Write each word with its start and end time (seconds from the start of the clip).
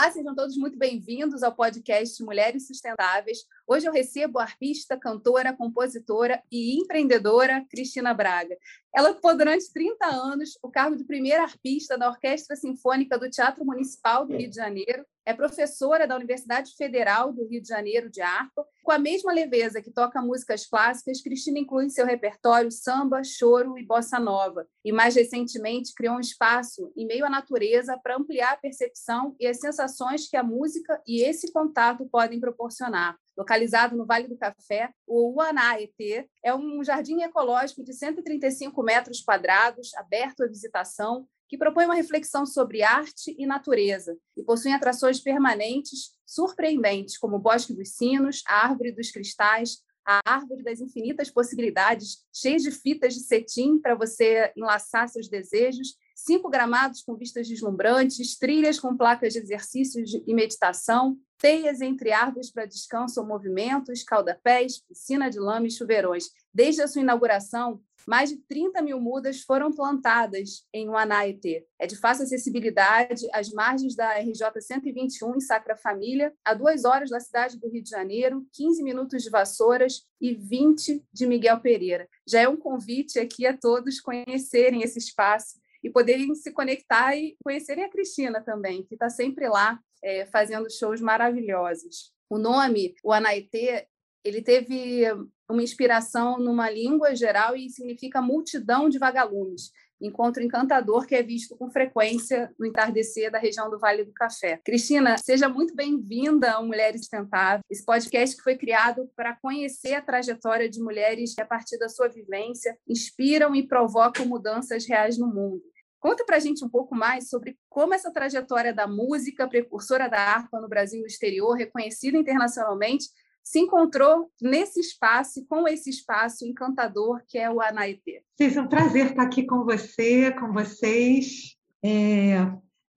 Olá, 0.00 0.10
sejam 0.10 0.34
todos 0.34 0.56
muito 0.56 0.78
bem-vindos 0.78 1.42
ao 1.42 1.54
podcast 1.54 2.24
Mulheres 2.24 2.66
Sustentáveis. 2.66 3.40
Hoje 3.66 3.86
eu 3.86 3.92
recebo 3.92 4.38
a 4.38 4.44
arpista, 4.44 4.96
cantora, 4.98 5.54
compositora 5.54 6.42
e 6.50 6.80
empreendedora 6.80 7.62
Cristina 7.68 8.14
Braga. 8.14 8.56
Ela 8.96 9.10
ocupou 9.10 9.36
durante 9.36 9.70
30 9.70 10.06
anos 10.06 10.58
o 10.62 10.70
cargo 10.70 10.96
de 10.96 11.04
primeira 11.04 11.42
arpista 11.42 11.98
da 11.98 12.08
Orquestra 12.08 12.56
Sinfônica 12.56 13.18
do 13.18 13.28
Teatro 13.28 13.62
Municipal 13.62 14.26
do 14.26 14.34
Rio 14.34 14.48
de 14.48 14.56
Janeiro, 14.56 15.04
é 15.30 15.34
professora 15.34 16.08
da 16.08 16.16
Universidade 16.16 16.74
Federal 16.76 17.32
do 17.32 17.46
Rio 17.46 17.62
de 17.62 17.68
Janeiro 17.68 18.10
de 18.10 18.20
harpa. 18.20 18.66
Com 18.82 18.90
a 18.90 18.98
mesma 18.98 19.32
leveza 19.32 19.80
que 19.80 19.90
toca 19.90 20.20
músicas 20.20 20.66
clássicas, 20.66 21.22
Cristina 21.22 21.60
inclui 21.60 21.86
em 21.86 21.90
seu 21.90 22.04
repertório 22.04 22.70
samba, 22.70 23.22
choro 23.22 23.78
e 23.78 23.86
bossa 23.86 24.18
nova. 24.18 24.66
E 24.84 24.90
mais 24.90 25.14
recentemente 25.14 25.94
criou 25.94 26.16
um 26.16 26.20
espaço 26.20 26.92
em 26.96 27.06
meio 27.06 27.24
à 27.24 27.30
natureza 27.30 27.96
para 28.02 28.16
ampliar 28.16 28.54
a 28.54 28.56
percepção 28.56 29.36
e 29.38 29.46
as 29.46 29.60
sensações 29.60 30.28
que 30.28 30.36
a 30.36 30.42
música 30.42 31.00
e 31.06 31.22
esse 31.22 31.52
contato 31.52 32.08
podem 32.10 32.40
proporcionar. 32.40 33.16
Localizado 33.36 33.96
no 33.96 34.04
Vale 34.04 34.26
do 34.26 34.36
Café, 34.36 34.90
o 35.06 35.36
Uanaetê 35.36 36.28
é 36.44 36.52
um 36.52 36.82
jardim 36.82 37.22
ecológico 37.22 37.84
de 37.84 37.94
135 37.94 38.82
metros 38.82 39.22
quadrados, 39.22 39.94
aberto 39.94 40.42
à 40.42 40.48
visitação, 40.48 41.26
que 41.50 41.58
propõe 41.58 41.84
uma 41.84 41.96
reflexão 41.96 42.46
sobre 42.46 42.80
arte 42.80 43.34
e 43.36 43.44
natureza 43.44 44.16
e 44.36 44.42
possui 44.44 44.70
atrações 44.70 45.18
permanentes 45.18 46.12
surpreendentes, 46.24 47.18
como 47.18 47.36
o 47.36 47.40
Bosque 47.40 47.74
dos 47.74 47.96
Sinos, 47.96 48.44
a 48.46 48.68
Árvore 48.68 48.92
dos 48.92 49.10
Cristais, 49.10 49.78
a 50.06 50.20
Árvore 50.24 50.62
das 50.62 50.80
Infinitas 50.80 51.28
Possibilidades, 51.28 52.24
cheia 52.32 52.56
de 52.56 52.70
fitas 52.70 53.14
de 53.14 53.20
cetim 53.20 53.80
para 53.80 53.96
você 53.96 54.52
enlaçar 54.56 55.08
seus 55.08 55.28
desejos, 55.28 55.96
cinco 56.24 56.48
gramados 56.48 57.02
com 57.02 57.16
vistas 57.16 57.48
deslumbrantes, 57.48 58.38
trilhas 58.38 58.78
com 58.78 58.96
placas 58.96 59.32
de 59.32 59.38
exercícios 59.38 60.10
e 60.26 60.34
meditação, 60.34 61.18
teias 61.38 61.80
entre 61.80 62.12
árvores 62.12 62.50
para 62.50 62.66
descanso 62.66 63.20
ou 63.20 63.26
movimento, 63.26 63.90
escaldapés, 63.90 64.78
piscina 64.78 65.30
de 65.30 65.38
lama 65.38 65.66
e 65.66 65.70
chuveirões. 65.70 66.30
Desde 66.52 66.82
a 66.82 66.88
sua 66.88 67.00
inauguração, 67.00 67.80
mais 68.06 68.30
de 68.30 68.36
30 68.36 68.82
mil 68.82 69.00
mudas 69.00 69.42
foram 69.42 69.72
plantadas 69.72 70.66
em 70.72 70.88
Uanaetê. 70.88 71.66
É 71.78 71.86
de 71.86 71.96
fácil 71.96 72.24
acessibilidade 72.24 73.26
às 73.32 73.50
margens 73.50 73.94
da 73.94 74.18
RJ 74.18 74.60
121 74.60 75.36
em 75.36 75.40
Sacra 75.40 75.76
Família, 75.76 76.32
a 76.44 76.54
duas 76.54 76.84
horas 76.84 77.10
da 77.10 77.20
cidade 77.20 77.58
do 77.58 77.68
Rio 77.68 77.82
de 77.82 77.90
Janeiro, 77.90 78.46
15 78.52 78.82
minutos 78.82 79.22
de 79.22 79.30
Vassouras 79.30 80.02
e 80.20 80.34
20 80.34 81.04
de 81.12 81.26
Miguel 81.26 81.60
Pereira. 81.60 82.08
Já 82.26 82.40
é 82.40 82.48
um 82.48 82.56
convite 82.56 83.18
aqui 83.18 83.46
a 83.46 83.56
todos 83.56 84.00
conhecerem 84.00 84.82
esse 84.82 84.98
espaço 84.98 85.60
e 85.82 85.90
poderem 85.90 86.34
se 86.34 86.52
conectar 86.52 87.16
e 87.16 87.36
conhecerem 87.42 87.84
a 87.84 87.90
Cristina 87.90 88.42
também, 88.42 88.82
que 88.84 88.94
está 88.94 89.08
sempre 89.08 89.48
lá 89.48 89.78
é, 90.02 90.26
fazendo 90.26 90.70
shows 90.70 91.00
maravilhosos. 91.00 92.12
O 92.28 92.38
nome, 92.38 92.94
o 93.02 93.12
Anaitê, 93.12 93.86
ele 94.24 94.42
teve 94.42 95.04
uma 95.50 95.62
inspiração 95.62 96.38
numa 96.38 96.70
língua 96.70 97.14
geral 97.14 97.56
e 97.56 97.68
significa 97.70 98.22
multidão 98.22 98.88
de 98.88 98.98
vagalumes. 98.98 99.72
Encontro 100.00 100.42
encantador 100.42 101.06
que 101.06 101.14
é 101.14 101.22
visto 101.22 101.56
com 101.56 101.70
frequência 101.70 102.50
no 102.58 102.66
entardecer 102.66 103.30
da 103.30 103.38
região 103.38 103.68
do 103.68 103.78
Vale 103.78 104.04
do 104.04 104.12
Café. 104.12 104.58
Cristina, 104.64 105.18
seja 105.18 105.48
muito 105.48 105.74
bem-vinda 105.74 106.52
ao 106.52 106.64
Mulheres 106.64 107.02
Sustentáveis, 107.02 107.62
esse 107.68 107.84
podcast 107.84 108.34
que 108.34 108.42
foi 108.42 108.56
criado 108.56 109.10
para 109.14 109.36
conhecer 109.36 109.94
a 109.94 110.00
trajetória 110.00 110.70
de 110.70 110.80
mulheres 110.80 111.34
que, 111.34 111.42
a 111.42 111.46
partir 111.46 111.78
da 111.78 111.88
sua 111.88 112.08
vivência, 112.08 112.78
inspiram 112.88 113.54
e 113.54 113.66
provocam 113.66 114.24
mudanças 114.24 114.86
reais 114.86 115.18
no 115.18 115.26
mundo. 115.26 115.62
Conta 116.00 116.24
para 116.24 116.36
a 116.36 116.40
gente 116.40 116.64
um 116.64 116.68
pouco 116.68 116.94
mais 116.94 117.28
sobre 117.28 117.58
como 117.68 117.92
essa 117.92 118.10
trajetória 118.10 118.72
da 118.72 118.86
música, 118.86 119.46
precursora 119.46 120.08
da 120.08 120.18
harpa 120.18 120.58
no 120.58 120.68
Brasil 120.68 121.00
e 121.00 121.02
no 121.02 121.06
exterior, 121.06 121.52
reconhecida 121.52 122.16
internacionalmente, 122.16 123.04
se 123.50 123.58
encontrou 123.58 124.30
nesse 124.40 124.78
espaço, 124.78 125.44
com 125.48 125.66
esse 125.66 125.90
espaço 125.90 126.46
encantador 126.46 127.20
que 127.26 127.36
é 127.36 127.50
o 127.50 127.60
Anaitê. 127.60 128.22
Sim, 128.40 128.56
é 128.56 128.62
um 128.62 128.68
prazer 128.68 129.06
estar 129.06 129.24
aqui 129.24 129.44
com 129.44 129.64
você, 129.64 130.30
com 130.30 130.52
vocês. 130.52 131.56
É, 131.82 132.48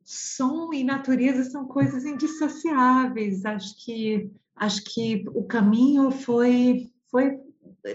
som 0.04 0.72
e 0.72 0.84
natureza 0.84 1.44
são 1.46 1.66
coisas 1.66 2.06
indissociáveis. 2.06 3.44
Acho 3.44 3.84
que 3.84 4.30
acho 4.56 4.84
que 4.84 5.26
o 5.34 5.44
caminho 5.44 6.12
foi 6.12 6.92
foi 7.10 7.40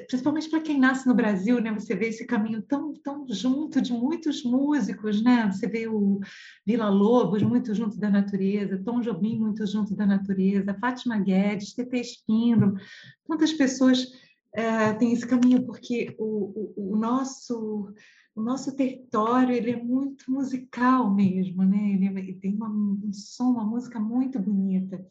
principalmente 0.06 0.50
para 0.50 0.60
quem 0.60 0.78
nasce 0.78 1.06
no 1.06 1.14
Brasil, 1.14 1.60
né? 1.60 1.72
Você 1.72 1.94
vê 1.94 2.08
esse 2.08 2.26
caminho 2.26 2.60
tão, 2.62 2.92
tão 2.94 3.26
junto 3.28 3.80
de 3.80 3.92
muitos 3.92 4.42
músicos, 4.42 5.22
né? 5.22 5.50
Você 5.50 5.66
vê 5.66 5.88
o 5.88 6.20
Vila 6.66 6.90
Lobos 6.90 7.42
muito 7.42 7.74
junto 7.74 7.98
da 7.98 8.10
natureza, 8.10 8.82
Tom 8.84 9.00
Jobim 9.00 9.38
muito 9.38 9.66
junto 9.66 9.94
da 9.94 10.04
natureza, 10.04 10.76
Fátima 10.78 11.18
Guedes, 11.18 11.74
Tete 11.74 11.96
Espíndola, 11.96 12.74
quantas 13.24 13.52
pessoas 13.52 14.06
é, 14.54 14.92
têm 14.94 15.12
esse 15.12 15.26
caminho 15.26 15.64
porque 15.64 16.14
o, 16.18 16.72
o, 16.76 16.92
o 16.92 16.96
nosso 16.96 17.94
o 18.38 18.42
nosso 18.42 18.76
território 18.76 19.52
ele 19.52 19.72
é 19.72 19.82
muito 19.82 20.30
musical 20.30 21.12
mesmo, 21.12 21.64
né? 21.64 21.92
Ele, 21.94 22.06
é, 22.06 22.10
ele 22.20 22.34
tem 22.34 22.54
uma, 22.54 22.68
um 22.68 23.12
som, 23.12 23.50
uma 23.50 23.64
música 23.64 23.98
muito 23.98 24.38
bonita. 24.38 25.04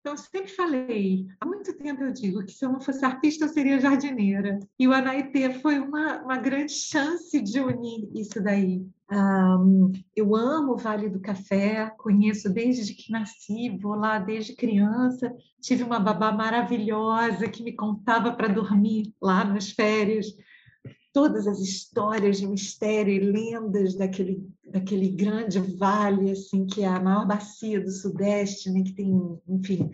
Então, 0.00 0.16
sempre 0.16 0.48
falei, 0.48 1.26
há 1.38 1.44
muito 1.44 1.76
tempo 1.76 2.02
eu 2.02 2.10
digo 2.10 2.42
que 2.44 2.52
se 2.52 2.64
eu 2.64 2.72
não 2.72 2.80
fosse 2.80 3.04
artista, 3.04 3.44
eu 3.44 3.50
seria 3.50 3.78
jardineira. 3.78 4.58
E 4.78 4.88
o 4.88 4.92
Anaitê 4.94 5.52
foi 5.60 5.78
uma, 5.78 6.22
uma 6.22 6.38
grande 6.38 6.72
chance 6.72 7.38
de 7.38 7.60
unir 7.60 8.08
isso 8.14 8.42
daí. 8.42 8.82
Um, 9.12 9.92
eu 10.16 10.34
amo 10.34 10.72
o 10.72 10.76
Vale 10.78 11.10
do 11.10 11.20
Café, 11.20 11.92
conheço 11.98 12.48
desde 12.48 12.94
que 12.94 13.12
nasci, 13.12 13.76
vou 13.78 13.94
lá 13.94 14.18
desde 14.18 14.56
criança. 14.56 15.30
Tive 15.60 15.82
uma 15.82 16.00
babá 16.00 16.32
maravilhosa 16.32 17.48
que 17.48 17.62
me 17.62 17.72
contava 17.72 18.32
para 18.32 18.48
dormir 18.48 19.12
lá 19.20 19.44
nas 19.44 19.70
férias 19.70 20.34
todas 21.12 21.46
as 21.46 21.58
histórias 21.58 22.38
de 22.38 22.46
mistério 22.46 23.12
e 23.12 23.18
lendas 23.18 23.96
daquele, 23.96 24.48
daquele 24.70 25.08
grande 25.08 25.58
vale, 25.58 26.30
assim, 26.30 26.66
que 26.66 26.82
é 26.82 26.86
a 26.86 27.00
maior 27.00 27.26
bacia 27.26 27.80
do 27.80 27.90
Sudeste, 27.90 28.70
né, 28.70 28.82
que 28.82 28.92
tem, 28.92 29.12
enfim, 29.48 29.90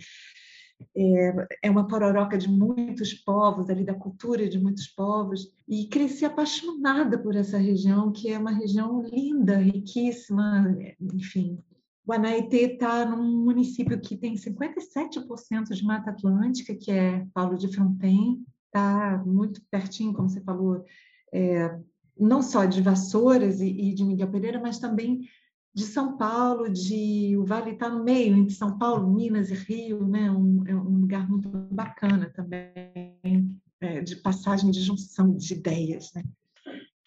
é, 0.95 1.47
é 1.65 1.71
uma 1.71 1.87
pororoca 1.87 2.37
de 2.37 2.49
muitos 2.49 3.15
povos, 3.15 3.71
ali 3.71 3.85
da 3.85 3.95
cultura 3.95 4.49
de 4.49 4.59
muitos 4.59 4.87
povos, 4.89 5.49
e 5.69 5.87
cresci 5.89 6.25
apaixonada 6.25 7.19
por 7.19 7.35
essa 7.35 7.59
região, 7.59 8.13
que 8.13 8.31
é 8.31 8.39
uma 8.39 8.53
região 8.53 9.03
linda, 9.03 9.57
riquíssima, 9.57 10.77
enfim. 11.01 11.59
O 12.07 12.13
Anaetê 12.13 12.75
está 12.75 13.05
num 13.05 13.45
município 13.45 14.01
que 14.01 14.17
tem 14.17 14.35
57% 14.35 15.75
de 15.75 15.85
Mata 15.85 16.11
Atlântica, 16.11 16.75
que 16.75 16.91
é 16.91 17.27
Paulo 17.35 17.59
de 17.59 17.69
Fronten, 17.69 18.45
está 18.67 19.23
muito 19.27 19.61
pertinho, 19.71 20.13
como 20.13 20.29
você 20.29 20.41
falou, 20.41 20.85
é, 21.33 21.79
não 22.19 22.43
só 22.43 22.65
de 22.65 22.81
Vassouras 22.81 23.61
e, 23.61 23.69
e, 23.69 23.95
de 23.95 24.05
Miguel 24.05 24.31
Pereira, 24.31 24.61
mas 24.61 24.79
também 24.79 25.29
de 25.75 25.85
São 25.85 26.17
Paulo, 26.17 26.71
de 26.71 27.37
o 27.37 27.45
Vale 27.45 27.73
está 27.73 27.89
no 27.89 28.03
meio 28.03 28.35
entre 28.35 28.55
São 28.55 28.79
Paulo, 28.79 29.13
Minas 29.13 29.51
e 29.51 29.55
Rio, 29.55 30.07
né? 30.07 30.31
Um, 30.31 30.65
é 30.67 30.75
um 30.75 31.01
lugar 31.01 31.29
muito 31.29 31.49
bacana 31.49 32.33
também 32.35 33.61
é, 33.81 34.01
de 34.01 34.17
passagem 34.17 34.71
de 34.71 34.81
junção 34.81 35.37
de 35.37 35.53
ideias, 35.53 36.13
né? 36.15 36.25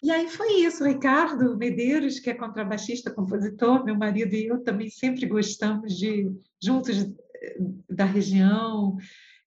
E 0.02 0.10
aí 0.10 0.28
foi 0.28 0.62
isso, 0.62 0.82
o 0.82 0.86
Ricardo 0.86 1.58
Medeiros, 1.58 2.20
que 2.20 2.30
é 2.30 2.34
contrabaixista, 2.34 3.10
compositor, 3.10 3.84
meu 3.84 3.96
marido 3.96 4.34
e 4.34 4.46
eu 4.46 4.62
também 4.62 4.88
sempre 4.88 5.26
gostamos 5.26 5.98
de 5.98 6.30
juntos 6.62 7.12
da 7.88 8.04
região, 8.04 8.96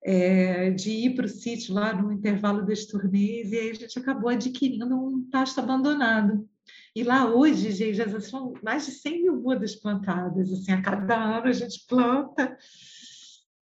é, 0.04 0.70
de 0.72 0.92
ir 0.92 1.16
para 1.16 1.26
o 1.26 1.30
sítio 1.30 1.74
lá 1.74 1.94
no 1.94 2.12
intervalo 2.12 2.66
das 2.66 2.86
turnês, 2.86 3.52
e 3.52 3.58
aí 3.58 3.70
a 3.72 3.74
gente 3.74 3.98
acabou 3.98 4.30
adquirindo 4.30 4.96
um 4.96 5.30
pasto 5.30 5.60
abandonado. 5.60 6.48
E 6.96 7.04
lá 7.04 7.26
hoje, 7.26 7.72
gente, 7.72 7.96
já 7.96 8.20
são 8.22 8.54
mais 8.62 8.86
de 8.86 8.92
100 8.92 9.24
mil 9.24 9.42
mudas 9.42 9.76
plantadas, 9.76 10.52
assim, 10.52 10.72
a 10.72 10.82
cada 10.82 11.16
ano 11.16 11.48
a 11.48 11.54
gente 11.54 11.86
planta, 11.88 12.58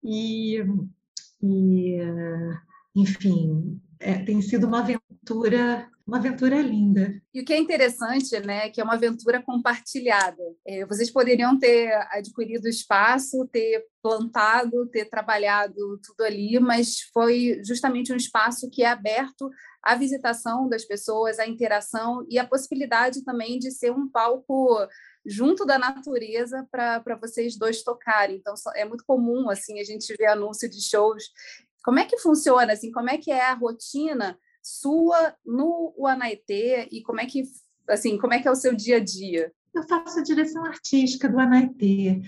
e, 0.02 0.58
e 1.42 1.98
enfim, 2.94 3.80
é, 4.00 4.18
tem 4.24 4.42
sido 4.42 4.66
uma 4.66 4.80
aventura 4.80 5.88
uma 6.12 6.18
aventura 6.18 6.60
linda. 6.60 7.18
E 7.32 7.40
o 7.40 7.44
que 7.44 7.54
é 7.54 7.58
interessante, 7.58 8.38
né, 8.40 8.68
que 8.68 8.82
é 8.82 8.84
uma 8.84 8.92
aventura 8.94 9.42
compartilhada. 9.42 10.42
É, 10.66 10.84
vocês 10.84 11.10
poderiam 11.10 11.58
ter 11.58 11.90
adquirido 12.10 12.68
espaço, 12.68 13.48
ter 13.50 13.86
plantado, 14.02 14.86
ter 14.88 15.06
trabalhado 15.06 15.98
tudo 16.04 16.22
ali, 16.22 16.60
mas 16.60 17.00
foi 17.14 17.62
justamente 17.64 18.12
um 18.12 18.16
espaço 18.16 18.68
que 18.70 18.82
é 18.82 18.88
aberto 18.88 19.50
à 19.82 19.94
visitação 19.94 20.68
das 20.68 20.84
pessoas, 20.84 21.38
à 21.38 21.46
interação 21.46 22.26
e 22.28 22.38
à 22.38 22.46
possibilidade 22.46 23.24
também 23.24 23.58
de 23.58 23.70
ser 23.70 23.90
um 23.90 24.06
palco 24.06 24.86
junto 25.24 25.64
da 25.64 25.78
natureza 25.78 26.68
para 26.70 27.16
vocês 27.18 27.56
dois 27.56 27.82
tocarem. 27.82 28.36
Então 28.36 28.52
é 28.74 28.84
muito 28.84 29.04
comum 29.06 29.48
assim 29.48 29.80
a 29.80 29.84
gente 29.84 30.14
ver 30.14 30.26
anúncio 30.26 30.68
de 30.68 30.86
shows. 30.86 31.24
Como 31.82 31.98
é 31.98 32.04
que 32.04 32.18
funciona 32.18 32.74
assim? 32.74 32.92
Como 32.92 33.08
é 33.08 33.16
que 33.16 33.30
é 33.30 33.46
a 33.46 33.54
rotina 33.54 34.38
sua 34.62 35.34
no 35.44 35.94
Anaitê 36.06 36.88
e 36.90 37.02
como 37.02 37.20
é 37.20 37.26
que 37.26 37.42
assim 37.88 38.16
como 38.18 38.34
é 38.34 38.40
que 38.40 38.48
é 38.48 38.50
o 38.50 38.56
seu 38.56 38.74
dia 38.74 38.96
a 38.96 39.00
dia? 39.00 39.52
Eu 39.74 39.82
faço 39.84 40.18
a 40.18 40.22
direção 40.22 40.64
artística 40.64 41.28
do 41.28 41.38
Anaitê. 41.38 42.22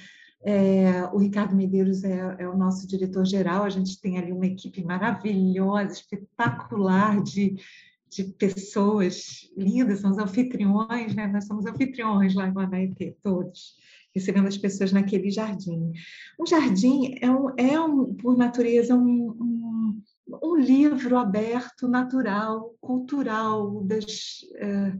É, 0.46 1.04
o 1.04 1.16
Ricardo 1.16 1.56
Medeiros 1.56 2.04
é, 2.04 2.36
é, 2.38 2.46
o 2.46 2.56
nosso 2.56 2.86
diretor-geral, 2.86 3.64
a 3.64 3.70
gente 3.70 3.98
tem 3.98 4.18
ali 4.18 4.30
uma 4.30 4.46
equipe 4.46 4.84
maravilhosa, 4.84 5.94
espetacular 5.94 7.22
de, 7.22 7.56
de 8.10 8.24
pessoas 8.24 9.50
lindas, 9.56 10.00
são 10.00 10.10
os 10.10 10.18
anfitriões, 10.18 11.14
né? 11.14 11.26
nós 11.28 11.46
somos 11.46 11.64
anfitriões 11.64 12.34
lá 12.34 12.46
em 12.46 12.52
Manaité, 12.52 13.16
todos, 13.22 13.76
recebendo 14.14 14.46
as 14.46 14.58
pessoas 14.58 14.92
naquele 14.92 15.30
jardim. 15.30 15.92
Um 16.38 16.46
jardim 16.46 17.16
é, 17.22 17.30
um, 17.30 17.48
é 17.56 17.80
um, 17.80 18.14
por 18.14 18.36
natureza, 18.36 18.94
um, 18.94 19.30
um, 19.30 19.53
um 20.54 20.58
livro 20.58 21.16
aberto, 21.16 21.88
natural, 21.88 22.74
cultural, 22.80 23.82
das... 23.84 24.40
É, 24.56 24.98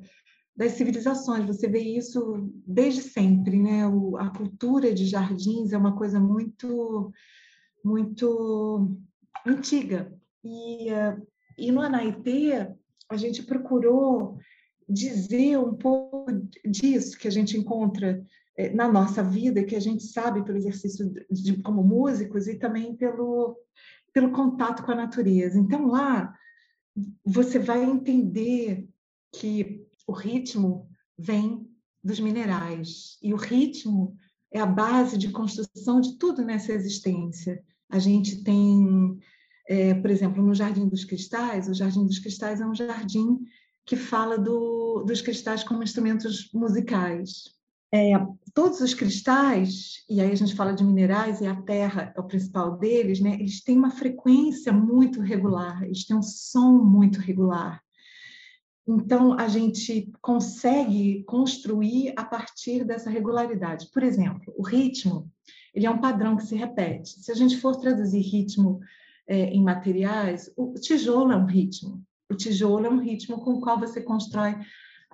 das 0.57 0.73
civilizações. 0.73 1.47
Você 1.47 1.69
vê 1.69 1.81
isso 1.81 2.49
desde 2.67 3.03
sempre, 3.03 3.59
né? 3.59 3.83
A 4.19 4.31
cultura 4.31 4.95
de 4.95 5.05
jardins 5.05 5.73
é 5.73 5.77
uma 5.77 5.97
coisa 5.97 6.21
muito, 6.21 7.13
muito 7.85 8.97
antiga. 9.45 10.17
E, 10.45 10.93
uh, 10.93 11.27
e 11.59 11.73
no 11.73 11.81
Anaitê, 11.81 12.73
a 13.09 13.17
gente 13.17 13.43
procurou 13.43 14.39
dizer 14.89 15.59
um 15.59 15.75
pouco 15.75 16.27
disso 16.65 17.19
que 17.19 17.27
a 17.27 17.31
gente 17.31 17.57
encontra 17.57 18.23
eh, 18.57 18.71
na 18.71 18.87
nossa 18.87 19.23
vida, 19.23 19.65
que 19.65 19.75
a 19.75 19.81
gente 19.81 20.05
sabe 20.05 20.45
pelo 20.45 20.59
exercício 20.59 21.11
de, 21.31 21.63
como 21.63 21.83
músicos 21.83 22.47
e 22.47 22.59
também 22.59 22.95
pelo, 22.95 23.57
pelo 24.15 24.31
contato 24.31 24.85
com 24.85 24.93
a 24.93 24.95
natureza. 24.95 25.59
Então, 25.59 25.89
lá, 25.89 26.33
você 27.25 27.59
vai 27.59 27.83
entender 27.83 28.89
que 29.33 29.85
o 30.07 30.13
ritmo 30.13 30.89
vem 31.19 31.69
dos 32.03 32.21
minerais 32.21 33.19
e 33.21 33.35
o 33.35 33.37
ritmo 33.37 34.17
é 34.53 34.61
a 34.61 34.67
base 34.67 35.19
de 35.19 35.31
construção 35.31 36.01
de 36.01 36.17
tudo 36.17 36.45
nessa 36.45 36.73
existência. 36.73 37.61
A 37.91 37.99
gente 37.99 38.45
tem, 38.45 39.19
é, 39.69 39.95
por 39.95 40.11
exemplo, 40.11 40.43
no 40.43 40.55
Jardim 40.55 40.89
dos 40.89 41.05
Cristais, 41.05 41.69
o 41.69 41.75
Jardim 41.75 42.07
dos 42.07 42.21
Cristais 42.21 42.61
é 42.61 42.67
um 42.67 42.75
jardim 42.75 43.41
que 43.85 43.97
fala 43.97 44.39
do, 44.39 45.03
dos 45.03 45.21
cristais 45.21 45.63
como 45.63 45.83
instrumentos 45.83 46.51
musicais. 46.55 47.54
É, 47.95 48.13
todos 48.53 48.81
os 48.81 48.93
cristais, 48.93 50.05
e 50.11 50.21
aí 50.21 50.33
a 50.33 50.35
gente 50.35 50.57
fala 50.57 50.73
de 50.73 50.83
minerais, 50.83 51.41
e 51.41 51.47
a 51.47 51.55
terra 51.55 52.13
é 52.17 52.21
o 52.21 52.25
principal 52.25 52.77
deles, 52.77 53.21
né? 53.21 53.35
eles 53.35 53.63
têm 53.63 53.79
uma 53.79 53.93
frequência 53.93 54.73
muito 54.73 55.21
regular, 55.21 55.81
eles 55.85 56.05
têm 56.05 56.17
um 56.17 56.23
som 56.23 56.73
muito 56.73 57.21
regular. 57.21 57.81
Então, 58.85 59.39
a 59.39 59.47
gente 59.47 60.11
consegue 60.21 61.23
construir 61.23 62.13
a 62.17 62.25
partir 62.25 62.85
dessa 62.85 63.09
regularidade. 63.09 63.89
Por 63.93 64.03
exemplo, 64.03 64.53
o 64.59 64.67
ritmo, 64.67 65.31
ele 65.73 65.87
é 65.87 65.91
um 65.91 66.01
padrão 66.01 66.37
que 66.37 66.45
se 66.45 66.57
repete. 66.57 67.11
Se 67.23 67.31
a 67.31 67.35
gente 67.37 67.57
for 67.59 67.77
traduzir 67.77 68.23
ritmo 68.23 68.81
é, 69.29 69.51
em 69.51 69.63
materiais, 69.63 70.53
o 70.57 70.75
tijolo 70.75 71.31
é 71.31 71.37
um 71.37 71.47
ritmo. 71.47 72.03
O 72.29 72.35
tijolo 72.35 72.87
é 72.87 72.91
um 72.91 72.99
ritmo 72.99 73.41
com 73.41 73.53
o 73.53 73.61
qual 73.61 73.79
você 73.79 74.03
constrói 74.03 74.57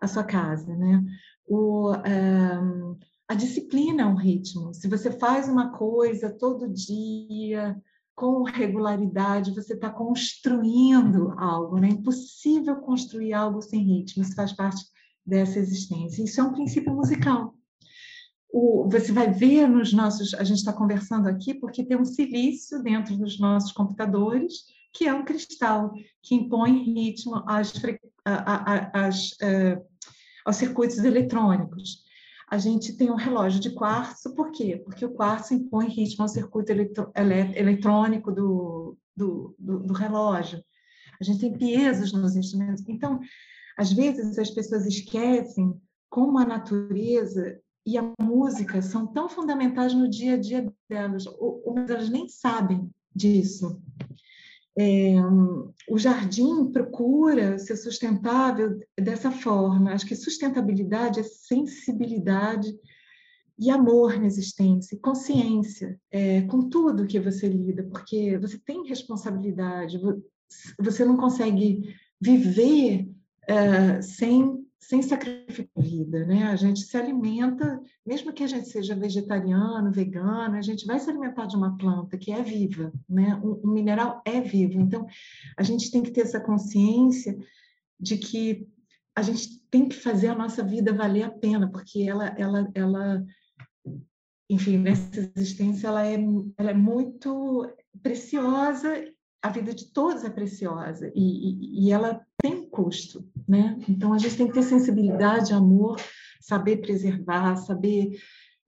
a 0.01 0.09
sua 0.09 0.25
casa, 0.25 0.75
né? 0.75 1.05
O, 1.53 1.91
um, 1.91 2.97
a 3.27 3.35
disciplina 3.35 4.03
é 4.03 4.07
um 4.07 4.15
ritmo. 4.15 4.73
Se 4.73 4.87
você 4.87 5.11
faz 5.11 5.49
uma 5.49 5.73
coisa 5.73 6.31
todo 6.31 6.73
dia, 6.73 7.77
com 8.15 8.45
regularidade, 8.45 9.55
você 9.55 9.75
está 9.75 9.91
construindo 9.91 11.35
algo. 11.37 11.81
Né? 11.81 11.89
É 11.89 11.93
impossível 11.93 12.77
construir 12.77 13.33
algo 13.33 13.61
sem 13.61 13.83
ritmo, 13.83 14.23
isso 14.23 14.37
faz 14.37 14.53
parte 14.53 14.85
dessa 15.27 15.59
existência. 15.59 16.23
Isso 16.23 16.41
é 16.41 16.45
um 16.45 16.53
princípio 16.53 16.95
musical. 16.95 17.53
O, 18.53 18.89
você 18.89 19.11
vai 19.11 19.33
ver 19.33 19.69
nos 19.69 19.93
nossos. 19.93 20.35
A 20.35 20.45
gente 20.45 20.59
está 20.59 20.73
conversando 20.73 21.29
aqui 21.29 21.55
porque 21.55 21.85
tem 21.85 21.97
um 21.97 22.05
silício 22.05 22.81
dentro 22.81 23.17
dos 23.17 23.41
nossos 23.41 23.73
computadores, 23.73 24.67
que 24.93 25.07
é 25.07 25.13
um 25.15 25.25
cristal, 25.25 25.93
que 26.23 26.35
impõe 26.37 26.85
ritmo 26.85 27.43
às, 27.47 27.73
às, 28.25 28.91
às, 28.93 29.39
aos 30.45 30.57
circuitos 30.57 30.99
eletrônicos 30.99 32.05
a 32.51 32.59
gente 32.59 32.95
tem 32.95 33.11
um 33.11 33.17
relógio 33.17 33.61
de 33.61 33.71
quartzo, 33.71 34.35
por 34.35 34.51
quê? 34.51 34.83
Porque 34.85 35.05
o 35.05 35.15
quartzo 35.15 35.55
impõe 35.55 35.89
ritmo 35.89 36.25
ao 36.25 36.29
circuito 36.29 36.73
eletrônico 37.55 38.33
do, 38.33 38.99
do, 39.17 39.55
do, 39.57 39.79
do 39.79 39.95
relógio. 39.95 40.61
A 41.21 41.25
gente 41.25 41.39
tem 41.39 41.57
piesos 41.57 42.13
nos 42.13 42.35
instrumentos. 42.35 42.83
Então, 42.89 43.21
às 43.79 43.93
vezes 43.93 44.37
as 44.37 44.51
pessoas 44.51 44.85
esquecem 44.85 45.81
como 46.09 46.39
a 46.41 46.45
natureza 46.45 47.57
e 47.87 47.97
a 47.97 48.13
música 48.21 48.83
são 48.83 49.07
tão 49.07 49.29
fundamentais 49.29 49.95
no 49.95 50.11
dia 50.11 50.35
a 50.35 50.37
dia 50.37 50.73
delas, 50.89 51.27
ou, 51.27 51.63
ou 51.65 51.79
elas 51.79 52.11
nem 52.11 52.29
sabem 52.29 52.91
disso. 53.15 53.81
É, 54.83 55.15
o 55.91 55.99
jardim 55.99 56.73
procura 56.73 57.59
ser 57.59 57.77
sustentável 57.77 58.81
dessa 58.99 59.31
forma. 59.31 59.93
Acho 59.93 60.07
que 60.07 60.17
sustentabilidade 60.17 61.21
é 61.21 61.23
sensibilidade 61.23 62.73
e 63.59 63.69
amor 63.69 64.19
na 64.19 64.27
existência, 64.27 64.99
consciência 65.03 66.01
é, 66.11 66.41
com 66.43 66.71
tudo 66.71 67.07
que 67.07 67.21
você 67.21 67.47
lida, 67.47 67.83
porque 67.83 68.39
você 68.39 68.59
tem 68.59 68.89
responsabilidade, 68.89 70.01
você 70.79 71.05
não 71.05 71.19
consegue 71.19 71.95
viver 72.19 73.07
é, 73.47 74.01
sem 74.01 74.65
sem 74.81 75.03
sacrificar 75.03 75.71
a 75.77 75.81
vida, 75.81 76.25
né? 76.25 76.45
A 76.45 76.57
gente 76.57 76.81
se 76.81 76.97
alimenta, 76.97 77.81
mesmo 78.05 78.33
que 78.33 78.43
a 78.43 78.47
gente 78.47 78.69
seja 78.69 78.95
vegetariano, 78.95 79.93
vegano, 79.93 80.57
a 80.57 80.63
gente 80.63 80.87
vai 80.87 80.99
se 80.99 81.11
alimentar 81.11 81.47
de 81.47 81.55
uma 81.55 81.77
planta 81.77 82.17
que 82.17 82.33
é 82.33 82.43
viva, 82.43 82.91
né? 83.09 83.39
Um, 83.45 83.61
um 83.63 83.73
mineral 83.73 84.23
é 84.25 84.41
vivo. 84.41 84.81
Então, 84.81 85.07
a 85.57 85.63
gente 85.63 85.91
tem 85.91 86.03
que 86.03 86.11
ter 86.11 86.23
essa 86.23 86.41
consciência 86.41 87.39
de 88.01 88.17
que 88.17 88.67
a 89.15 89.23
gente 89.23 89.61
tem 89.71 89.87
que 89.87 89.97
fazer 89.97 90.29
a 90.29 90.35
nossa 90.35 90.63
vida 90.63 90.95
valer 90.95 91.25
a 91.25 91.31
pena, 91.31 91.71
porque 91.71 92.03
ela, 92.03 92.29
ela, 92.39 92.71
ela, 92.75 93.25
enfim, 94.49 94.79
nessa 94.79 95.31
existência 95.37 95.89
ela 95.89 96.07
é, 96.07 96.17
ela 96.57 96.71
é 96.71 96.75
muito 96.75 97.71
preciosa 98.03 99.05
a 99.43 99.49
vida 99.49 99.75
de 99.75 99.87
todos 99.93 100.25
é 100.25 100.31
preciosa 100.31 101.11
e, 101.15 101.21
e, 101.21 101.87
e, 101.87 101.93
ela 101.93 102.25
tem 102.39 102.69
custo, 102.69 103.27
né? 103.49 103.79
Então 103.89 104.13
a 104.13 104.19
gente 104.19 104.37
tem 104.37 104.47
que 104.47 104.53
ter 104.53 104.63
sensibilidade, 104.63 105.55
amor, 105.55 105.99
saber 106.41 106.79
preservar, 106.79 107.57
saber 107.57 108.19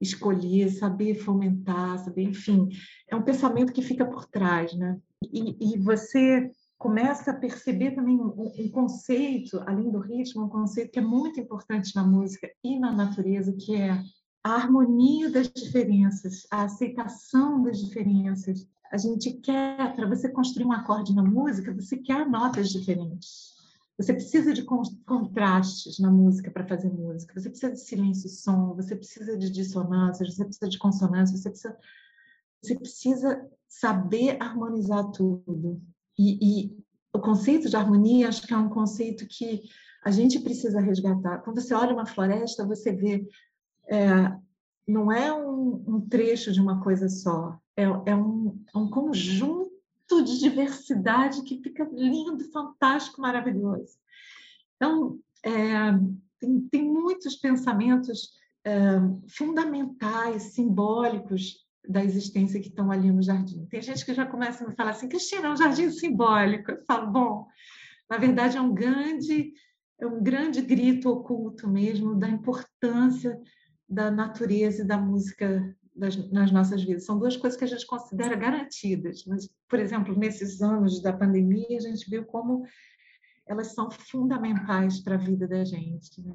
escolher, 0.00 0.70
saber 0.70 1.14
fomentar, 1.14 1.98
saber, 1.98 2.22
enfim, 2.22 2.68
é 3.08 3.14
um 3.14 3.22
pensamento 3.22 3.72
que 3.72 3.82
fica 3.82 4.04
por 4.04 4.26
trás, 4.26 4.74
né? 4.74 4.98
E, 5.32 5.74
e 5.74 5.78
você 5.78 6.50
começa 6.76 7.30
a 7.30 7.34
perceber 7.34 7.92
também 7.92 8.18
um, 8.18 8.52
um, 8.58 8.68
conceito, 8.70 9.62
além 9.66 9.88
do 9.88 10.00
ritmo, 10.00 10.44
um 10.44 10.48
conceito 10.48 10.90
que 10.90 10.98
é 10.98 11.02
muito 11.02 11.38
importante 11.38 11.94
na 11.94 12.02
música 12.02 12.50
e 12.64 12.76
na 12.76 12.90
natureza, 12.90 13.52
que 13.52 13.76
é 13.76 14.02
a 14.42 14.54
harmonia 14.54 15.30
das 15.30 15.48
diferenças, 15.48 16.44
a 16.50 16.64
aceitação 16.64 17.62
das 17.62 17.78
diferenças, 17.78 18.66
a 18.92 18.98
gente 18.98 19.32
quer, 19.32 19.96
para 19.96 20.06
você 20.06 20.28
construir 20.28 20.66
um 20.66 20.72
acorde 20.72 21.14
na 21.14 21.22
música, 21.22 21.72
você 21.72 21.96
quer 21.96 22.28
notas 22.28 22.68
diferentes. 22.68 23.52
Você 23.96 24.12
precisa 24.12 24.52
de 24.52 24.64
contrastes 24.64 25.98
na 25.98 26.10
música 26.10 26.50
para 26.50 26.66
fazer 26.66 26.90
música. 26.90 27.40
Você 27.40 27.48
precisa 27.48 27.72
de 27.72 27.80
silêncio 27.80 28.26
e 28.26 28.30
som, 28.30 28.74
você 28.74 28.94
precisa 28.94 29.36
de 29.38 29.50
dissonâncias, 29.50 30.34
você 30.34 30.44
precisa 30.44 30.68
de 30.68 30.78
consonâncias, 30.78 31.40
você 31.40 31.48
precisa, 31.48 31.78
você 32.62 32.74
precisa 32.74 33.50
saber 33.66 34.36
harmonizar 34.42 35.10
tudo. 35.10 35.80
E, 36.18 36.66
e 36.66 36.76
o 37.14 37.18
conceito 37.18 37.70
de 37.70 37.76
harmonia, 37.76 38.28
acho 38.28 38.46
que 38.46 38.52
é 38.52 38.58
um 38.58 38.68
conceito 38.68 39.26
que 39.26 39.62
a 40.04 40.10
gente 40.10 40.38
precisa 40.40 40.80
resgatar. 40.80 41.38
Quando 41.38 41.62
você 41.62 41.72
olha 41.72 41.94
uma 41.94 42.06
floresta, 42.06 42.66
você 42.66 42.92
vê 42.92 43.26
é, 43.88 44.36
não 44.86 45.12
é 45.12 45.32
um, 45.32 45.84
um, 45.86 46.00
trecho 46.00 46.52
de 46.52 46.60
uma 46.60 46.82
coisa 46.82 47.08
só, 47.08 47.58
é, 47.76 47.84
é, 47.84 48.16
um, 48.16 48.62
é 48.74 48.78
um 48.78 48.88
conjunto 48.88 49.70
de 50.24 50.38
diversidade 50.40 51.42
que 51.42 51.62
fica 51.62 51.88
lindo, 51.92 52.44
fantástico, 52.50 53.20
maravilhoso. 53.20 53.96
Então, 54.76 55.18
é, 55.44 55.92
tem, 56.38 56.60
tem, 56.70 56.84
muitos 56.84 57.36
pensamentos 57.36 58.32
é, 58.64 58.98
fundamentais, 59.28 60.54
simbólicos 60.54 61.64
da 61.88 62.04
existência 62.04 62.60
que 62.60 62.68
estão 62.68 62.90
ali 62.90 63.10
no 63.10 63.22
jardim. 63.22 63.66
Tem 63.66 63.80
gente 63.80 64.04
que 64.04 64.14
já 64.14 64.26
começa 64.26 64.64
a 64.64 64.68
me 64.68 64.74
falar 64.74 64.90
assim, 64.90 65.08
Cristina, 65.08 65.48
é 65.48 65.52
um 65.52 65.56
jardim 65.56 65.90
simbólico. 65.90 66.70
Eu 66.72 66.84
falo, 66.84 67.10
bom, 67.10 67.46
na 68.08 68.18
verdade 68.18 68.56
é 68.56 68.60
um 68.60 68.74
grande, 68.74 69.52
é 69.98 70.06
um 70.06 70.22
grande 70.22 70.60
grito 70.60 71.08
oculto 71.08 71.68
mesmo 71.68 72.14
da 72.14 72.28
importância 72.28 73.40
da 73.92 74.10
natureza 74.10 74.82
e 74.82 74.86
da 74.86 74.96
música 74.96 75.76
das, 75.94 76.16
nas 76.30 76.50
nossas 76.50 76.82
vidas. 76.82 77.04
São 77.04 77.18
duas 77.18 77.36
coisas 77.36 77.58
que 77.58 77.64
a 77.64 77.68
gente 77.68 77.86
considera 77.86 78.34
garantidas, 78.34 79.24
mas, 79.26 79.48
por 79.68 79.78
exemplo, 79.78 80.18
nesses 80.18 80.62
anos 80.62 81.00
da 81.02 81.12
pandemia, 81.12 81.76
a 81.76 81.80
gente 81.80 82.08
viu 82.08 82.24
como 82.24 82.64
elas 83.46 83.74
são 83.74 83.90
fundamentais 83.90 85.00
para 85.00 85.16
a 85.16 85.18
vida 85.18 85.46
da 85.46 85.64
gente. 85.64 86.22
Né? 86.22 86.34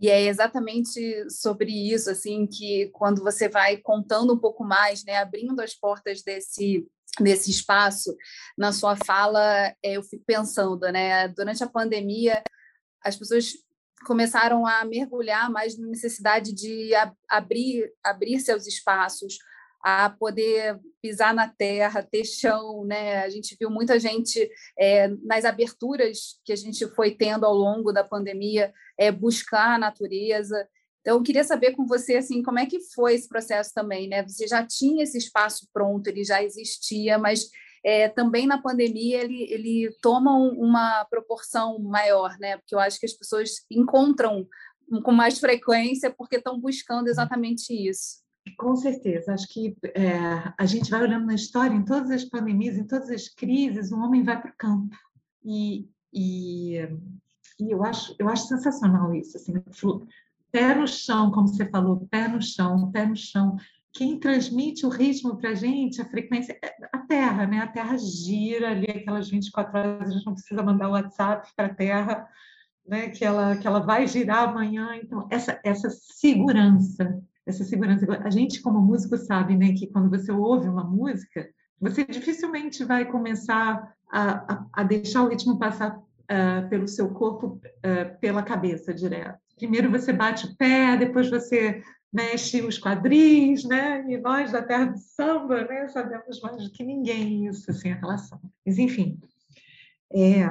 E 0.00 0.08
é 0.08 0.26
exatamente 0.26 1.28
sobre 1.30 1.70
isso, 1.70 2.10
assim, 2.10 2.46
que 2.46 2.90
quando 2.92 3.22
você 3.22 3.48
vai 3.48 3.76
contando 3.78 4.32
um 4.32 4.38
pouco 4.38 4.64
mais, 4.64 5.04
né, 5.04 5.16
abrindo 5.16 5.60
as 5.60 5.74
portas 5.74 6.22
desse 6.22 6.86
desse 7.20 7.48
espaço, 7.48 8.12
na 8.58 8.72
sua 8.72 8.96
fala, 8.96 9.68
é, 9.84 9.92
eu 9.92 10.02
fico 10.02 10.24
pensando, 10.26 10.80
né, 10.90 11.28
durante 11.28 11.62
a 11.62 11.68
pandemia, 11.68 12.42
as 13.00 13.14
pessoas 13.16 13.52
começaram 14.06 14.66
a 14.66 14.84
mergulhar 14.84 15.50
mais 15.50 15.78
na 15.78 15.86
necessidade 15.86 16.52
de 16.52 16.90
abrir 17.28 17.92
abrir 18.02 18.40
seus 18.40 18.66
espaços, 18.66 19.38
a 19.84 20.08
poder 20.08 20.80
pisar 21.02 21.34
na 21.34 21.46
terra, 21.46 22.02
ter 22.02 22.24
chão, 22.24 22.84
né? 22.86 23.22
A 23.22 23.28
gente 23.28 23.54
viu 23.60 23.70
muita 23.70 23.98
gente 24.00 24.50
é, 24.78 25.08
nas 25.22 25.44
aberturas 25.44 26.40
que 26.42 26.54
a 26.54 26.56
gente 26.56 26.86
foi 26.94 27.10
tendo 27.10 27.44
ao 27.44 27.54
longo 27.54 27.92
da 27.92 28.02
pandemia 28.02 28.72
é, 28.98 29.12
buscar 29.12 29.74
a 29.74 29.78
natureza. 29.78 30.66
Então, 31.02 31.18
eu 31.18 31.22
queria 31.22 31.44
saber 31.44 31.72
com 31.72 31.84
você 31.84 32.16
assim 32.16 32.42
como 32.42 32.58
é 32.58 32.64
que 32.64 32.80
foi 32.94 33.14
esse 33.14 33.28
processo 33.28 33.72
também, 33.74 34.08
né? 34.08 34.22
Você 34.26 34.48
já 34.48 34.66
tinha 34.66 35.02
esse 35.02 35.18
espaço 35.18 35.68
pronto, 35.70 36.06
ele 36.06 36.24
já 36.24 36.42
existia, 36.42 37.18
mas 37.18 37.50
é, 37.84 38.08
também 38.08 38.46
na 38.46 38.60
pandemia 38.60 39.22
ele, 39.22 39.42
ele 39.50 39.94
toma 40.00 40.34
uma 40.34 41.04
proporção 41.04 41.78
maior, 41.78 42.36
né? 42.38 42.56
Porque 42.56 42.74
eu 42.74 42.78
acho 42.78 42.98
que 42.98 43.06
as 43.06 43.12
pessoas 43.12 43.50
encontram 43.70 44.46
com 45.02 45.12
mais 45.12 45.38
frequência 45.38 46.10
porque 46.10 46.36
estão 46.36 46.58
buscando 46.58 47.08
exatamente 47.08 47.72
isso. 47.72 48.24
Com 48.58 48.76
certeza, 48.76 49.32
acho 49.32 49.48
que 49.48 49.74
é, 49.94 50.12
a 50.58 50.66
gente 50.66 50.90
vai 50.90 51.02
olhando 51.02 51.26
na 51.26 51.34
história, 51.34 51.74
em 51.74 51.84
todas 51.84 52.10
as 52.10 52.24
pandemias, 52.24 52.76
em 52.76 52.86
todas 52.86 53.10
as 53.10 53.28
crises, 53.28 53.90
o 53.90 53.98
homem 53.98 54.22
vai 54.22 54.40
para 54.40 54.50
o 54.50 54.56
campo. 54.56 54.94
E, 55.42 55.88
e, 56.12 56.76
e, 57.58 57.70
eu, 57.70 57.82
acho, 57.82 58.14
eu 58.18 58.28
acho 58.28 58.46
sensacional 58.46 59.14
isso, 59.14 59.36
assim, 59.36 59.54
pé 60.52 60.74
no 60.74 60.86
chão, 60.86 61.30
como 61.30 61.48
você 61.48 61.68
falou, 61.68 62.06
pé 62.10 62.28
no 62.28 62.40
chão, 62.40 62.90
pé 62.92 63.06
no 63.06 63.16
chão. 63.16 63.56
Quem 63.94 64.18
transmite 64.18 64.84
o 64.84 64.88
ritmo 64.88 65.36
para 65.36 65.50
a 65.50 65.54
gente, 65.54 66.02
a 66.02 66.04
frequência, 66.04 66.58
é 66.62 66.74
a 66.92 66.98
Terra, 66.98 67.46
né? 67.46 67.60
A 67.60 67.68
Terra 67.68 67.96
gira 67.96 68.70
ali 68.70 68.90
aquelas 68.90 69.30
24 69.30 69.78
horas, 69.78 70.08
a 70.08 70.12
gente 70.12 70.26
não 70.26 70.34
precisa 70.34 70.62
mandar 70.62 70.88
o 70.88 70.92
WhatsApp 70.92 71.48
para 71.56 71.66
a 71.66 71.74
Terra, 71.74 72.28
né? 72.86 73.08
Que 73.10 73.24
ela, 73.24 73.56
que 73.56 73.66
ela 73.66 73.80
vai 73.80 74.06
girar 74.06 74.48
amanhã. 74.48 74.96
Então, 74.96 75.26
essa, 75.30 75.60
essa 75.64 75.88
segurança 75.90 77.22
essa 77.46 77.64
segurança. 77.64 78.06
A 78.24 78.30
gente, 78.30 78.62
como 78.62 78.80
músico, 78.80 79.16
sabe 79.16 79.56
né, 79.56 79.72
que 79.72 79.86
quando 79.86 80.10
você 80.10 80.32
ouve 80.32 80.68
uma 80.68 80.84
música, 80.84 81.48
você 81.80 82.04
dificilmente 82.04 82.84
vai 82.84 83.04
começar 83.04 83.94
a, 84.10 84.52
a, 84.52 84.66
a 84.72 84.82
deixar 84.82 85.22
o 85.22 85.28
ritmo 85.28 85.58
passar 85.58 85.98
uh, 85.98 86.68
pelo 86.68 86.88
seu 86.88 87.10
corpo, 87.10 87.60
uh, 87.68 88.18
pela 88.20 88.42
cabeça 88.42 88.94
direto. 88.94 89.38
Primeiro 89.56 89.90
você 89.90 90.12
bate 90.12 90.46
o 90.46 90.56
pé, 90.56 90.96
depois 90.96 91.30
você 91.30 91.82
mexe 92.14 92.62
os 92.62 92.78
quadris, 92.78 93.64
né? 93.64 94.04
E 94.08 94.16
nós 94.16 94.52
da 94.52 94.62
terra 94.62 94.86
do 94.86 94.98
samba, 94.98 95.64
né, 95.64 95.88
sabemos 95.88 96.40
mais 96.40 96.62
do 96.62 96.70
que 96.70 96.84
ninguém 96.84 97.46
isso, 97.46 97.68
assim, 97.70 97.90
a 97.90 97.96
relação. 97.96 98.40
Mas 98.64 98.78
enfim, 98.78 99.18
é, 100.12 100.48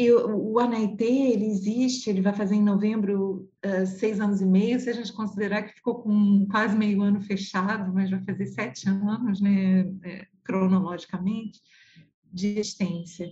e 0.00 0.10
o 0.12 0.58
Anaitê, 0.58 1.04
ele 1.04 1.44
existe, 1.44 2.08
ele 2.08 2.22
vai 2.22 2.32
fazer 2.32 2.54
em 2.54 2.62
novembro 2.62 3.50
uh, 3.62 3.86
seis 3.86 4.18
anos 4.18 4.40
e 4.40 4.46
meio, 4.46 4.80
se 4.80 4.88
a 4.88 4.94
gente 4.94 5.12
considerar 5.12 5.62
que 5.62 5.74
ficou 5.74 6.02
com 6.02 6.46
quase 6.50 6.74
meio 6.74 7.02
ano 7.02 7.20
fechado, 7.20 7.92
mas 7.92 8.08
vai 8.08 8.24
fazer 8.24 8.46
sete 8.46 8.88
anos, 8.88 9.42
né, 9.42 9.80
é, 10.02 10.26
cronologicamente, 10.42 11.60
de 12.32 12.58
existência. 12.58 13.30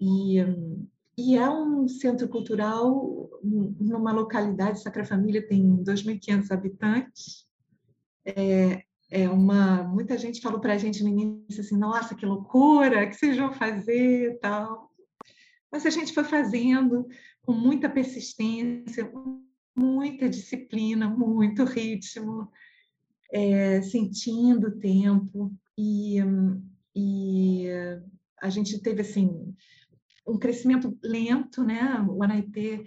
E, 0.00 0.40
um, 0.44 0.86
e 1.18 1.36
é 1.36 1.50
um 1.50 1.88
centro 1.88 2.28
cultural 2.28 3.28
numa 3.42 4.12
localidade, 4.12 4.80
Sacra 4.80 5.04
Família 5.04 5.44
tem 5.44 5.82
2.500 5.82 6.52
habitantes, 6.52 7.44
é, 8.24 8.84
é 9.10 9.28
uma 9.28 9.82
muita 9.82 10.16
gente 10.16 10.40
falou 10.40 10.60
para 10.60 10.74
a 10.74 10.78
gente 10.78 11.02
no 11.02 11.08
início 11.08 11.60
assim 11.60 11.76
nossa 11.76 12.14
que 12.14 12.24
loucura 12.24 13.04
que 13.08 13.14
vocês 13.14 13.36
vão 13.36 13.52
fazer 13.52 14.38
tal. 14.40 14.92
Mas 15.72 15.84
a 15.84 15.90
gente 15.90 16.14
foi 16.14 16.22
fazendo 16.22 17.08
com 17.42 17.52
muita 17.52 17.90
persistência, 17.90 19.10
muita 19.76 20.28
disciplina, 20.28 21.10
muito 21.10 21.64
ritmo, 21.64 22.48
é, 23.32 23.82
sentindo 23.82 24.68
o 24.68 24.78
tempo. 24.78 25.52
E, 25.76 26.18
e 26.94 27.66
a 28.40 28.48
gente 28.48 28.80
teve 28.80 29.00
assim 29.00 29.54
um 30.28 30.38
crescimento 30.38 30.96
lento, 31.02 31.64
né? 31.64 32.04
O 32.08 32.22
Anaitê 32.22 32.84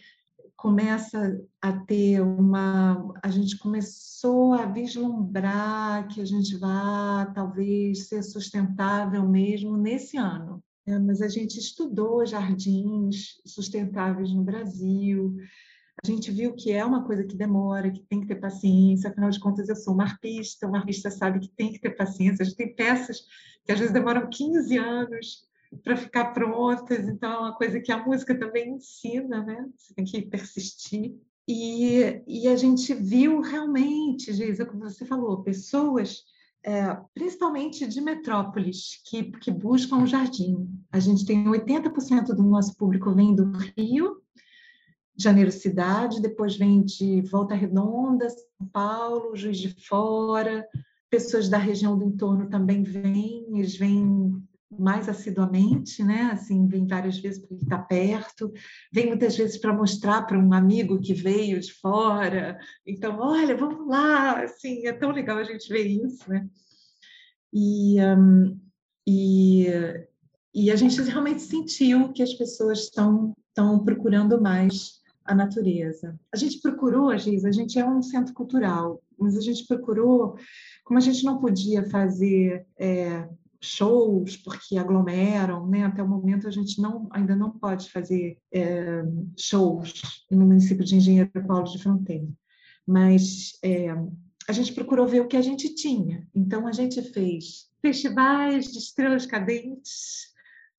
começa 0.56 1.42
a 1.60 1.74
ter 1.74 2.22
uma, 2.22 3.12
a 3.24 3.30
gente 3.30 3.58
começou 3.58 4.54
a 4.54 4.66
vislumbrar 4.68 6.08
que 6.08 6.22
a 6.22 6.26
gente 6.26 6.56
vai 6.56 7.34
talvez 7.34 8.08
ser 8.08 8.22
sustentável 8.22 9.28
mesmo 9.28 9.76
nesse 9.76 10.18
ano. 10.18 10.64
É, 10.86 10.98
mas 11.00 11.22
a 11.22 11.28
gente 11.28 11.58
estudou 11.58 12.26
jardins 12.26 13.40
sustentáveis 13.46 14.32
no 14.32 14.44
Brasil, 14.44 15.36
a 16.04 16.08
gente 16.08 16.32
viu 16.32 16.56
que 16.56 16.72
é 16.72 16.84
uma 16.84 17.06
coisa 17.06 17.24
que 17.24 17.36
demora, 17.36 17.92
que 17.92 18.04
tem 18.10 18.22
que 18.22 18.28
ter 18.28 18.40
paciência, 18.40 19.10
afinal 19.10 19.30
de 19.30 19.40
contas 19.40 19.70
eu 19.70 19.76
sou 19.76 19.94
uma 19.94 20.04
arpista, 20.04 20.68
uma 20.68 20.80
arpista 20.80 21.12
sabe 21.12 21.40
que 21.40 21.50
tem 21.50 21.72
que 21.72 21.80
ter 21.80 21.92
paciência, 21.92 22.42
a 22.42 22.46
gente 22.46 22.58
tem 22.58 22.76
peças 22.76 23.22
que 23.64 23.72
às 23.72 23.78
vezes 23.78 23.94
demoram 23.94 24.28
15 24.28 24.78
anos 24.78 25.51
para 25.84 25.96
ficar 25.96 26.34
prontas, 26.34 27.08
então 27.08 27.32
é 27.32 27.40
uma 27.40 27.56
coisa 27.56 27.80
que 27.80 27.92
a 27.92 28.04
música 28.04 28.38
também 28.38 28.76
ensina, 28.76 29.44
né? 29.44 29.70
Você 29.78 29.94
tem 29.94 30.06
que 30.06 30.22
persistir. 30.22 31.16
E, 31.48 32.22
e 32.28 32.48
a 32.48 32.56
gente 32.56 32.94
viu 32.94 33.42
realmente, 33.42 34.34
Geisa, 34.34 34.66
como 34.66 34.82
você 34.82 35.06
falou, 35.06 35.44
pessoas 35.44 36.24
é, 36.64 36.96
principalmente 37.14 37.88
de 37.88 38.00
metrópoles, 38.00 39.02
que, 39.06 39.24
que 39.24 39.52
buscam 39.52 39.98
o 40.04 40.08
jardim. 40.08 40.68
A 40.92 41.00
gente 41.00 41.26
tem 41.26 41.44
80% 41.46 42.28
do 42.28 42.44
nosso 42.44 42.76
público 42.76 43.12
vem 43.12 43.34
do 43.36 43.52
Rio, 43.76 44.22
Janeiro 45.18 45.52
Cidade, 45.52 46.22
depois 46.22 46.56
vem 46.56 46.84
de 46.84 47.22
Volta 47.22 47.56
Redonda, 47.56 48.30
São 48.30 48.68
Paulo, 48.72 49.36
Juiz 49.36 49.58
de 49.58 49.70
Fora, 49.86 50.66
pessoas 51.10 51.50
da 51.50 51.58
região 51.58 51.98
do 51.98 52.06
entorno 52.06 52.50
também 52.50 52.84
vêm, 52.84 53.46
eles 53.58 53.76
vêm 53.76 54.42
mais 54.78 55.10
assiduamente, 55.10 56.04
né? 56.04 56.30
Assim, 56.32 56.68
vem 56.68 56.88
várias 56.88 57.18
vezes 57.18 57.40
porque 57.40 57.64
está 57.64 57.78
perto, 57.78 58.52
vem 58.92 59.08
muitas 59.08 59.36
vezes 59.36 59.58
para 59.58 59.74
mostrar 59.74 60.24
para 60.24 60.40
um 60.40 60.54
amigo 60.54 61.00
que 61.00 61.14
veio 61.14 61.60
de 61.60 61.74
fora. 61.74 62.58
Então, 62.86 63.18
olha, 63.20 63.56
vamos 63.56 63.88
lá, 63.88 64.44
assim, 64.44 64.88
é 64.88 64.94
tão 64.94 65.12
legal 65.12 65.38
a 65.38 65.44
gente 65.44 65.72
ver 65.72 65.86
isso, 65.86 66.30
né? 66.30 66.48
E, 67.54 67.98
um, 68.02 68.60
e, 69.06 69.68
e 70.54 70.72
a 70.72 70.76
gente 70.76 71.02
realmente 71.02 71.42
sentiu 71.42 72.14
que 72.14 72.24
as 72.24 72.34
pessoas 72.34 72.84
estão 72.84 73.34
estão 73.52 73.84
procurando 73.84 74.42
mais 74.42 75.02
a 75.24 75.36
natureza. 75.36 76.20
A 76.34 76.38
gente 76.38 76.60
procurou, 76.62 77.16
Giz, 77.18 77.46
a 77.46 77.52
gente 77.52 77.78
é 77.78 77.86
um 77.86 78.02
centro 78.02 78.34
cultural, 78.34 79.02
mas 79.20 79.38
a 79.38 79.42
gente 79.42 79.68
procurou, 79.68 80.36
como 80.84 80.98
a 80.98 81.02
gente 81.02 81.24
não 81.24 81.40
podia 81.40 81.88
fazer 81.90 82.66
é, 82.78 83.28
shows, 83.62 84.38
porque 84.38 84.78
aglomeram, 84.78 85.68
né? 85.68 85.86
Até 85.86 86.02
o 86.02 86.08
momento 86.08 86.48
a 86.48 86.52
gente 86.52 86.82
não, 86.82 87.08
ainda 87.12 87.36
não 87.36 87.52
pode 87.52 87.92
fazer 87.92 88.38
é, 88.52 89.04
shows 89.38 90.26
no 90.30 90.46
município 90.46 90.84
de 90.84 90.96
Engenheiro 90.96 91.30
Paulo 91.48 91.66
de 91.66 91.82
Fronteira, 91.82 92.28
mas 92.88 93.60
é, 93.64 93.90
a 94.48 94.52
gente 94.52 94.74
procurou 94.74 95.08
ver 95.08 95.22
o 95.22 95.28
que 95.28 95.38
a 95.38 95.42
gente 95.42 95.74
tinha. 95.76 96.28
Então 96.34 96.68
a 96.68 96.72
gente 96.72 97.02
fez 97.02 97.70
festivais 97.82 98.72
de 98.72 98.80
estrelas 98.80 99.26
cadentes, 99.26 100.32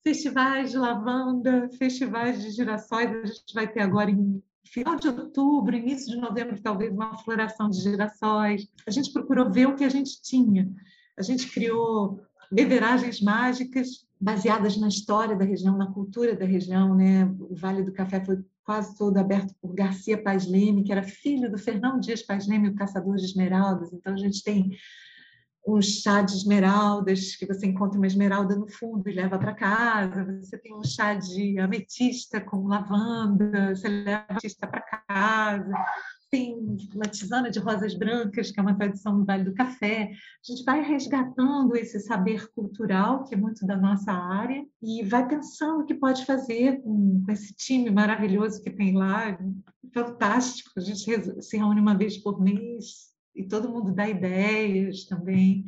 festivais 0.02 0.72
de 0.72 0.78
lavanda, 0.78 1.68
festivais 1.78 2.42
de 2.42 2.50
girassóis. 2.50 3.10
A 3.10 3.26
gente 3.26 3.54
vai 3.54 3.70
ter 3.70 3.80
agora 3.80 4.10
em 4.10 4.42
final 4.64 4.96
de 4.96 5.08
outubro, 5.08 5.76
início 5.76 6.10
de 6.10 6.20
novembro, 6.20 6.60
talvez 6.60 6.92
uma 6.92 7.16
floração 7.18 7.68
de 7.70 7.80
girassóis. 7.80 8.66
A 8.86 8.90
gente 8.90 9.12
procurou 9.12 9.50
ver 9.50 9.66
o 9.66 9.76
que 9.76 9.84
a 9.84 9.88
gente 9.88 10.20
tinha. 10.22 10.68
A 11.16 11.22
gente 11.22 11.48
criou 11.50 12.20
beberagens 12.52 13.20
mágicas 13.20 14.06
baseadas 14.20 14.76
na 14.76 14.88
história 14.88 15.34
da 15.34 15.44
região, 15.44 15.76
na 15.76 15.90
cultura 15.90 16.36
da 16.36 16.44
região. 16.44 16.94
Né? 16.94 17.24
O 17.40 17.56
Vale 17.56 17.82
do 17.82 17.92
Café 17.92 18.22
foi 18.24 18.38
quase 18.62 18.96
todo 18.96 19.16
aberto 19.16 19.54
por 19.60 19.74
Garcia 19.74 20.22
Paz 20.22 20.46
Leme, 20.46 20.84
que 20.84 20.92
era 20.92 21.02
filho 21.02 21.50
do 21.50 21.58
Fernão 21.58 21.98
Dias 21.98 22.22
Paz 22.22 22.46
Leme, 22.46 22.68
o 22.68 22.74
caçador 22.74 23.16
de 23.16 23.24
esmeraldas. 23.24 23.92
Então, 23.92 24.12
a 24.12 24.16
gente 24.16 24.42
tem 24.44 24.70
um 25.66 25.80
chá 25.80 26.22
de 26.22 26.32
esmeraldas, 26.32 27.36
que 27.36 27.46
você 27.46 27.66
encontra 27.66 27.96
uma 27.96 28.06
esmeralda 28.06 28.54
no 28.54 28.68
fundo 28.68 29.08
e 29.08 29.14
leva 29.14 29.38
para 29.38 29.54
casa. 29.54 30.24
Você 30.40 30.58
tem 30.58 30.74
um 30.74 30.84
chá 30.84 31.14
de 31.14 31.58
ametista 31.58 32.40
com 32.40 32.66
lavanda, 32.66 33.74
você 33.74 33.88
leva 33.88 34.26
ametista 34.28 34.66
para 34.66 34.80
casa 34.80 35.72
tem 36.32 36.56
uma 36.94 37.04
tisana 37.04 37.50
de 37.50 37.58
rosas 37.58 37.94
brancas, 37.94 38.50
que 38.50 38.58
é 38.58 38.62
uma 38.62 38.74
tradição 38.74 39.18
no 39.18 39.24
Vale 39.26 39.44
do 39.44 39.52
Café. 39.52 40.10
A 40.10 40.50
gente 40.50 40.64
vai 40.64 40.82
resgatando 40.82 41.76
esse 41.76 42.00
saber 42.00 42.50
cultural, 42.54 43.24
que 43.24 43.34
é 43.34 43.36
muito 43.36 43.66
da 43.66 43.76
nossa 43.76 44.10
área, 44.10 44.64
e 44.82 45.04
vai 45.04 45.28
pensando 45.28 45.82
o 45.82 45.84
que 45.84 45.94
pode 45.94 46.24
fazer 46.24 46.80
com, 46.80 47.22
com 47.22 47.30
esse 47.30 47.54
time 47.54 47.90
maravilhoso 47.90 48.62
que 48.62 48.70
tem 48.70 48.94
lá, 48.94 49.38
fantástico. 49.92 50.70
A 50.78 50.80
gente 50.80 51.42
se 51.42 51.56
reúne 51.58 51.82
uma 51.82 51.94
vez 51.94 52.16
por 52.16 52.40
mês 52.40 53.12
e 53.36 53.46
todo 53.46 53.68
mundo 53.68 53.94
dá 53.94 54.08
ideias 54.08 55.04
também. 55.04 55.66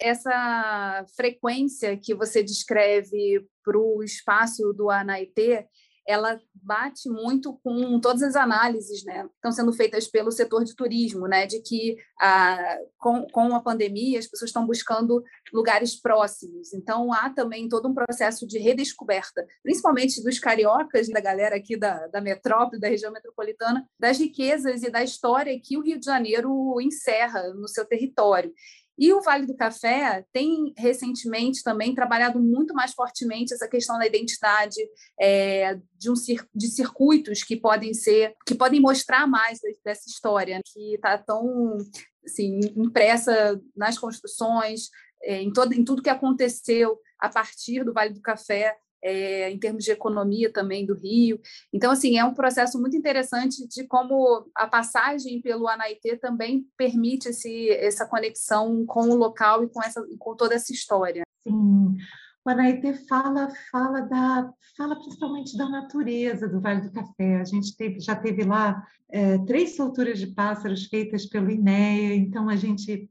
Essa 0.00 1.04
frequência 1.14 1.98
que 1.98 2.14
você 2.14 2.42
descreve 2.42 3.44
para 3.62 3.78
o 3.78 4.02
espaço 4.02 4.72
do 4.72 4.88
Anaitê, 4.88 5.66
ela 6.08 6.40
bate 6.54 7.06
muito 7.10 7.60
com 7.62 8.00
todas 8.00 8.22
as 8.22 8.34
análises 8.34 9.04
né, 9.04 9.24
que 9.24 9.34
estão 9.34 9.52
sendo 9.52 9.74
feitas 9.74 10.08
pelo 10.08 10.32
setor 10.32 10.64
de 10.64 10.74
turismo, 10.74 11.28
né, 11.28 11.46
de 11.46 11.60
que 11.60 11.98
a, 12.18 12.78
com, 12.96 13.26
com 13.26 13.54
a 13.54 13.60
pandemia 13.60 14.18
as 14.18 14.26
pessoas 14.26 14.48
estão 14.48 14.66
buscando 14.66 15.22
lugares 15.52 15.94
próximos. 16.00 16.72
Então, 16.72 17.12
há 17.12 17.28
também 17.28 17.68
todo 17.68 17.88
um 17.88 17.94
processo 17.94 18.46
de 18.46 18.58
redescoberta, 18.58 19.46
principalmente 19.62 20.22
dos 20.22 20.38
cariocas, 20.38 21.10
da 21.10 21.20
galera 21.20 21.56
aqui 21.56 21.76
da, 21.76 22.06
da 22.06 22.22
metrópole, 22.22 22.80
da 22.80 22.88
região 22.88 23.12
metropolitana, 23.12 23.86
das 24.00 24.18
riquezas 24.18 24.82
e 24.82 24.90
da 24.90 25.04
história 25.04 25.60
que 25.62 25.76
o 25.76 25.82
Rio 25.82 25.98
de 25.98 26.06
Janeiro 26.06 26.80
encerra 26.80 27.52
no 27.52 27.68
seu 27.68 27.84
território. 27.84 28.50
E 28.98 29.12
o 29.12 29.20
Vale 29.20 29.46
do 29.46 29.56
Café 29.56 30.24
tem 30.32 30.72
recentemente 30.76 31.62
também 31.62 31.94
trabalhado 31.94 32.40
muito 32.40 32.74
mais 32.74 32.92
fortemente 32.92 33.54
essa 33.54 33.68
questão 33.68 33.96
da 33.96 34.06
identidade 34.06 34.80
é, 35.20 35.78
de, 35.96 36.10
um, 36.10 36.14
de 36.54 36.68
circuitos 36.68 37.44
que 37.44 37.56
podem 37.56 37.94
ser, 37.94 38.34
que 38.44 38.54
podem 38.54 38.80
mostrar 38.80 39.26
mais 39.26 39.60
dessa 39.84 40.08
história 40.08 40.60
que 40.64 40.94
está 40.94 41.16
tão 41.16 41.78
assim, 42.24 42.58
impressa 42.76 43.60
nas 43.76 43.96
construções, 43.96 44.88
é, 45.22 45.42
em, 45.42 45.52
todo, 45.52 45.72
em 45.72 45.84
tudo 45.84 46.02
que 46.02 46.10
aconteceu 46.10 46.98
a 47.20 47.28
partir 47.28 47.84
do 47.84 47.92
Vale 47.92 48.14
do 48.14 48.20
Café 48.20 48.76
é, 49.02 49.50
em 49.50 49.58
termos 49.58 49.84
de 49.84 49.90
economia 49.90 50.52
também 50.52 50.84
do 50.84 50.94
Rio. 50.94 51.40
Então, 51.72 51.90
assim, 51.90 52.18
é 52.18 52.24
um 52.24 52.34
processo 52.34 52.80
muito 52.80 52.96
interessante 52.96 53.66
de 53.68 53.86
como 53.86 54.50
a 54.54 54.66
passagem 54.66 55.40
pelo 55.40 55.68
Anaitê 55.68 56.16
também 56.16 56.66
permite 56.76 57.28
esse, 57.28 57.70
essa 57.70 58.06
conexão 58.06 58.84
com 58.86 59.08
o 59.08 59.16
local 59.16 59.64
e 59.64 59.68
com, 59.68 59.82
essa, 59.82 60.04
com 60.18 60.34
toda 60.34 60.54
essa 60.54 60.72
história. 60.72 61.22
Sim, 61.46 61.96
o 62.44 62.50
Anaitê 62.50 62.94
fala, 63.06 63.48
fala, 63.70 64.00
da, 64.00 64.50
fala 64.76 64.96
principalmente 64.96 65.56
da 65.56 65.68
natureza 65.68 66.48
do 66.48 66.60
Vale 66.60 66.80
do 66.80 66.92
Café. 66.92 67.40
A 67.40 67.44
gente 67.44 67.76
teve, 67.76 68.00
já 68.00 68.16
teve 68.16 68.44
lá 68.44 68.82
é, 69.10 69.38
três 69.38 69.76
solturas 69.76 70.18
de 70.18 70.28
pássaros 70.28 70.86
feitas 70.86 71.26
pelo 71.26 71.50
INEA, 71.50 72.14
então 72.14 72.48
a 72.48 72.56
gente 72.56 73.08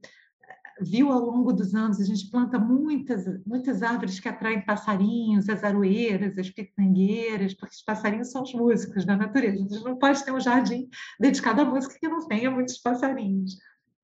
viu 0.81 1.11
ao 1.11 1.19
longo 1.19 1.51
dos 1.51 1.73
anos, 1.73 1.99
a 1.99 2.03
gente 2.03 2.29
planta 2.29 2.59
muitas, 2.59 3.25
muitas 3.45 3.81
árvores 3.81 4.19
que 4.19 4.27
atraem 4.27 4.65
passarinhos, 4.65 5.49
as 5.49 5.63
aroeiras, 5.63 6.37
as 6.37 6.49
pitangueiras, 6.49 7.53
porque 7.53 7.75
os 7.75 7.81
passarinhos 7.81 8.31
são 8.31 8.43
os 8.43 8.53
músicos 8.53 9.05
da 9.05 9.15
natureza. 9.15 9.55
A 9.55 9.67
gente 9.67 9.83
não 9.83 9.97
pode 9.97 10.23
ter 10.23 10.31
um 10.31 10.39
jardim 10.39 10.89
dedicado 11.19 11.61
à 11.61 11.65
música 11.65 11.97
que 11.99 12.07
não 12.07 12.27
tenha 12.27 12.51
muitos 12.51 12.77
passarinhos. 12.77 13.57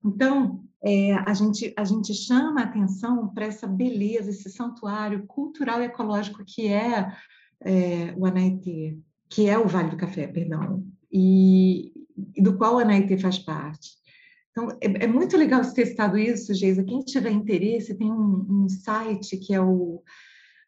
Então, 0.04 0.62
é, 0.82 1.14
a, 1.14 1.32
gente, 1.32 1.72
a 1.76 1.84
gente 1.84 2.12
chama 2.12 2.60
a 2.60 2.64
atenção 2.64 3.28
para 3.28 3.46
essa 3.46 3.66
beleza, 3.66 4.30
esse 4.30 4.50
santuário 4.50 5.26
cultural 5.26 5.80
e 5.80 5.86
ecológico 5.86 6.44
que 6.44 6.68
é, 6.68 7.10
é 7.60 8.14
o 8.16 8.26
Anaitê, 8.26 8.98
que 9.30 9.48
é 9.48 9.58
o 9.58 9.66
Vale 9.66 9.90
do 9.90 9.96
Café, 9.96 10.26
perdão, 10.26 10.84
e, 11.10 11.90
e 12.36 12.42
do 12.42 12.58
qual 12.58 12.76
o 12.76 12.78
Anaitê 12.78 13.16
faz 13.16 13.38
parte. 13.38 14.03
Então, 14.56 14.70
é, 14.80 15.04
é, 15.04 15.06
muito 15.08 15.36
legal 15.36 15.64
você 15.64 15.74
ter 15.74 15.86
citado 15.86 16.16
isso, 16.16 16.54
Geisa. 16.54 16.84
Quem 16.84 17.00
tiver 17.00 17.32
interesse, 17.32 17.98
tem 17.98 18.12
um, 18.12 18.46
um 18.48 18.68
site 18.68 19.36
que 19.36 19.52
é 19.52 19.60
o 19.60 20.00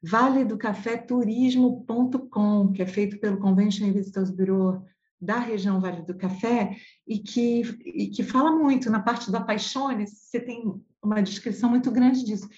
valedocafeturismo.com, 0.03 2.73
que 2.73 2.83
é 2.83 2.87
feito 2.87 3.21
pelo 3.21 3.39
Convention 3.39 3.93
Visitors 3.93 4.31
Bureau 4.31 4.85
da 5.21 5.39
região 5.39 5.81
Vale 5.81 6.03
do 6.03 6.17
Café, 6.17 6.77
e 7.07 7.21
que, 7.21 7.61
e 7.85 8.09
que 8.09 8.25
fala 8.25 8.51
muito 8.51 8.91
na 8.91 8.99
parte 9.01 9.31
do 9.31 9.37
Apaixone, 9.37 10.05
você 10.07 10.41
tem 10.41 10.65
uma 11.03 11.23
descrição 11.23 11.71
muito 11.71 11.93
grande 11.93 12.25
disso. 12.25 12.49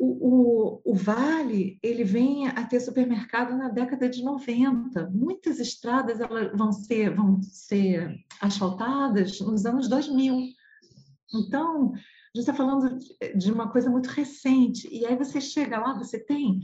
O, 0.00 0.80
o, 0.86 0.92
o, 0.92 0.94
Vale 0.94 1.78
ele 1.82 2.04
vem 2.04 2.46
a 2.46 2.64
ter 2.64 2.78
supermercado 2.78 3.56
na 3.56 3.68
década 3.68 4.08
de 4.08 4.22
90. 4.22 5.10
Muitas 5.10 5.58
estradas 5.58 6.20
elas 6.20 6.56
vão 6.56 6.70
ser 6.70 7.14
vão 7.14 7.42
ser 7.42 8.16
asfaltadas 8.40 9.40
nos 9.40 9.66
anos 9.66 9.88
2000. 9.88 10.38
Então, 11.34 11.92
a 11.92 12.38
gente 12.38 12.48
está 12.48 12.54
falando 12.54 12.98
de 13.36 13.52
uma 13.52 13.70
coisa 13.70 13.90
muito 13.90 14.08
recente. 14.08 14.88
E 14.90 15.04
aí 15.04 15.16
você 15.16 15.40
chega 15.40 15.78
lá, 15.78 15.94
você 15.94 16.18
tem 16.18 16.60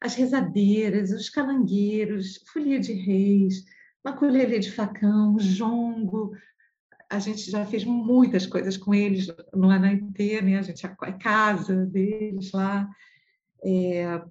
as 0.00 0.14
rezadeiras, 0.14 1.12
os 1.12 1.28
calangueiros, 1.30 2.38
folia 2.52 2.80
de 2.80 2.92
reis, 2.92 3.64
maculelê 4.04 4.58
de 4.58 4.72
facão, 4.72 5.36
jongo, 5.38 6.32
a 7.12 7.18
gente 7.18 7.50
já 7.50 7.66
fez 7.66 7.84
muitas 7.84 8.46
coisas 8.46 8.78
com 8.78 8.94
eles 8.94 9.26
no 9.52 9.68
Anaitê, 9.68 10.40
né? 10.40 10.58
A 10.58 10.62
gente 10.62 10.84
a 10.86 11.12
casa 11.12 11.84
deles 11.84 12.50
lá. 12.52 12.88
É, 13.62 14.22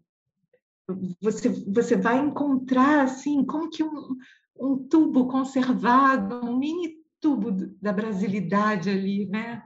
você 1.21 1.49
você 1.49 1.95
vai 1.95 2.17
encontrar 2.17 3.03
assim 3.03 3.45
como 3.45 3.69
que 3.69 3.83
um, 3.83 4.17
um 4.59 4.77
tubo 4.77 5.27
conservado, 5.27 6.43
um 6.43 6.57
mini 6.57 6.95
tubo 7.19 7.51
da 7.79 7.93
brasilidade 7.93 8.89
ali, 8.89 9.27
né? 9.27 9.63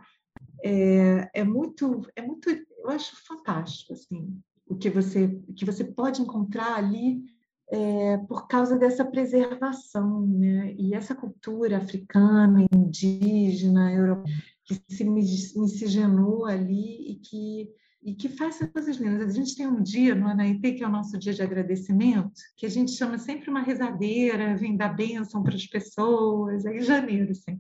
É, 0.62 1.30
é 1.36 1.43
muito 1.45 2.06
é 2.17 2.21
muito 2.21 2.49
eu 2.49 2.89
acho 2.89 3.15
fantástico 3.25 3.93
assim 3.93 4.38
o 4.67 4.75
que 4.75 4.89
você 4.89 5.41
que 5.56 5.63
você 5.63 5.86
pode 5.86 6.21
encontrar 6.21 6.75
ali 6.75 7.23
é, 7.71 8.17
por 8.28 8.47
causa 8.47 8.78
dessa 8.78 9.04
preservação, 9.04 10.25
né? 10.28 10.73
E 10.78 10.93
essa 10.93 11.15
cultura 11.15 11.78
africana, 11.78 12.65
indígena, 12.73 13.91
europeia, 13.91 14.36
que 14.63 14.82
se 14.89 15.04
miscigenou 15.04 16.45
ali 16.45 17.12
e 17.12 17.15
que 17.15 17.69
e 18.06 18.13
que 18.13 18.30
faz 18.30 18.60
coisas 18.71 18.97
lindas. 18.97 19.32
A 19.32 19.34
gente 19.34 19.56
tem 19.56 19.65
um 19.65 19.82
dia 19.82 20.13
no 20.13 20.28
Anaitê, 20.28 20.73
que 20.73 20.84
é 20.84 20.88
o 20.88 20.91
nosso 20.91 21.17
dia 21.17 21.34
de 21.34 21.41
agradecimento, 21.41 22.39
que 22.56 22.67
a 22.67 22.69
gente 22.69 22.91
chama 22.91 23.17
sempre 23.17 23.49
uma 23.49 23.63
rezadeira, 23.63 24.56
vem 24.56 24.78
dar 24.78 24.89
bênção 24.89 25.41
para 25.41 25.56
as 25.56 25.65
pessoas, 25.65 26.67
aí 26.67 26.78
em 26.78 26.84
janeiro, 26.84 27.32
assim. 27.32 27.60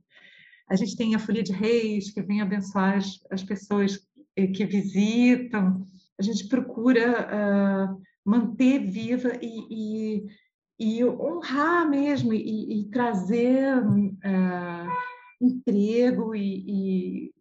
A 0.69 0.75
gente 0.75 0.95
tem 0.95 1.15
a 1.15 1.19
Folia 1.19 1.41
de 1.41 1.51
Reis, 1.51 2.11
que 2.11 2.21
vem 2.21 2.41
abençoar 2.41 2.97
as, 2.97 3.19
as 3.31 3.43
pessoas 3.43 3.99
que 4.35 4.65
visitam. 4.65 5.83
A 6.19 6.21
gente 6.21 6.47
procura 6.47 7.91
uh, 7.91 8.01
manter 8.25 8.79
viva 8.79 9.33
e, 9.41 9.67
e, 9.69 10.25
e 10.79 11.05
honrar 11.05 11.87
mesmo 11.87 12.33
e, 12.33 12.81
e 12.81 12.89
trazer 12.89 13.77
uh, 13.77 14.89
emprego 15.39 16.35
e, 16.35 17.31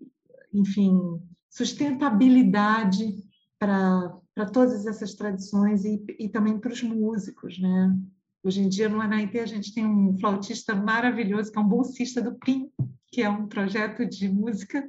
enfim, 0.53 1.20
sustentabilidade 1.49 3.16
para 3.59 4.47
todas 4.53 4.87
essas 4.87 5.14
tradições 5.14 5.85
e, 5.85 6.05
e 6.18 6.29
também 6.29 6.59
para 6.59 6.73
os 6.73 6.83
músicos, 6.83 7.59
né? 7.59 7.97
Hoje 8.42 8.61
em 8.61 8.68
dia, 8.68 8.90
no 8.90 9.01
Anaite, 9.01 9.38
a 9.38 9.47
gente 9.47 9.73
tem 9.73 9.87
um 9.87 10.18
flautista 10.18 10.75
maravilhoso, 10.75 11.51
que 11.51 11.59
é 11.59 11.62
um 11.62 11.68
bolsista 11.68 12.20
do 12.20 12.35
PIN, 12.35 12.70
que 13.09 13.23
é 13.23 13.31
um 13.31 13.47
projeto 13.47 14.05
de 14.05 14.29
música 14.29 14.87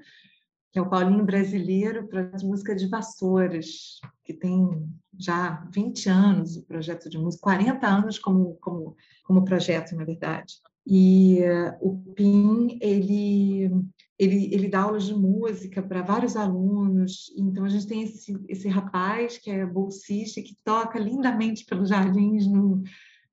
que 0.75 0.79
é 0.79 0.81
o 0.81 0.89
Paulinho 0.89 1.23
Brasileiro, 1.23 2.05
de 2.35 2.45
música 2.45 2.75
de 2.75 2.89
Vassouras, 2.89 3.97
que 4.25 4.33
tem 4.33 4.85
já 5.17 5.67
20 5.73 6.09
anos 6.09 6.57
o 6.57 6.63
projeto 6.63 7.09
de 7.09 7.17
música, 7.17 7.43
40 7.43 7.87
anos 7.87 8.19
como, 8.19 8.55
como, 8.55 8.95
como 9.23 9.45
projeto, 9.45 9.95
na 9.95 10.03
verdade. 10.03 10.55
E 10.87 11.39
uh, 11.41 11.77
o 11.81 11.97
PIN, 12.13 12.77
ele, 12.79 13.71
ele, 14.19 14.53
ele 14.53 14.69
dá 14.69 14.81
aulas 14.81 15.05
de 15.05 15.15
música 15.15 15.81
para 15.81 16.03
vários 16.03 16.35
alunos, 16.35 17.33
então 17.35 17.65
a 17.65 17.69
gente 17.69 17.87
tem 17.87 18.03
esse, 18.03 18.37
esse 18.47 18.67
rapaz 18.67 19.37
que 19.37 19.49
é 19.49 19.65
bolsista, 19.65 20.41
que 20.41 20.55
toca 20.63 20.99
lindamente 20.99 21.65
pelos 21.65 21.89
jardins 21.89 22.45
no, 22.45 22.83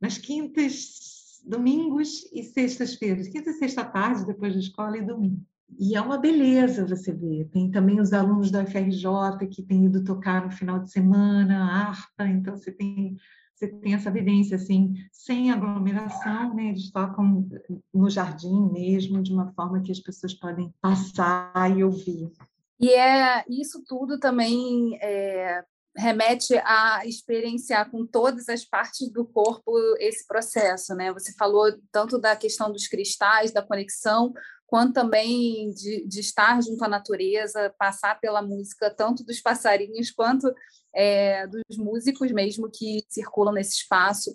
nas 0.00 0.16
quintas, 0.16 1.42
domingos 1.44 2.24
e 2.32 2.42
sextas-feiras, 2.42 3.28
quinta 3.28 3.50
e 3.50 3.54
sexta 3.54 3.84
tarde, 3.84 4.24
depois 4.24 4.54
da 4.54 4.60
escola 4.60 4.96
e 4.96 5.04
domingo. 5.04 5.44
E 5.78 5.96
é 5.96 6.00
uma 6.00 6.18
beleza 6.18 6.86
você 6.86 7.12
ver. 7.12 7.48
Tem 7.50 7.70
também 7.70 8.00
os 8.00 8.12
alunos 8.12 8.50
da 8.50 8.64
FRJ 8.66 9.46
que 9.50 9.62
têm 9.62 9.86
ido 9.86 10.04
tocar 10.04 10.44
no 10.44 10.50
final 10.50 10.78
de 10.80 10.90
semana, 10.90 11.64
harpa, 11.64 12.26
então 12.26 12.56
você 12.56 12.70
tem 12.70 13.16
você 13.54 13.68
tem 13.68 13.94
essa 13.94 14.10
vivência 14.10 14.56
assim, 14.56 14.94
sem 15.12 15.52
aglomeração, 15.52 16.52
né? 16.52 16.70
Eles 16.70 16.90
tocam 16.90 17.48
no 17.94 18.10
jardim 18.10 18.68
mesmo, 18.72 19.22
de 19.22 19.32
uma 19.32 19.52
forma 19.52 19.80
que 19.80 19.92
as 19.92 20.00
pessoas 20.00 20.34
podem 20.34 20.74
passar 20.80 21.70
e 21.76 21.84
ouvir. 21.84 22.32
E 22.80 22.90
é 22.90 23.44
isso 23.48 23.84
tudo 23.86 24.18
também 24.18 24.98
é, 25.00 25.62
remete 25.96 26.54
a 26.64 27.06
experienciar 27.06 27.88
com 27.88 28.04
todas 28.04 28.48
as 28.48 28.64
partes 28.64 29.08
do 29.12 29.24
corpo 29.24 29.72
esse 30.00 30.26
processo, 30.26 30.94
né? 30.96 31.12
Você 31.12 31.32
falou 31.34 31.72
tanto 31.92 32.18
da 32.18 32.34
questão 32.34 32.72
dos 32.72 32.88
cristais, 32.88 33.52
da 33.52 33.62
conexão, 33.62 34.32
quanto 34.72 34.94
também 34.94 35.70
de, 35.74 36.02
de 36.06 36.20
estar 36.20 36.58
junto 36.62 36.82
à 36.82 36.88
natureza, 36.88 37.74
passar 37.78 38.18
pela 38.18 38.40
música, 38.40 38.88
tanto 38.88 39.22
dos 39.22 39.38
passarinhos 39.38 40.10
quanto 40.10 40.50
é, 40.94 41.46
dos 41.46 41.76
músicos 41.76 42.30
mesmo 42.32 42.70
que 42.70 43.04
circulam 43.08 43.52
nesse 43.52 43.76
espaço. 43.76 44.34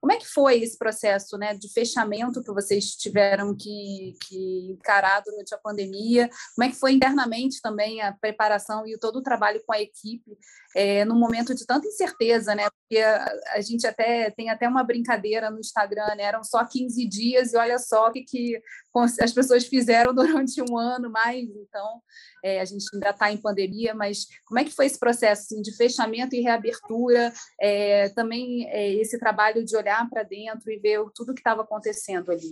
Como 0.00 0.12
é 0.12 0.16
que 0.16 0.26
foi 0.26 0.60
esse 0.60 0.78
processo 0.78 1.36
né, 1.36 1.54
de 1.54 1.72
fechamento 1.72 2.42
que 2.42 2.52
vocês 2.52 2.96
tiveram 2.96 3.54
que, 3.56 4.14
que 4.26 4.72
encarar 4.72 5.20
durante 5.24 5.54
a 5.54 5.58
pandemia? 5.58 6.28
Como 6.54 6.68
é 6.68 6.70
que 6.70 6.78
foi 6.78 6.92
internamente 6.92 7.60
também 7.60 8.00
a 8.00 8.12
preparação 8.12 8.86
e 8.86 8.98
todo 8.98 9.16
o 9.16 9.22
trabalho 9.22 9.62
com 9.66 9.72
a 9.72 9.80
equipe 9.80 10.36
é, 10.76 11.04
no 11.04 11.16
momento 11.16 11.54
de 11.54 11.66
tanta 11.66 11.88
incerteza, 11.88 12.54
né? 12.54 12.68
Porque 12.70 13.02
a, 13.02 13.32
a, 13.54 13.60
gente 13.60 13.86
até 13.86 14.30
tem 14.30 14.50
até 14.50 14.68
uma 14.68 14.84
brincadeira 14.84 15.50
no 15.50 15.58
Instagram, 15.58 16.14
né? 16.16 16.24
Eram 16.24 16.44
só 16.44 16.64
15 16.64 17.08
dias 17.08 17.52
e 17.52 17.56
olha 17.56 17.78
só 17.78 18.08
o 18.08 18.12
que, 18.12 18.22
que 18.22 18.60
as 18.98 19.32
pessoas 19.32 19.66
fizeram 19.66 20.14
durante 20.14 20.62
um 20.62 20.76
ano 20.76 21.10
mais. 21.10 21.48
Então, 21.48 22.00
é, 22.44 22.60
a 22.60 22.64
gente 22.64 22.84
ainda 22.92 23.10
está 23.10 23.32
em 23.32 23.36
pandemia, 23.36 23.94
mas 23.94 24.26
como 24.44 24.58
é 24.58 24.64
que 24.64 24.74
foi 24.74 24.86
esse 24.86 24.98
processo 24.98 25.42
assim, 25.42 25.62
de 25.62 25.76
fechamento 25.76 26.34
e 26.34 26.40
reabertura? 26.40 27.32
É, 27.60 28.08
também 28.10 28.66
é, 28.68 28.92
esse 28.94 29.18
trabalho 29.18 29.64
de 29.64 29.76
olhar 29.76 30.08
para 30.08 30.22
dentro 30.22 30.70
e 30.70 30.78
ver 30.78 31.00
tudo 31.14 31.34
que 31.34 31.40
estava 31.40 31.62
acontecendo 31.62 32.30
ali. 32.30 32.50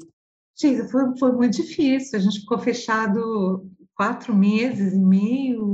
Sim, 0.54 0.88
foi, 0.88 1.18
foi 1.18 1.33
muito 1.33 1.57
difícil. 1.57 2.18
A 2.18 2.22
gente 2.22 2.40
ficou 2.40 2.59
fechado 2.59 3.68
quatro 3.94 4.35
meses 4.35 4.92
e 4.92 4.98
meio, 4.98 5.64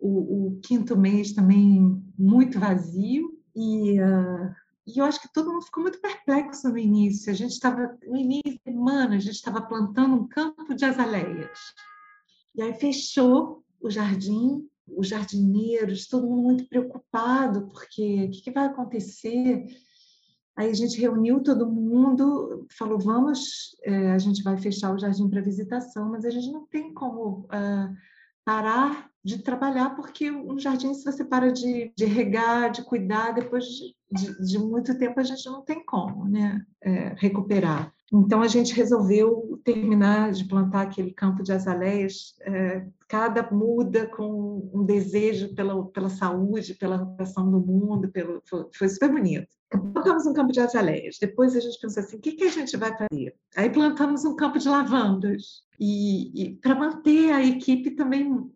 o, 0.00 0.48
o 0.48 0.60
quinto 0.62 0.96
mês 0.96 1.32
também 1.32 2.02
muito 2.18 2.58
vazio 2.58 3.30
e 3.54 4.00
uh, 4.00 4.54
e 4.86 4.98
eu 4.98 5.04
acho 5.04 5.20
que 5.20 5.32
todo 5.32 5.50
mundo 5.50 5.64
ficou 5.64 5.82
muito 5.82 6.00
perplexo 6.00 6.68
no 6.68 6.76
início. 6.76 7.32
A 7.32 7.34
gente 7.34 7.52
estava, 7.52 7.98
no 8.06 8.16
início 8.16 8.52
de 8.52 8.60
semana, 8.62 9.16
a 9.16 9.18
gente 9.18 9.34
estava 9.34 9.62
plantando 9.62 10.14
um 10.14 10.28
campo 10.28 10.74
de 10.74 10.84
azaleias. 10.84 11.58
E 12.54 12.62
aí 12.62 12.74
fechou 12.74 13.64
o 13.80 13.90
jardim, 13.90 14.68
os 14.86 15.08
jardineiros, 15.08 16.06
todo 16.06 16.26
mundo 16.26 16.42
muito 16.42 16.68
preocupado, 16.68 17.68
porque 17.68 18.24
o 18.24 18.30
que, 18.30 18.42
que 18.42 18.50
vai 18.50 18.66
acontecer? 18.66 19.66
Aí 20.54 20.70
a 20.70 20.74
gente 20.74 21.00
reuniu 21.00 21.42
todo 21.42 21.70
mundo, 21.70 22.66
falou: 22.76 22.98
vamos, 22.98 23.74
é, 23.82 24.12
a 24.12 24.18
gente 24.18 24.42
vai 24.42 24.58
fechar 24.58 24.94
o 24.94 24.98
jardim 24.98 25.28
para 25.28 25.40
visitação, 25.40 26.10
mas 26.10 26.24
a 26.24 26.30
gente 26.30 26.52
não 26.52 26.66
tem 26.66 26.92
como 26.92 27.40
uh, 27.46 27.96
parar 28.44 29.10
de 29.24 29.38
trabalhar, 29.38 29.96
porque 29.96 30.30
um 30.30 30.58
jardim, 30.58 30.92
se 30.92 31.04
você 31.04 31.24
para 31.24 31.50
de, 31.50 31.90
de 31.96 32.04
regar, 32.04 32.70
de 32.70 32.82
cuidar, 32.82 33.32
depois 33.32 33.64
de, 33.64 33.96
de, 34.12 34.46
de, 34.46 34.58
muito 34.58 34.98
tempo 34.98 35.18
a 35.18 35.22
gente 35.22 35.46
não 35.46 35.62
tem 35.62 35.82
como 35.84 36.28
né, 36.28 36.62
é, 36.82 37.14
recuperar. 37.16 37.90
Então 38.12 38.42
a 38.42 38.48
gente 38.48 38.74
resolveu 38.74 39.58
terminar 39.64 40.30
de 40.30 40.44
plantar 40.44 40.82
aquele 40.82 41.10
campo 41.10 41.42
de 41.42 41.52
azaleias, 41.52 42.34
é, 42.42 42.86
cada 43.08 43.50
muda 43.50 44.06
com 44.06 44.70
um 44.74 44.84
desejo 44.84 45.54
pela, 45.54 45.86
pela 45.86 46.10
saúde, 46.10 46.74
pela 46.74 46.98
recuperação 46.98 47.50
do 47.50 47.58
mundo, 47.58 48.10
pelo, 48.10 48.42
foi, 48.44 48.66
foi 48.76 48.88
super 48.90 49.10
bonito. 49.10 49.48
Plantamos 49.70 50.26
um 50.26 50.34
campo 50.34 50.52
de 50.52 50.60
azaleias, 50.60 51.16
depois 51.18 51.56
a 51.56 51.60
gente 51.60 51.80
pensou 51.80 52.02
assim, 52.02 52.18
o 52.18 52.20
que, 52.20 52.32
que 52.32 52.44
a 52.44 52.50
gente 52.50 52.76
vai 52.76 52.96
fazer? 52.96 53.34
Aí 53.56 53.70
plantamos 53.70 54.24
um 54.24 54.36
campo 54.36 54.58
de 54.58 54.68
lavandas, 54.68 55.63
e, 55.78 56.42
e 56.42 56.56
para 56.56 56.74
manter 56.74 57.32
a 57.32 57.44
equipe 57.44 57.92
também 57.92 58.32
uh, 58.32 58.48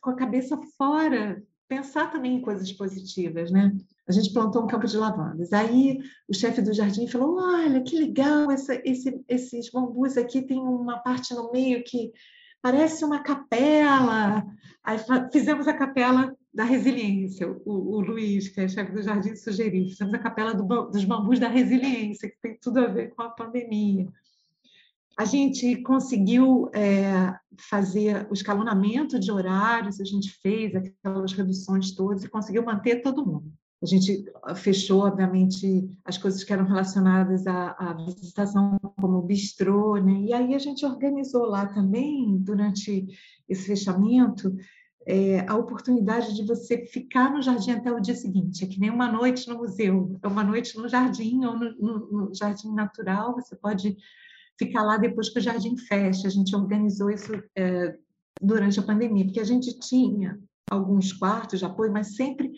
com 0.00 0.10
a 0.10 0.16
cabeça 0.16 0.58
fora, 0.76 1.42
pensar 1.68 2.10
também 2.10 2.36
em 2.36 2.40
coisas 2.40 2.72
positivas, 2.72 3.50
né? 3.50 3.76
A 4.08 4.12
gente 4.12 4.32
plantou 4.32 4.64
um 4.64 4.66
campo 4.66 4.86
de 4.86 4.96
lavandas. 4.96 5.52
Aí 5.52 5.98
o 6.26 6.34
chefe 6.34 6.62
do 6.62 6.72
jardim 6.72 7.06
falou: 7.06 7.36
Olha, 7.38 7.82
que 7.82 7.98
legal, 7.98 8.50
essa, 8.50 8.80
esse, 8.84 9.22
esses 9.28 9.70
bambus 9.70 10.16
aqui 10.16 10.40
tem 10.40 10.58
uma 10.58 10.98
parte 10.98 11.34
no 11.34 11.52
meio 11.52 11.84
que 11.84 12.10
parece 12.62 13.04
uma 13.04 13.22
capela. 13.22 14.46
Aí 14.82 14.98
fizemos 15.30 15.68
a 15.68 15.74
capela 15.74 16.34
da 16.52 16.64
resiliência. 16.64 17.50
O, 17.66 17.96
o 17.96 18.00
Luiz, 18.00 18.48
que 18.48 18.62
é 18.62 18.68
chefe 18.68 18.92
do 18.92 19.02
jardim, 19.02 19.36
sugeriu: 19.36 19.86
fizemos 19.90 20.14
a 20.14 20.18
capela 20.18 20.54
do, 20.54 20.64
dos 20.64 21.04
bambus 21.04 21.38
da 21.38 21.48
resiliência, 21.48 22.30
que 22.30 22.36
tem 22.40 22.58
tudo 22.58 22.80
a 22.80 22.86
ver 22.86 23.14
com 23.14 23.20
a 23.22 23.30
pandemia. 23.30 24.08
A 25.18 25.24
gente 25.24 25.82
conseguiu 25.82 26.70
é, 26.72 27.34
fazer 27.68 28.28
o 28.30 28.34
escalonamento 28.34 29.18
de 29.18 29.32
horários, 29.32 30.00
a 30.00 30.04
gente 30.04 30.30
fez 30.40 30.72
aquelas 30.76 31.32
reduções 31.32 31.90
todas 31.90 32.22
e 32.22 32.28
conseguiu 32.28 32.64
manter 32.64 33.02
todo 33.02 33.26
mundo. 33.26 33.52
A 33.82 33.86
gente 33.86 34.24
fechou, 34.54 35.04
obviamente, 35.04 35.90
as 36.04 36.16
coisas 36.16 36.44
que 36.44 36.52
eram 36.52 36.64
relacionadas 36.64 37.48
à, 37.48 37.70
à 37.72 37.94
visitação, 37.94 38.78
como 38.96 39.18
o 39.18 39.22
bistrô, 39.22 39.96
né? 39.96 40.20
e 40.20 40.32
aí 40.32 40.54
a 40.54 40.58
gente 40.58 40.86
organizou 40.86 41.46
lá 41.46 41.66
também, 41.66 42.38
durante 42.38 43.08
esse 43.48 43.66
fechamento, 43.66 44.54
é, 45.04 45.44
a 45.48 45.56
oportunidade 45.56 46.32
de 46.32 46.46
você 46.46 46.86
ficar 46.86 47.32
no 47.32 47.42
jardim 47.42 47.72
até 47.72 47.90
o 47.90 48.00
dia 48.00 48.14
seguinte. 48.14 48.64
É 48.64 48.68
que 48.68 48.78
nem 48.78 48.90
uma 48.90 49.10
noite 49.10 49.48
no 49.48 49.56
museu, 49.56 50.16
é 50.22 50.28
uma 50.28 50.44
noite 50.44 50.76
no 50.76 50.88
jardim 50.88 51.44
ou 51.44 51.58
no, 51.58 51.76
no, 51.76 52.12
no 52.12 52.34
jardim 52.34 52.72
natural, 52.72 53.34
você 53.34 53.56
pode 53.56 53.96
ficar 54.58 54.82
lá 54.82 54.96
depois 54.96 55.28
que 55.28 55.38
o 55.38 55.42
jardim 55.42 55.76
fecha. 55.76 56.26
A 56.26 56.30
gente 56.30 56.54
organizou 56.54 57.10
isso 57.10 57.32
é, 57.56 57.96
durante 58.40 58.78
a 58.80 58.82
pandemia, 58.82 59.24
porque 59.24 59.40
a 59.40 59.44
gente 59.44 59.78
tinha 59.78 60.38
alguns 60.70 61.12
quartos 61.12 61.60
de 61.60 61.64
apoio, 61.64 61.92
mas 61.92 62.16
sempre 62.16 62.52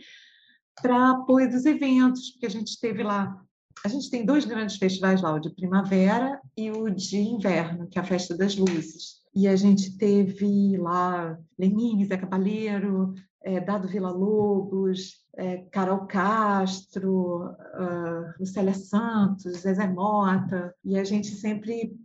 para 0.81 1.11
apoio 1.11 1.51
dos 1.51 1.67
eventos, 1.67 2.31
porque 2.31 2.47
a 2.47 2.51
gente 2.51 2.79
teve 2.81 3.03
lá. 3.03 3.41
A 3.85 3.89
gente 3.89 4.11
tem 4.11 4.25
dois 4.25 4.45
grandes 4.45 4.77
festivais 4.77 5.23
lá, 5.23 5.35
o 5.35 5.39
de 5.39 5.55
primavera 5.55 6.41
e 6.57 6.71
o 6.71 6.91
de 6.91 7.19
inverno, 7.19 7.89
que 7.89 7.99
é 7.99 8.03
a 8.03 8.05
Festa 8.05 8.37
das 8.37 8.57
Luzes. 8.57 9.20
E 9.35 9.47
a 9.47 9.55
gente 9.57 9.97
teve 9.97 10.77
lá 10.77 11.39
Lenine, 11.59 12.05
Zé 12.05 12.17
Cabaleiro, 12.17 13.15
é, 13.43 13.61
Dado 13.61 13.89
Vila 13.89 14.11
Lobos, 14.11 15.25
é, 15.37 15.59
Carol 15.71 16.07
Castro, 16.07 17.47
uh, 17.47 18.35
Lucélia 18.39 18.75
Santos, 18.75 19.61
Zezé 19.61 19.87
Mota, 19.87 20.75
e 20.85 20.99
a 20.99 21.05
gente 21.05 21.29
sempre 21.29 21.97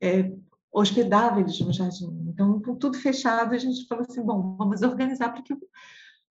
é, 0.00 0.32
hospedava 0.72 1.40
eles 1.40 1.60
no 1.60 1.72
jardim. 1.72 2.26
Então, 2.28 2.60
com 2.60 2.74
tudo 2.74 2.98
fechado, 2.98 3.54
a 3.54 3.58
gente 3.58 3.86
falou 3.86 4.04
assim, 4.08 4.22
bom, 4.22 4.56
vamos 4.56 4.82
organizar 4.82 5.30
para 5.30 5.42
que 5.42 5.54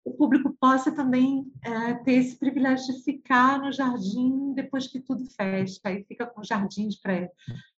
o 0.06 0.12
público 0.12 0.56
possa 0.60 0.92
também 0.92 1.46
é, 1.62 1.94
ter 1.94 2.14
esse 2.14 2.36
privilégio 2.36 2.94
de 2.94 3.04
ficar 3.04 3.60
no 3.60 3.72
jardim 3.72 4.54
depois 4.54 4.88
que 4.88 5.00
tudo 5.00 5.26
fecha, 5.26 5.80
aí 5.84 6.04
fica 6.04 6.26
com 6.26 6.44
jardins 6.44 7.00
para 7.00 7.30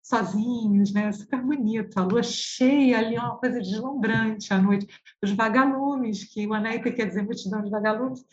sozinhos, 0.03 0.93
né? 0.93 1.13
Super 1.13 1.43
bonito, 1.43 1.99
a 1.99 2.05
lua 2.05 2.23
cheia 2.23 2.99
ali, 2.99 3.19
uma 3.19 3.37
coisa 3.37 3.61
deslumbrante 3.61 4.53
à 4.53 4.61
noite. 4.61 4.87
Os 5.23 5.33
vagalumes, 5.33 6.25
que 6.25 6.47
o 6.47 6.55
Anaíta 6.55 6.91
quer 6.91 7.07
dizer 7.07 7.23
multidão 7.23 7.63
de 7.63 7.71
vagalumes, 7.71 8.25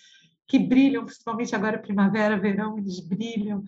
que 0.47 0.57
brilham, 0.57 1.05
principalmente 1.05 1.55
agora 1.55 1.79
primavera, 1.79 2.39
verão, 2.39 2.77
eles 2.77 2.99
brilham 2.99 3.63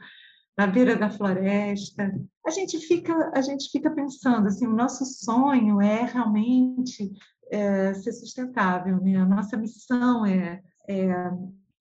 na 0.58 0.68
beira 0.68 0.96
da 0.96 1.10
floresta. 1.10 2.14
A 2.46 2.50
gente 2.52 2.78
fica, 2.80 3.32
a 3.34 3.42
gente 3.42 3.70
fica 3.72 3.90
pensando 3.90 4.48
assim, 4.48 4.68
o 4.68 4.76
nosso 4.76 5.06
sonho 5.06 5.82
é 5.82 6.04
realmente 6.04 7.12
é, 7.52 7.94
ser 7.94 8.14
sustentável, 8.14 9.00
né? 9.02 9.16
A 9.18 9.26
nossa 9.26 9.58
missão 9.58 10.26
é, 10.26 10.62
é 10.88 11.32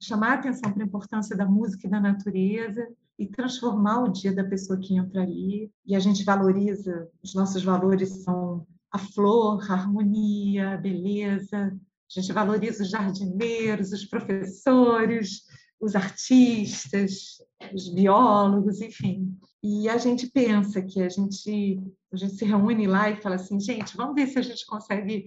chamar 0.01 0.33
a 0.33 0.35
atenção 0.35 0.72
para 0.72 0.83
a 0.83 0.87
importância 0.87 1.37
da 1.37 1.46
música 1.46 1.87
e 1.87 1.90
da 1.90 2.01
natureza 2.01 2.87
e 3.18 3.27
transformar 3.27 4.03
o 4.03 4.09
dia 4.09 4.35
da 4.35 4.44
pessoa 4.44 4.79
que 4.79 4.96
entra 4.96 5.22
ali. 5.22 5.70
E 5.87 5.94
a 5.94 6.01
gente 6.01 6.25
valoriza, 6.25 7.09
os 7.22 7.35
nossos 7.35 7.62
valores 7.62 8.25
são 8.25 8.66
a 8.90 8.98
flor, 8.98 9.64
a 9.70 9.75
harmonia, 9.75 10.75
a 10.75 10.77
beleza. 10.77 11.68
A 11.68 12.20
gente 12.20 12.33
valoriza 12.33 12.83
os 12.83 12.90
jardineiros, 12.90 13.92
os 13.92 14.05
professores, 14.05 15.42
os 15.83 15.97
artistas, 15.97 17.42
os 17.75 17.88
biólogos, 17.92 18.81
enfim. 18.81 19.37
E 19.61 19.88
a 19.88 19.99
gente 19.99 20.29
pensa 20.29 20.81
que 20.81 21.03
a 21.03 21.09
gente, 21.09 21.81
a 22.12 22.16
gente 22.16 22.35
se 22.35 22.45
reúne 22.45 22.87
lá 22.87 23.11
e 23.11 23.21
fala 23.21 23.35
assim, 23.35 23.59
gente, 23.59 23.97
vamos 23.97 24.14
ver 24.14 24.29
se 24.29 24.38
a 24.38 24.42
gente 24.42 24.64
consegue 24.64 25.27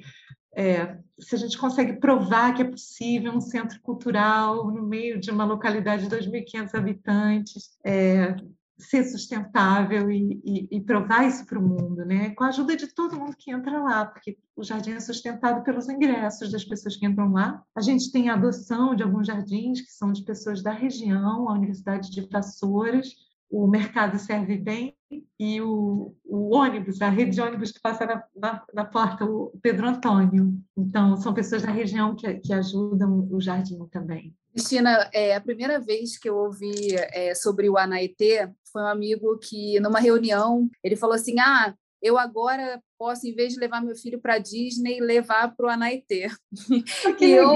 é, 0.57 0.97
se 1.19 1.35
a 1.35 1.37
gente 1.37 1.57
consegue 1.57 1.99
provar 1.99 2.53
que 2.53 2.61
é 2.61 2.65
possível 2.65 3.33
um 3.33 3.41
centro 3.41 3.77
cultural 3.81 4.71
no 4.71 4.83
meio 4.83 5.19
de 5.19 5.29
uma 5.29 5.43
localidade 5.43 6.07
de 6.07 6.15
2.500 6.15 6.73
habitantes 6.73 7.77
é, 7.83 8.37
ser 8.77 9.05
sustentável 9.05 10.11
e, 10.11 10.41
e, 10.43 10.77
e, 10.77 10.81
provar 10.81 11.25
isso 11.27 11.45
para 11.45 11.57
o 11.57 11.61
mundo, 11.61 12.03
né? 12.05 12.31
com 12.31 12.43
a 12.43 12.49
ajuda 12.49 12.75
de 12.75 12.87
todo 12.87 13.17
mundo 13.17 13.35
que 13.37 13.51
entra 13.51 13.81
lá, 13.81 14.05
porque 14.05 14.37
o 14.55 14.63
jardim 14.63 14.91
é 14.91 14.99
sustentado 14.99 15.63
pelos 15.63 15.87
ingressos 15.87 16.51
das 16.51 16.63
pessoas 16.63 16.97
que 16.97 17.05
entram 17.05 17.31
lá. 17.31 17.63
A 17.73 17.81
gente 17.81 18.11
tem 18.11 18.29
a 18.29 18.33
adoção 18.33 18.93
de 18.93 19.03
alguns 19.03 19.27
jardins 19.27 19.81
que 19.81 19.91
são 19.91 20.11
de 20.11 20.23
pessoas 20.23 20.61
da 20.61 20.71
região, 20.71 21.49
a 21.49 21.53
Universidade 21.53 22.11
de 22.11 22.27
Vassouras, 22.29 23.07
o 23.49 23.67
mercado 23.67 24.17
serve 24.17 24.57
bem 24.57 24.95
e 25.39 25.61
o, 25.61 26.15
o 26.25 26.55
ônibus, 26.55 27.01
a 27.01 27.09
rede 27.09 27.31
de 27.31 27.41
ônibus 27.41 27.71
que 27.71 27.79
passa 27.79 28.05
na, 28.05 28.23
na, 28.35 28.63
na, 28.73 28.85
porta, 28.85 29.23
o 29.25 29.57
Pedro 29.61 29.87
Antônio. 29.87 30.53
Então, 30.77 31.15
são 31.17 31.33
pessoas 31.33 31.61
da 31.61 31.71
região 31.71 32.15
que, 32.15 32.33
que 32.35 32.53
ajudam 32.53 33.27
o 33.31 33.39
jardim 33.39 33.85
também. 33.91 34.35
Cristina, 34.51 35.09
é, 35.13 35.35
a 35.35 35.41
primeira 35.41 35.79
vez 35.79 36.17
que 36.17 36.29
eu 36.29 36.37
ouvi 36.37 36.95
é, 36.95 37.35
sobre 37.35 37.69
o 37.69 37.77
Anaetê 37.77 38.49
foi 38.71 38.81
um 38.81 38.87
amigo 38.87 39.37
que, 39.37 39.79
numa 39.79 39.99
reunião, 39.99 40.69
ele 40.83 40.95
falou 40.95 41.15
assim: 41.15 41.39
Ah, 41.39 41.73
eu 42.01 42.17
agora 42.17 42.81
posso, 42.97 43.27
em 43.27 43.33
vez 43.33 43.53
de 43.53 43.59
levar 43.59 43.81
meu 43.81 43.95
filho 43.95 44.19
para 44.19 44.37
Disney, 44.37 44.99
levar 44.99 45.55
para 45.55 45.65
o 45.65 45.69
Anaitê. 45.69 46.27
Que 47.17 47.31
eu, 47.31 47.49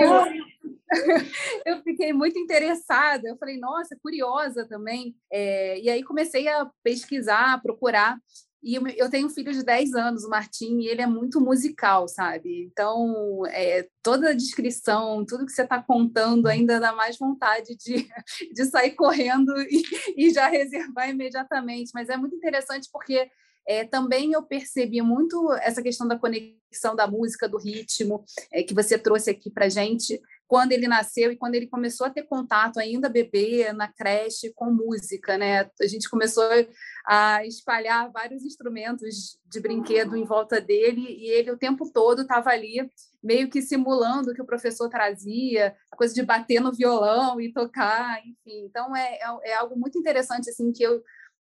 eu 1.66 1.82
fiquei 1.82 2.14
muito 2.14 2.38
interessada. 2.38 3.28
Eu 3.28 3.38
falei, 3.38 3.58
nossa, 3.58 3.98
curiosa 4.02 4.68
também. 4.68 5.16
É, 5.32 5.80
e 5.80 5.90
aí 5.90 6.04
comecei 6.04 6.48
a 6.48 6.70
pesquisar, 6.84 7.62
procurar. 7.62 8.18
E 8.62 8.76
eu 8.76 9.10
tenho 9.10 9.28
um 9.28 9.30
filho 9.30 9.54
de 9.54 9.64
10 9.64 9.94
anos, 9.94 10.26
o 10.26 10.30
Martim, 10.30 10.80
e 10.80 10.90
ele 10.90 11.02
é 11.02 11.08
muito 11.08 11.40
musical, 11.40 12.10
sabe? 12.10 12.66
Então, 12.66 13.46
é, 13.48 13.88
toda 14.04 14.32
a 14.32 14.34
descrição, 14.34 15.26
tudo 15.26 15.46
que 15.46 15.54
você 15.54 15.64
está 15.64 15.82
contando 15.82 16.46
ainda 16.48 16.78
dá 16.78 16.92
mais 16.92 17.18
vontade 17.18 17.78
de, 17.78 18.06
de 18.54 18.66
sair 18.66 18.92
correndo 18.92 19.54
e, 19.62 19.82
e 20.18 20.30
já 20.30 20.50
reservar 20.50 21.10
imediatamente. 21.10 21.92
Mas 21.94 22.10
é 22.10 22.18
muito 22.18 22.36
interessante 22.36 22.90
porque 22.92 23.30
é, 23.66 23.86
também 23.86 24.34
eu 24.34 24.44
percebi 24.44 25.02
muito 25.02 25.54
essa 25.62 25.82
questão 25.82 26.08
da 26.08 26.18
conexão 26.18 26.96
da 26.96 27.08
música, 27.08 27.48
do 27.48 27.58
ritmo, 27.58 28.26
é, 28.52 28.62
que 28.62 28.74
você 28.74 28.98
trouxe 28.98 29.30
aqui 29.30 29.50
para 29.50 29.70
gente, 29.70 30.20
quando 30.50 30.72
ele 30.72 30.88
nasceu 30.88 31.32
e 31.32 31.38
quando 31.38 31.54
ele 31.54 31.68
começou 31.68 32.08
a 32.08 32.10
ter 32.10 32.24
contato, 32.24 32.80
ainda 32.80 33.08
bebê, 33.08 33.72
na 33.72 33.88
creche, 33.88 34.52
com 34.56 34.72
música. 34.72 35.38
Né? 35.38 35.70
A 35.80 35.86
gente 35.86 36.10
começou 36.10 36.44
a 37.06 37.46
espalhar 37.46 38.12
vários 38.12 38.44
instrumentos 38.44 39.40
de 39.46 39.60
brinquedo 39.60 40.18
em 40.18 40.26
volta 40.26 40.60
dele 40.60 41.06
e 41.08 41.30
ele 41.30 41.52
o 41.52 41.58
tempo 41.58 41.92
todo 41.94 42.24
estava 42.24 42.50
ali 42.50 42.90
meio 43.22 43.48
que 43.48 43.62
simulando 43.62 44.32
o 44.32 44.34
que 44.34 44.42
o 44.42 44.46
professor 44.46 44.90
trazia, 44.90 45.76
a 45.92 45.96
coisa 45.96 46.16
de 46.16 46.24
bater 46.24 46.60
no 46.60 46.74
violão 46.74 47.40
e 47.40 47.54
tocar, 47.54 48.20
enfim. 48.26 48.66
Então 48.66 48.96
é, 48.96 49.20
é, 49.22 49.52
é 49.52 49.54
algo 49.54 49.78
muito 49.78 50.00
interessante 50.00 50.50
assim 50.50 50.72
que 50.72 50.82
eu 50.82 51.04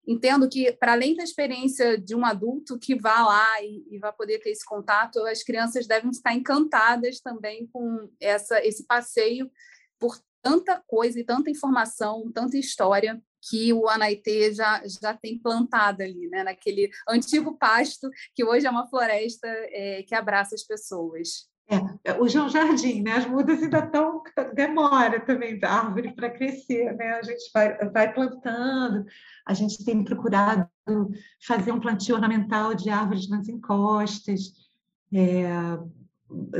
entendo 0.08 0.50
que, 0.50 0.72
para 0.74 0.94
além 0.94 1.16
da 1.16 1.24
experiência 1.24 1.98
de 1.98 2.16
um 2.16 2.26
adulto 2.26 2.80
que 2.80 2.96
vá 2.96 3.24
lá 3.24 3.62
e, 3.62 3.84
e 3.92 4.00
poder 4.18 4.40
ter 4.40 4.50
esse 4.50 4.66
contato, 4.66 5.20
as 5.28 5.44
crianças 5.44 5.88
devem 5.88 6.10
estar 6.10 6.34
encantadas 6.34 7.20
também 7.20 7.68
com 7.68 8.10
essa, 8.20 8.66
esse 8.66 8.86
passeio 8.86 9.50
por 10.00 10.20
tanta 10.42 10.82
coisa 10.88 11.20
e 11.20 11.24
tanta 11.24 11.52
informação, 11.52 12.32
tanta 12.32 12.58
história 12.58 13.22
que 13.50 13.74
o 13.74 13.88
Anaitê 13.88 14.54
já, 14.54 14.84
já 14.86 15.16
tem 15.16 15.38
plantada 15.38 16.04
ali, 16.04 16.28
né? 16.30 16.44
naquele 16.44 16.90
antigo 17.08 17.58
pasto 17.58 18.10
que 18.36 18.44
hoje 18.44 18.68
é 18.68 18.70
uma 18.70 18.88
floresta 18.88 19.48
é, 19.48 20.04
que 20.04 20.14
abraça 20.14 20.56
as 20.56 20.64
pessoas. 20.64 21.50
É, 22.04 22.20
o 22.20 22.28
João 22.28 22.50
Jardim, 22.50 23.02
né? 23.02 23.14
As 23.14 23.26
mudas 23.26 23.64
ainda 23.64 23.80
estão 23.80 24.22
demora 24.54 25.20
também 25.22 25.58
da 25.58 25.72
árvore 25.72 26.14
para 26.14 26.30
crescer, 26.30 26.94
né? 26.96 27.14
A 27.14 27.22
gente 27.22 27.50
vai, 27.54 27.78
vai 27.90 28.14
plantando, 28.14 29.06
a 29.46 29.54
gente 29.54 29.84
tem 29.86 30.04
procurado 30.04 30.68
fazer 31.46 31.72
um 31.72 31.80
plantio 31.80 32.16
ornamental 32.16 32.74
de 32.74 32.90
árvores 32.90 33.30
nas 33.30 33.48
encostas. 33.48 34.42
É, 35.14 35.48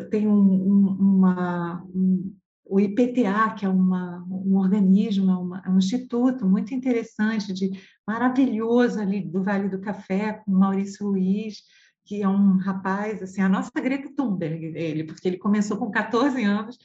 tem 0.10 0.28
um, 0.28 0.34
um, 0.34 0.98
uma, 1.00 1.84
um, 1.94 2.36
o 2.66 2.80
IPTA, 2.80 3.54
que 3.58 3.66
é 3.66 3.70
uma, 3.70 4.26
um 4.30 4.58
organismo, 4.58 5.30
é, 5.30 5.36
uma, 5.36 5.64
é, 5.66 5.70
um 5.70 5.78
instituto 5.78 6.46
muito 6.46 6.74
interessante, 6.74 7.54
de 7.54 7.70
maravilhoso 8.08 9.00
ali 9.00 9.22
do 9.22 9.44
Vale 9.44 9.70
do 9.70 9.82
Café, 9.82 10.34
com 10.34 10.52
Maurício 10.52 11.08
Luiz, 11.08 11.64
que 12.12 12.22
é 12.22 12.28
um 12.28 12.58
rapaz, 12.58 13.24
assim, 13.24 13.42
a 13.42 13.48
nossa 13.48 13.72
Greta 13.74 14.12
Thunberg, 14.14 14.66
ele, 14.76 15.06
porque 15.06 15.30
ele 15.30 15.38
começou 15.38 15.78
com 15.78 15.90
14 15.90 16.44
anos 16.44 16.78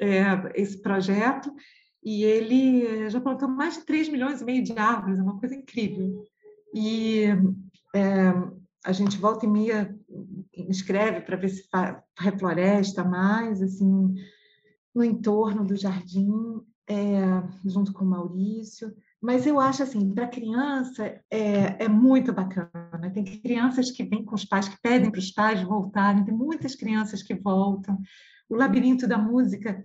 é, 0.00 0.24
esse 0.56 0.82
projeto, 0.82 1.54
e 2.02 2.24
ele 2.24 3.08
já 3.08 3.20
plantou 3.20 3.48
mais 3.48 3.74
de 3.74 3.84
3 3.86 4.08
milhões 4.08 4.40
e 4.40 4.44
meio 4.44 4.64
de 4.64 4.76
árvores, 4.76 5.20
é 5.20 5.22
uma 5.22 5.38
coisa 5.38 5.54
incrível. 5.54 6.24
E 6.74 7.26
é, 7.94 8.32
a 8.84 8.90
gente 8.90 9.18
volta 9.18 9.46
e 9.46 9.48
meia 9.48 9.96
escreve 10.52 11.20
para 11.20 11.36
ver 11.36 11.50
se 11.50 11.62
refloresta 12.18 13.04
mais, 13.04 13.62
assim, 13.62 14.16
no 14.92 15.04
entorno 15.04 15.64
do 15.64 15.76
jardim, 15.76 16.60
é, 16.90 17.22
junto 17.64 17.92
com 17.92 18.04
o 18.04 18.08
Maurício. 18.10 18.92
Mas 19.24 19.46
eu 19.46 19.58
acho 19.58 19.82
assim, 19.82 20.12
para 20.12 20.28
criança 20.28 21.18
é, 21.30 21.84
é 21.84 21.88
muito 21.88 22.30
bacana. 22.30 23.10
Tem 23.10 23.24
crianças 23.24 23.90
que 23.90 24.04
vêm 24.04 24.22
com 24.22 24.34
os 24.34 24.44
pais, 24.44 24.68
que 24.68 24.78
pedem 24.82 25.10
para 25.10 25.18
os 25.18 25.30
pais 25.30 25.62
voltarem, 25.62 26.26
tem 26.26 26.34
muitas 26.34 26.74
crianças 26.74 27.22
que 27.22 27.34
voltam. 27.34 27.98
O 28.50 28.54
labirinto 28.54 29.08
da 29.08 29.16
música, 29.16 29.82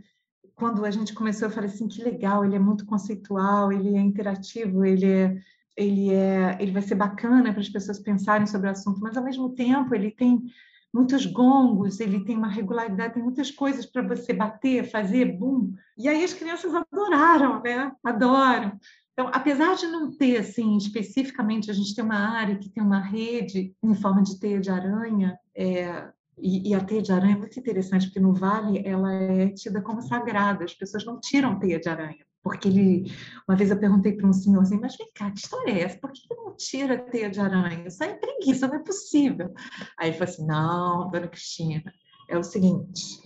quando 0.56 0.84
a 0.84 0.92
gente 0.92 1.14
começou, 1.14 1.48
eu 1.48 1.54
falei 1.54 1.70
assim, 1.70 1.88
que 1.88 2.04
legal, 2.04 2.44
ele 2.44 2.58
é 2.58 2.60
muito 2.60 2.86
conceitual, 2.86 3.72
ele 3.72 3.96
é 3.96 4.02
interativo, 4.02 4.84
ele 4.84 5.06
é, 5.06 5.38
ele 5.78 6.14
é, 6.14 6.58
ele 6.60 6.74
vai 6.74 6.82
ser 6.82 6.96
bacana 6.96 7.54
para 7.54 7.62
as 7.62 7.70
pessoas 7.70 7.98
pensarem 7.98 8.46
sobre 8.46 8.68
o 8.68 8.72
assunto, 8.72 9.00
mas 9.00 9.16
ao 9.16 9.24
mesmo 9.24 9.56
tempo 9.56 9.96
ele 9.96 10.12
tem 10.12 10.44
muitos 10.94 11.26
gongos, 11.26 12.02
ele 12.02 12.26
tem 12.26 12.36
uma 12.36 12.50
regularidade, 12.50 13.14
tem 13.14 13.24
muitas 13.24 13.52
coisas 13.52 13.86
para 13.86 14.02
você 14.02 14.34
bater, 14.34 14.84
fazer 14.84 15.38
boom. 15.38 15.74
E 15.98 16.10
aí 16.10 16.26
as 16.26 16.34
crianças 16.34 16.74
adoraram, 16.74 17.62
né? 17.62 17.94
Adoram. 18.04 18.78
Então, 19.20 19.30
apesar 19.34 19.76
de 19.76 19.86
não 19.86 20.10
ter, 20.10 20.38
assim, 20.38 20.78
especificamente, 20.78 21.70
a 21.70 21.74
gente 21.74 21.94
tem 21.94 22.02
uma 22.02 22.16
área 22.16 22.56
que 22.56 22.70
tem 22.70 22.82
uma 22.82 23.02
rede 23.02 23.76
em 23.84 23.94
forma 23.94 24.24
de 24.24 24.40
teia 24.40 24.62
de 24.62 24.70
aranha, 24.70 25.38
é, 25.54 26.08
e, 26.38 26.70
e, 26.70 26.74
a 26.74 26.80
teia 26.80 27.02
de 27.02 27.12
aranha 27.12 27.36
é 27.36 27.38
muito 27.38 27.60
interessante, 27.60 28.06
porque 28.06 28.20
no 28.22 28.34
Vale 28.34 28.82
ela 28.86 29.14
é 29.14 29.50
tida 29.50 29.82
como 29.82 30.02
sagrada, 30.02 30.64
as 30.64 30.74
pessoas 30.74 31.04
não 31.04 31.20
tiram 31.20 31.60
teia 31.60 31.82
de 31.82 31.90
aranha. 31.90 32.26
Porque 32.42 32.70
ele, 32.70 33.12
uma 33.46 33.58
vez 33.58 33.70
eu 33.70 33.78
perguntei 33.78 34.14
para 34.14 34.26
um 34.26 34.32
senhor 34.32 34.62
assim, 34.62 34.80
mas 34.80 34.96
vem 34.96 35.12
cá, 35.14 35.30
que 35.32 35.40
história 35.40 35.74
é 35.74 35.82
essa? 35.82 36.00
Por 36.00 36.14
que 36.14 36.22
não 36.34 36.56
tira 36.56 36.94
a 36.94 37.00
teia 37.00 37.30
de 37.30 37.42
aranha? 37.42 37.88
Isso 37.88 38.02
é 38.02 38.14
preguiça, 38.14 38.70
não 38.70 38.76
é 38.76 38.80
possível. 38.80 39.54
Aí 39.98 40.12
ele 40.12 40.18
falou 40.18 40.34
assim: 40.34 40.46
não, 40.46 41.12
dona 41.12 41.28
Cristina, 41.28 41.94
é 42.30 42.38
o 42.38 42.44
seguinte: 42.44 43.20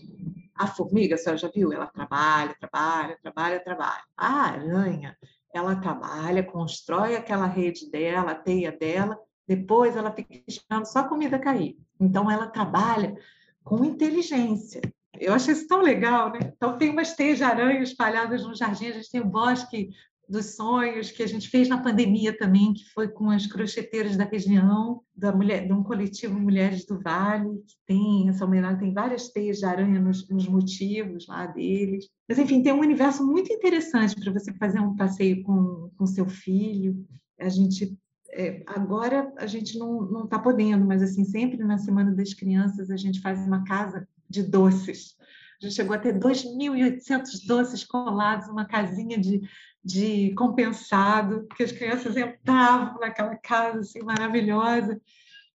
a 0.56 0.66
formiga, 0.66 1.14
a 1.14 1.18
senhora 1.20 1.38
já 1.38 1.50
viu? 1.50 1.72
Ela 1.72 1.86
trabalha, 1.86 2.56
trabalha, 2.60 3.18
trabalha, 3.22 3.60
trabalha. 3.60 4.04
A 4.18 4.34
aranha, 4.50 5.16
ela 5.54 5.76
trabalha, 5.76 6.44
constrói 6.44 7.16
aquela 7.16 7.46
rede 7.46 7.90
dela, 7.90 8.32
a 8.32 8.36
teia 8.36 8.72
dela, 8.72 9.18
depois 9.48 9.96
ela 9.96 10.12
fica 10.12 10.42
esperando 10.48 10.86
só 10.86 11.00
a 11.00 11.08
comida 11.08 11.38
cair. 11.38 11.78
Então, 12.00 12.30
ela 12.30 12.48
trabalha 12.48 13.16
com 13.64 13.86
inteligência. 13.86 14.82
Eu 15.20 15.34
achei 15.34 15.54
isso 15.54 15.68
tão 15.68 15.82
legal, 15.82 16.32
né? 16.32 16.40
Então, 16.56 16.78
tem 16.78 16.90
umas 16.90 17.14
teias 17.14 17.38
de 17.38 17.44
aranha 17.44 17.82
espalhadas 17.82 18.44
no 18.44 18.56
jardim, 18.56 18.88
a 18.88 18.94
gente 18.94 19.12
tem 19.12 19.22
o 19.22 19.26
bosque 19.26 19.92
dos 20.28 20.56
sonhos 20.56 21.12
que 21.12 21.22
a 21.22 21.28
gente 21.28 21.50
fez 21.50 21.68
na 21.68 21.82
pandemia 21.82 22.36
também, 22.38 22.74
que 22.74 22.86
foi 22.94 23.08
com 23.08 23.30
as 23.30 23.46
crocheteiras 23.46 24.16
da 24.16 24.24
região, 24.24 25.02
da 25.16 25.32
mulher, 25.32 25.68
de 25.68 25.74
um 25.74 25.84
coletivo 25.84 26.40
Mulheres 26.40 26.86
do 26.86 27.00
Vale, 27.00 27.62
que 27.68 27.76
tem 27.86 28.30
essa 28.30 28.46
homenagem, 28.46 28.80
tem 28.80 28.94
várias 28.94 29.30
teias 29.30 29.58
de 29.60 29.66
aranha 29.66 30.00
nos, 30.00 30.28
nos 30.30 30.48
motivos 30.48 31.28
lá 31.28 31.46
deles. 31.48 32.08
Mas, 32.28 32.40
enfim, 32.40 32.64
tem 32.64 32.74
um 32.74 32.80
universo 32.80 33.26
muito 33.26 33.52
interessante 33.52 34.20
para 34.20 34.32
você 34.32 34.54
fazer 34.54 34.80
um 34.80 34.96
passeio 34.96 35.44
com, 35.44 35.92
com 35.98 36.06
seu 36.06 36.26
filho. 36.26 37.06
A 37.40 37.50
gente 37.50 37.98
é, 38.36 38.64
agora 38.66 39.32
a 39.38 39.46
gente 39.46 39.78
não 39.78 40.24
está 40.24 40.40
podendo, 40.40 40.86
mas 40.86 41.04
assim 41.04 41.24
sempre 41.24 41.64
na 41.64 41.78
Semana 41.78 42.12
das 42.12 42.34
Crianças 42.34 42.90
a 42.90 42.98
gente 42.98 43.22
faz 43.22 43.40
uma 43.46 43.64
casa 43.64 44.08
de 44.28 44.42
doces. 44.42 45.16
A 45.62 45.66
gente 45.66 45.76
chegou 45.76 45.96
a 45.96 46.00
ter 46.00 46.18
2.800 46.20 47.46
doces 47.48 47.84
colados, 47.84 48.50
uma 48.50 48.66
casinha 48.66 49.18
de 49.18 49.42
de 49.84 50.34
compensado, 50.36 51.48
que 51.56 51.64
as 51.64 51.72
crianças 51.72 52.16
entravam 52.16 53.00
naquela 53.00 53.36
casa 53.36 53.80
assim, 53.80 54.02
maravilhosa, 54.02 55.02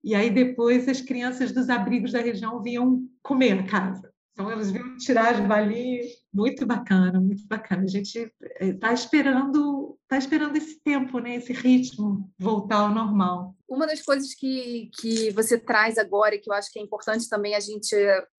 e 0.05 0.15
aí 0.15 0.31
depois 0.31 0.89
as 0.89 1.01
crianças 1.01 1.53
dos 1.53 1.69
abrigos 1.69 2.13
da 2.13 2.21
região 2.21 2.63
vinham 2.63 3.09
comer 3.23 3.61
a 3.61 3.63
casa. 3.65 4.08
Então 4.39 4.53
elas 4.53 4.71
vinham 4.71 4.97
tirar 4.97 5.35
as 5.35 5.41
balinhas, 5.41 6.13
muito 6.33 6.65
bacana, 6.65 7.21
muito 7.21 7.45
bacana. 7.49 7.83
A 7.83 7.89
gente 7.89 8.33
está 8.61 8.91
eh, 8.93 8.95
esperando, 8.95 9.99
tá 10.07 10.17
esperando 10.17 10.55
esse 10.55 10.81
tempo, 10.81 11.19
né, 11.19 11.35
esse 11.35 11.53
ritmo 11.53 12.33
voltar 12.39 12.77
ao 12.77 12.89
normal. 12.89 13.57
Uma 13.69 13.85
das 13.85 14.01
coisas 14.01 14.33
que, 14.35 14.91
que 14.97 15.33
você 15.33 15.59
traz 15.59 15.99
agora 15.99 16.37
e 16.37 16.39
que 16.39 16.49
eu 16.49 16.55
acho 16.55 16.73
que 16.73 16.79
é 16.79 16.83
importante 16.83 17.29
também 17.29 17.57
a 17.57 17.61
gente 17.61 17.97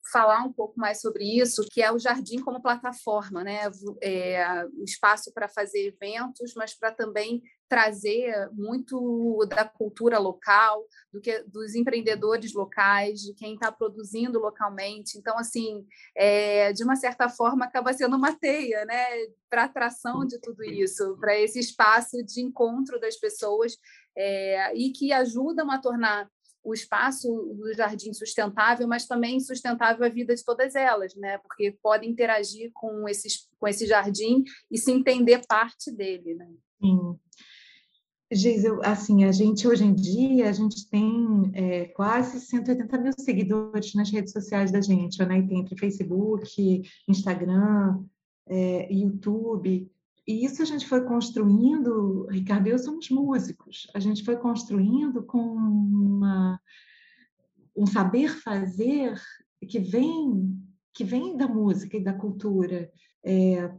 falar 0.09 0.41
um 0.45 0.53
pouco 0.53 0.79
mais 0.79 1.01
sobre 1.01 1.25
isso, 1.37 1.67
que 1.69 1.81
é 1.81 1.91
o 1.91 1.99
jardim 1.99 2.39
como 2.39 2.61
plataforma, 2.61 3.43
né? 3.43 3.69
É, 4.01 4.65
um 4.79 4.85
espaço 4.85 5.33
para 5.33 5.49
fazer 5.49 5.85
eventos, 5.87 6.53
mas 6.55 6.73
para 6.73 6.93
também 6.93 7.43
trazer 7.69 8.49
muito 8.51 9.45
da 9.47 9.63
cultura 9.63 10.17
local, 10.17 10.83
do 11.13 11.21
que 11.21 11.43
dos 11.43 11.75
empreendedores 11.75 12.53
locais, 12.53 13.21
de 13.21 13.33
quem 13.35 13.53
está 13.53 13.71
produzindo 13.71 14.39
localmente. 14.39 15.17
Então, 15.17 15.37
assim, 15.37 15.85
é, 16.15 16.73
de 16.73 16.83
uma 16.83 16.95
certa 16.95 17.29
forma, 17.29 17.65
acaba 17.65 17.93
sendo 17.93 18.15
uma 18.15 18.35
teia, 18.35 18.83
né? 18.85 19.05
Para 19.47 19.65
atração 19.65 20.25
de 20.25 20.39
tudo 20.39 20.63
isso, 20.63 21.15
para 21.19 21.39
esse 21.39 21.59
espaço 21.59 22.17
de 22.23 22.41
encontro 22.41 22.99
das 22.99 23.15
pessoas 23.15 23.77
é, 24.17 24.75
e 24.75 24.91
que 24.91 25.13
ajudam 25.13 25.69
a 25.69 25.77
tornar 25.77 26.27
o 26.63 26.73
espaço 26.73 27.27
do 27.57 27.73
jardim 27.73 28.13
sustentável, 28.13 28.87
mas 28.87 29.07
também 29.07 29.39
sustentável 29.39 30.05
a 30.05 30.09
vida 30.09 30.35
de 30.35 30.43
todas 30.43 30.75
elas, 30.75 31.15
né? 31.15 31.37
Porque 31.37 31.77
podem 31.81 32.09
interagir 32.09 32.71
com, 32.73 33.07
esses, 33.07 33.47
com 33.57 33.67
esse 33.67 33.85
jardim 33.85 34.43
e 34.69 34.77
se 34.77 34.91
entender 34.91 35.45
parte 35.47 35.91
dele, 35.91 36.35
né? 36.35 36.49
Sim. 36.81 37.19
Giz, 38.31 38.63
assim, 38.83 39.23
a 39.23 39.31
gente 39.31 39.67
hoje 39.67 39.83
em 39.83 39.93
dia, 39.93 40.49
a 40.49 40.51
gente 40.51 40.87
tem 40.87 41.51
é, 41.53 41.85
quase 41.85 42.39
180 42.39 42.97
mil 42.99 43.13
seguidores 43.17 43.95
nas 43.95 44.11
redes 44.11 44.31
sociais 44.31 44.71
da 44.71 44.79
gente, 44.81 45.17
né? 45.25 45.41
Tem 45.41 45.59
entre 45.59 45.75
Facebook, 45.75 46.83
Instagram, 47.07 48.03
é, 48.45 48.93
YouTube. 48.93 49.91
E 50.27 50.45
isso 50.45 50.61
a 50.61 50.65
gente 50.65 50.87
foi 50.87 51.03
construindo, 51.05 52.27
Ricardo 52.29 52.67
e 52.67 52.69
eu 52.69 52.77
somos 52.77 53.09
músicos, 53.09 53.87
a 53.95 53.99
gente 53.99 54.23
foi 54.23 54.37
construindo 54.37 55.23
com 55.23 55.41
uma, 55.41 56.61
um 57.75 57.87
saber 57.87 58.29
fazer 58.29 59.19
que 59.67 59.79
vem 59.79 60.55
que 60.93 61.03
vem 61.03 61.35
da 61.37 61.47
música 61.47 61.97
e 61.97 62.03
da 62.03 62.13
cultura. 62.13 62.91
É, 63.23 63.71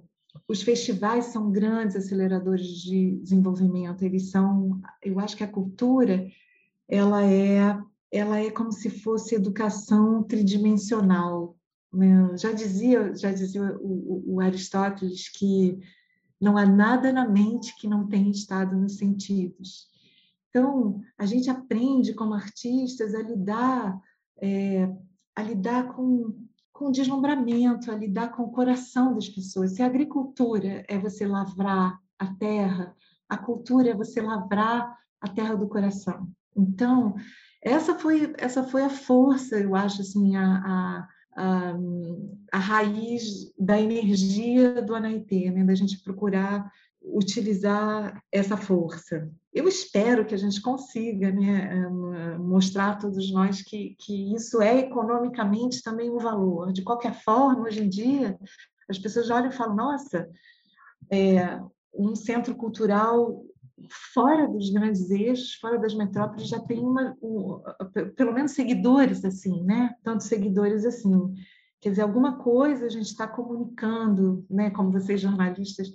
os 0.46 0.62
festivais 0.62 1.26
são 1.26 1.50
grandes 1.50 1.96
aceleradores 1.96 2.66
de 2.66 3.16
desenvolvimento. 3.16 4.02
Eles 4.02 4.30
são, 4.30 4.80
eu 5.02 5.18
acho 5.18 5.36
que 5.36 5.44
a 5.44 5.48
cultura, 5.48 6.26
ela 6.88 7.24
é, 7.24 7.78
ela 8.10 8.38
é 8.38 8.50
como 8.50 8.72
se 8.72 8.90
fosse 8.90 9.34
educação 9.34 10.22
tridimensional. 10.22 11.56
Né? 11.92 12.36
Já 12.36 12.52
dizia, 12.52 13.14
já 13.14 13.32
dizia 13.32 13.76
o, 13.80 14.34
o 14.34 14.40
Aristóteles 14.40 15.28
que 15.28 15.78
não 16.40 16.56
há 16.56 16.64
nada 16.64 17.12
na 17.12 17.28
mente 17.28 17.76
que 17.76 17.88
não 17.88 18.08
tenha 18.08 18.30
estado 18.30 18.76
nos 18.76 18.96
sentidos. 18.96 19.88
Então, 20.48 21.00
a 21.16 21.26
gente 21.26 21.48
aprende 21.48 22.12
como 22.14 22.34
artistas 22.34 23.14
a 23.14 23.22
lidar, 23.22 24.00
é, 24.40 24.90
a 25.36 25.42
lidar 25.42 25.94
com 25.94 26.34
com 26.80 26.90
deslumbramento, 26.90 27.90
a 27.90 27.94
lidar 27.94 28.30
com 28.30 28.44
o 28.44 28.50
coração 28.50 29.12
das 29.14 29.28
pessoas. 29.28 29.72
Se 29.72 29.82
a 29.82 29.86
agricultura 29.86 30.82
é 30.88 30.98
você 30.98 31.26
lavrar 31.26 32.00
a 32.18 32.26
terra, 32.36 32.96
a 33.28 33.36
cultura 33.36 33.90
é 33.90 33.94
você 33.94 34.22
lavrar 34.22 34.96
a 35.20 35.28
terra 35.28 35.54
do 35.54 35.68
coração. 35.68 36.26
Então, 36.56 37.14
essa 37.62 37.94
foi 37.98 38.32
essa 38.38 38.62
foi 38.62 38.82
a 38.82 38.88
força, 38.88 39.60
eu 39.60 39.76
acho 39.76 40.00
assim, 40.00 40.36
a, 40.36 40.46
a, 40.56 41.08
a, 41.36 41.74
a 42.50 42.58
raiz 42.58 43.52
da 43.58 43.78
energia 43.78 44.80
do 44.80 44.94
Anaitê, 44.94 45.50
né? 45.50 45.62
da 45.62 45.74
gente 45.74 46.02
procurar 46.02 46.72
utilizar 47.02 48.22
essa 48.32 48.56
força. 48.56 49.30
Eu 49.52 49.66
espero 49.66 50.24
que 50.24 50.34
a 50.34 50.38
gente 50.38 50.62
consiga 50.62 51.32
né, 51.32 51.70
eh, 51.72 52.38
mostrar 52.38 52.90
a 52.90 52.96
todos 52.96 53.32
nós 53.32 53.62
que, 53.62 53.96
que 53.98 54.32
isso 54.32 54.62
é 54.62 54.78
economicamente 54.78 55.82
também 55.82 56.08
um 56.08 56.18
valor. 56.18 56.72
De 56.72 56.82
qualquer 56.82 57.20
forma, 57.22 57.64
hoje 57.64 57.82
em 57.82 57.88
dia, 57.88 58.38
as 58.88 58.98
pessoas 58.98 59.28
olham 59.28 59.48
e 59.48 59.52
falam: 59.52 59.74
nossa, 59.74 60.28
é, 61.10 61.60
um 61.92 62.14
centro 62.14 62.54
cultural 62.54 63.44
fora 64.14 64.46
dos 64.46 64.70
grandes 64.70 65.10
eixos, 65.10 65.54
fora 65.54 65.78
das 65.78 65.94
metrópoles, 65.94 66.48
já 66.48 66.60
tem 66.60 66.80
uma, 66.80 67.16
um, 67.22 67.60
pelo 68.14 68.32
menos 68.32 68.52
seguidores 68.52 69.24
assim, 69.24 69.64
né? 69.64 69.94
Tantos 70.04 70.26
seguidores 70.26 70.84
assim. 70.84 71.34
Quer 71.80 71.90
dizer, 71.90 72.02
alguma 72.02 72.36
coisa 72.38 72.86
a 72.86 72.90
gente 72.90 73.06
está 73.06 73.26
comunicando, 73.26 74.44
né? 74.48 74.70
Como 74.70 74.92
vocês 74.92 75.20
jornalistas 75.20 75.88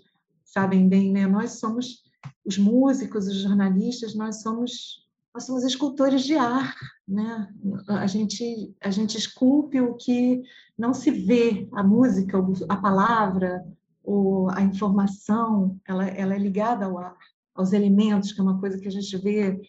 sabem 0.44 0.90
bem, 0.90 1.12
né? 1.12 1.28
Nós 1.28 1.60
somos 1.60 2.05
os 2.46 2.58
músicos, 2.58 3.28
os 3.28 3.42
jornalistas, 3.42 4.16
nós 4.16 4.42
somos 4.42 5.04
nós 5.34 5.44
somos 5.44 5.66
escultores 5.66 6.24
de 6.24 6.38
ar, 6.38 6.74
né? 7.06 7.50
A 7.90 8.08
gente 8.08 8.74
a 8.82 8.90
gente 8.90 9.18
esculpe 9.18 9.82
o 9.82 9.96
que 9.96 10.42
não 10.78 10.94
se 10.94 11.12
vê, 11.12 11.68
a 11.74 11.84
música, 11.84 12.38
a 12.70 12.78
palavra, 12.78 13.66
ou 14.02 14.50
a 14.50 14.62
informação, 14.62 15.78
ela 15.86 16.06
ela 16.06 16.34
é 16.34 16.38
ligada 16.38 16.86
ao 16.86 16.98
ar, 16.98 17.18
aos 17.54 17.74
elementos, 17.74 18.32
que 18.32 18.40
é 18.40 18.44
uma 18.44 18.60
coisa 18.60 18.80
que 18.80 18.88
a 18.88 18.92
gente 18.92 19.18
vê 19.18 19.60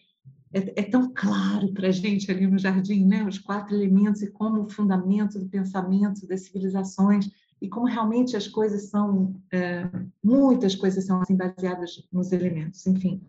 é, 0.53 0.79
é 0.79 0.83
tão 0.83 1.11
claro 1.13 1.73
para 1.73 1.89
a 1.89 1.91
gente 1.91 2.31
ali 2.31 2.47
no 2.47 2.57
jardim, 2.57 3.05
né? 3.05 3.25
Os 3.25 3.37
quatro 3.37 3.75
elementos 3.75 4.21
e 4.21 4.31
como 4.31 4.63
o 4.63 4.69
fundamento 4.69 5.39
do 5.39 5.49
pensamento 5.49 6.25
das 6.27 6.41
civilizações 6.41 7.29
e 7.61 7.67
como 7.67 7.85
realmente 7.85 8.35
as 8.37 8.47
coisas 8.47 8.89
são, 8.89 9.35
é, 9.51 9.89
muitas 10.23 10.75
coisas 10.75 11.05
são 11.05 11.21
assim, 11.21 11.35
baseadas 11.35 12.07
nos 12.11 12.31
elementos, 12.31 12.85
enfim. 12.85 13.21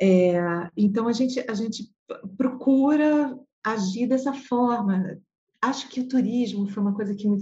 É, 0.00 0.38
então, 0.76 1.08
a 1.08 1.12
gente, 1.12 1.44
a 1.48 1.54
gente 1.54 1.92
procura 2.36 3.38
agir 3.64 4.06
dessa 4.06 4.32
forma. 4.32 5.18
Acho 5.60 5.88
que 5.88 6.00
o 6.00 6.08
turismo 6.08 6.68
foi 6.68 6.82
uma 6.82 6.94
coisa 6.94 7.14
que 7.14 7.28
me... 7.28 7.38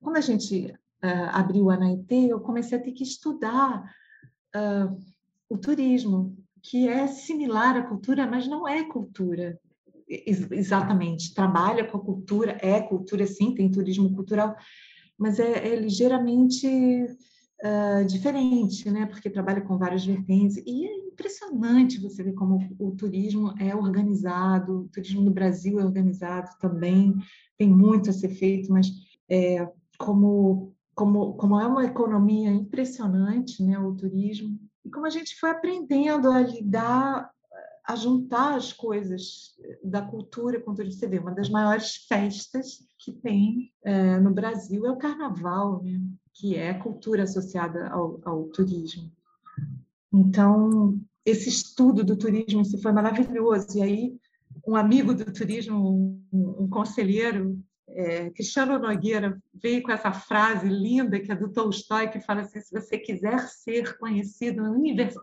Quando 0.00 0.16
a 0.16 0.20
gente 0.20 0.66
uh, 0.66 1.28
abriu 1.32 1.70
a 1.70 1.74
Anaitê, 1.74 2.26
eu 2.32 2.40
comecei 2.40 2.78
a 2.78 2.82
ter 2.82 2.92
que 2.92 3.02
estudar 3.02 3.82
uh, 4.54 4.98
o 5.48 5.56
turismo, 5.56 6.36
que 6.62 6.88
é 6.88 7.06
similar 7.06 7.76
à 7.76 7.82
cultura, 7.82 8.26
mas 8.26 8.46
não 8.46 8.68
é 8.68 8.84
cultura 8.84 9.58
exatamente. 10.08 11.34
Trabalha 11.34 11.84
com 11.84 11.98
a 11.98 12.00
cultura, 12.00 12.58
é 12.62 12.80
cultura 12.80 13.26
sim, 13.26 13.54
tem 13.54 13.70
turismo 13.70 14.14
cultural, 14.14 14.56
mas 15.18 15.38
é, 15.38 15.68
é 15.68 15.76
ligeiramente 15.76 16.66
uh, 16.68 18.04
diferente, 18.06 18.90
né? 18.90 19.06
Porque 19.06 19.28
trabalha 19.28 19.60
com 19.60 19.76
várias 19.76 20.04
vertentes 20.04 20.56
e 20.64 20.86
é 20.86 20.96
impressionante 20.96 22.00
você 22.00 22.22
ver 22.22 22.34
como 22.34 22.58
o, 22.78 22.88
o 22.88 22.96
turismo 22.96 23.54
é 23.58 23.74
organizado, 23.74 24.82
o 24.82 24.88
turismo 24.88 25.22
no 25.22 25.32
Brasil 25.32 25.80
é 25.80 25.84
organizado 25.84 26.50
também, 26.60 27.14
tem 27.56 27.68
muito 27.68 28.10
a 28.10 28.12
ser 28.12 28.28
feito, 28.30 28.72
mas 28.72 28.86
é, 29.28 29.68
como 29.98 30.72
como, 30.98 31.34
como 31.34 31.60
é 31.60 31.64
uma 31.64 31.84
economia 31.84 32.50
impressionante, 32.50 33.62
né, 33.62 33.78
o 33.78 33.94
turismo, 33.94 34.58
e 34.84 34.90
como 34.90 35.06
a 35.06 35.10
gente 35.10 35.38
foi 35.38 35.50
aprendendo 35.50 36.28
a 36.28 36.40
lidar 36.40 37.30
a 37.88 37.96
juntar 37.96 38.54
as 38.54 38.70
coisas 38.70 39.56
da 39.82 40.02
cultura 40.02 40.60
com 40.60 40.74
tudo. 40.74 40.92
Você 40.92 41.06
vê, 41.06 41.18
uma 41.18 41.34
das 41.34 41.48
maiores 41.48 41.96
festas 42.06 42.86
que 42.98 43.12
tem 43.12 43.72
é, 43.82 44.20
no 44.20 44.30
Brasil 44.30 44.84
é 44.84 44.90
o 44.90 44.98
Carnaval, 44.98 45.82
né? 45.82 45.98
que 46.34 46.54
é 46.54 46.74
cultura 46.74 47.22
associada 47.22 47.88
ao, 47.88 48.20
ao 48.26 48.44
turismo. 48.48 49.10
Então, 50.12 51.00
esse 51.24 51.48
estudo 51.48 52.04
do 52.04 52.14
turismo 52.14 52.62
se 52.62 52.80
foi 52.82 52.92
maravilhoso. 52.92 53.78
E 53.78 53.82
aí, 53.82 54.16
um 54.66 54.76
amigo 54.76 55.14
do 55.14 55.24
turismo, 55.32 56.22
um, 56.30 56.64
um 56.64 56.68
conselheiro, 56.68 57.58
é, 57.88 58.28
Cristiano 58.28 58.78
Nogueira, 58.78 59.40
veio 59.54 59.82
com 59.82 59.92
essa 59.92 60.12
frase 60.12 60.68
linda 60.68 61.18
que 61.18 61.32
é 61.32 61.34
do 61.34 61.50
Tolstói, 61.50 62.08
que 62.08 62.20
fala 62.20 62.42
assim: 62.42 62.60
se 62.60 62.70
você 62.70 62.98
quiser 62.98 63.48
ser 63.48 63.96
conhecido 63.98 64.62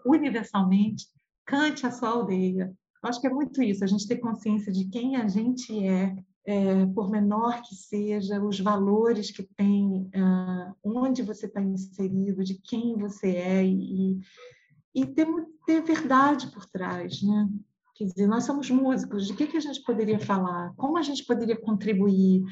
universalmente, 0.03 1.05
cante 1.45 1.85
a 1.85 1.91
sua 1.91 2.09
aldeia. 2.09 2.73
Acho 3.03 3.21
que 3.21 3.27
é 3.27 3.29
muito 3.29 3.61
isso, 3.61 3.83
a 3.83 3.87
gente 3.87 4.07
ter 4.07 4.17
consciência 4.17 4.71
de 4.71 4.85
quem 4.85 5.15
a 5.15 5.27
gente 5.27 5.87
é, 5.87 6.15
é 6.45 6.85
por 6.87 7.11
menor 7.11 7.61
que 7.61 7.75
seja, 7.75 8.41
os 8.41 8.59
valores 8.59 9.29
que 9.29 9.43
tem, 9.55 10.09
uh, 10.15 10.75
onde 10.83 11.21
você 11.21 11.45
está 11.45 11.61
inserido, 11.61 12.43
de 12.43 12.55
quem 12.63 12.97
você 12.97 13.35
é 13.35 13.63
e, 13.63 14.19
e 14.95 15.05
ter, 15.05 15.27
ter 15.67 15.81
verdade 15.83 16.47
por 16.51 16.65
trás, 16.65 17.21
né? 17.21 17.47
Quer 17.95 18.05
dizer, 18.05 18.27
nós 18.27 18.43
somos 18.43 18.69
músicos, 18.69 19.27
de 19.27 19.33
que, 19.33 19.47
que 19.47 19.55
a 19.55 19.61
gente 19.61 19.81
poderia 19.83 20.19
falar? 20.19 20.73
Como 20.75 20.97
a 20.97 21.01
gente 21.01 21.23
poderia 21.25 21.55
contribuir 21.55 22.43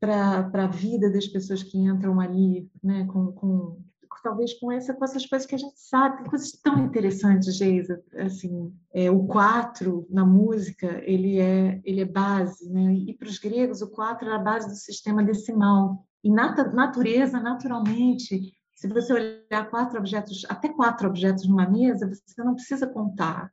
para 0.00 0.48
a 0.54 0.66
vida 0.66 1.10
das 1.10 1.26
pessoas 1.26 1.62
que 1.62 1.76
entram 1.76 2.20
ali, 2.20 2.70
né, 2.82 3.04
com, 3.06 3.32
com 3.32 3.82
talvez 4.22 4.54
com, 4.54 4.70
essa, 4.72 4.94
com 4.94 5.04
essas 5.04 5.26
coisas 5.26 5.46
que 5.46 5.54
a 5.54 5.58
gente 5.58 5.78
sabe, 5.78 6.18
tem 6.18 6.26
coisas 6.26 6.52
tão 6.52 6.78
interessantes, 6.84 7.56
Geisa, 7.56 8.02
assim, 8.16 8.72
é, 8.92 9.10
o 9.10 9.26
quatro 9.26 10.06
na 10.10 10.24
música, 10.24 11.02
ele 11.04 11.38
é, 11.38 11.80
ele 11.84 12.00
é 12.00 12.04
base, 12.04 12.68
né? 12.70 12.94
e 12.94 13.14
para 13.14 13.28
os 13.28 13.38
gregos 13.38 13.82
o 13.82 13.90
quatro 13.90 14.26
era 14.26 14.36
a 14.36 14.42
base 14.42 14.68
do 14.68 14.74
sistema 14.74 15.22
decimal, 15.22 16.04
e 16.22 16.30
na 16.30 16.54
natureza, 16.72 17.40
naturalmente, 17.40 18.52
se 18.74 18.88
você 18.88 19.12
olhar 19.12 19.70
quatro 19.70 19.98
objetos, 19.98 20.44
até 20.48 20.68
quatro 20.68 21.08
objetos 21.08 21.48
numa 21.48 21.68
mesa, 21.68 22.08
você 22.08 22.42
não 22.42 22.54
precisa 22.54 22.86
contar, 22.86 23.50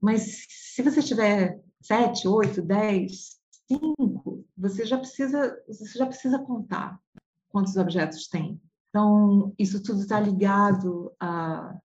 mas 0.00 0.46
se 0.48 0.82
você 0.82 1.02
tiver 1.02 1.60
sete, 1.80 2.26
oito, 2.26 2.62
dez, 2.62 3.38
cinco, 3.68 4.44
você 4.56 4.84
já 4.84 4.98
precisa, 4.98 5.56
você 5.66 5.98
já 5.98 6.06
precisa 6.06 6.38
contar 6.38 6.98
quantos 7.48 7.76
objetos 7.76 8.26
tem. 8.26 8.60
Então, 8.94 9.52
isso 9.58 9.82
tudo 9.82 10.02
está 10.02 10.20
ligado 10.20 11.12
a. 11.18 11.76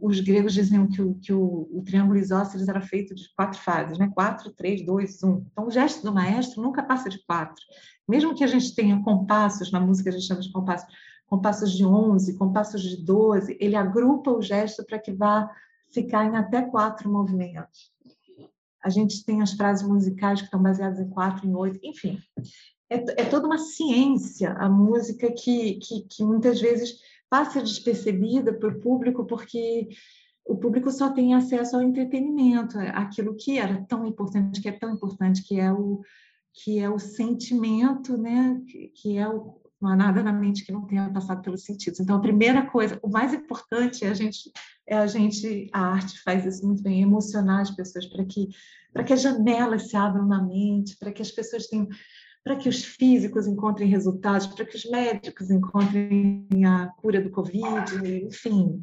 Os 0.00 0.20
gregos 0.20 0.54
diziam 0.54 0.86
que 0.86 1.02
o, 1.02 1.14
que 1.16 1.32
o, 1.32 1.68
o 1.72 1.82
triângulo 1.84 2.16
isósceles 2.16 2.68
era 2.68 2.80
feito 2.80 3.12
de 3.12 3.28
quatro 3.34 3.58
fases, 3.60 3.98
né? 3.98 4.08
Quatro, 4.14 4.52
três, 4.52 4.86
dois, 4.86 5.20
um. 5.24 5.44
Então, 5.50 5.66
o 5.66 5.70
gesto 5.70 6.04
do 6.04 6.14
maestro 6.14 6.62
nunca 6.62 6.80
passa 6.80 7.10
de 7.10 7.18
quatro. 7.26 7.60
Mesmo 8.08 8.36
que 8.36 8.44
a 8.44 8.46
gente 8.46 8.72
tenha 8.72 9.02
compassos, 9.02 9.72
na 9.72 9.80
música 9.80 10.10
a 10.10 10.12
gente 10.12 10.26
chama 10.26 10.40
de 10.40 10.52
compassos, 10.52 10.88
compassos 11.26 11.72
de 11.72 11.84
11, 11.84 12.38
compassos 12.38 12.82
de 12.82 13.04
12, 13.04 13.56
ele 13.58 13.74
agrupa 13.74 14.30
o 14.30 14.40
gesto 14.40 14.84
para 14.84 14.98
que 14.98 15.12
vá 15.12 15.50
ficar 15.90 16.24
em 16.24 16.36
até 16.36 16.62
quatro 16.62 17.10
movimentos. 17.10 17.92
A 18.84 18.90
gente 18.90 19.24
tem 19.24 19.42
as 19.42 19.54
frases 19.54 19.86
musicais 19.86 20.38
que 20.40 20.46
estão 20.46 20.62
baseadas 20.62 21.00
em 21.00 21.08
quatro, 21.08 21.48
em 21.48 21.54
oito, 21.54 21.80
enfim 21.82 22.20
é, 22.90 23.22
é 23.22 23.24
toda 23.24 23.46
uma 23.46 23.58
ciência 23.58 24.52
a 24.52 24.68
música 24.68 25.30
que, 25.32 25.74
que, 25.74 26.02
que 26.02 26.24
muitas 26.24 26.60
vezes 26.60 26.98
passa 27.28 27.62
despercebida 27.62 28.52
para 28.52 28.68
o 28.68 28.80
público 28.80 29.24
porque 29.26 29.88
o 30.44 30.56
público 30.56 30.90
só 30.90 31.10
tem 31.10 31.34
acesso 31.34 31.76
ao 31.76 31.82
entretenimento, 31.82 32.78
aquilo 32.78 33.36
que 33.36 33.58
era 33.58 33.84
tão 33.86 34.06
importante, 34.06 34.62
que 34.62 34.68
é 34.68 34.72
tão 34.72 34.94
importante, 34.94 35.42
que 35.42 35.60
é 35.60 35.70
o 35.70 36.00
que 36.64 36.78
é 36.78 36.90
o 36.90 36.98
sentimento, 36.98 38.16
né? 38.16 38.60
Que 38.94 39.16
é 39.16 39.28
o 39.28 39.60
não 39.80 39.90
há 39.90 39.96
nada 39.96 40.22
na 40.22 40.32
mente 40.32 40.64
que 40.64 40.72
não 40.72 40.86
tenha 40.86 41.08
passado 41.10 41.42
pelos 41.42 41.64
sentidos. 41.64 42.00
Então, 42.00 42.16
a 42.16 42.20
primeira 42.20 42.66
coisa, 42.66 42.98
o 43.02 43.08
mais 43.08 43.32
importante 43.32 44.04
é 44.04 44.08
a 44.08 44.14
gente, 44.14 44.50
é 44.86 44.96
a 44.96 45.06
gente, 45.06 45.68
a 45.72 45.80
arte 45.80 46.20
faz 46.22 46.44
isso 46.44 46.66
muito 46.66 46.82
bem, 46.82 47.02
emocionar 47.02 47.60
as 47.60 47.70
pessoas 47.70 48.06
para 48.06 48.24
que, 48.24 48.48
para 48.92 49.04
que 49.04 49.12
as 49.12 49.22
janelas 49.22 49.88
se 49.88 49.96
abram 49.96 50.26
na 50.26 50.42
mente, 50.42 50.96
para 50.98 51.12
que 51.12 51.22
as 51.22 51.30
pessoas 51.30 51.68
tenham, 51.68 51.86
para 52.48 52.56
que 52.56 52.68
os 52.70 52.82
físicos 52.82 53.46
encontrem 53.46 53.90
resultados, 53.90 54.46
para 54.46 54.64
que 54.64 54.74
os 54.74 54.86
médicos 54.86 55.50
encontrem 55.50 56.48
a 56.64 56.86
cura 56.96 57.20
do 57.20 57.28
Covid, 57.28 58.24
enfim. 58.24 58.82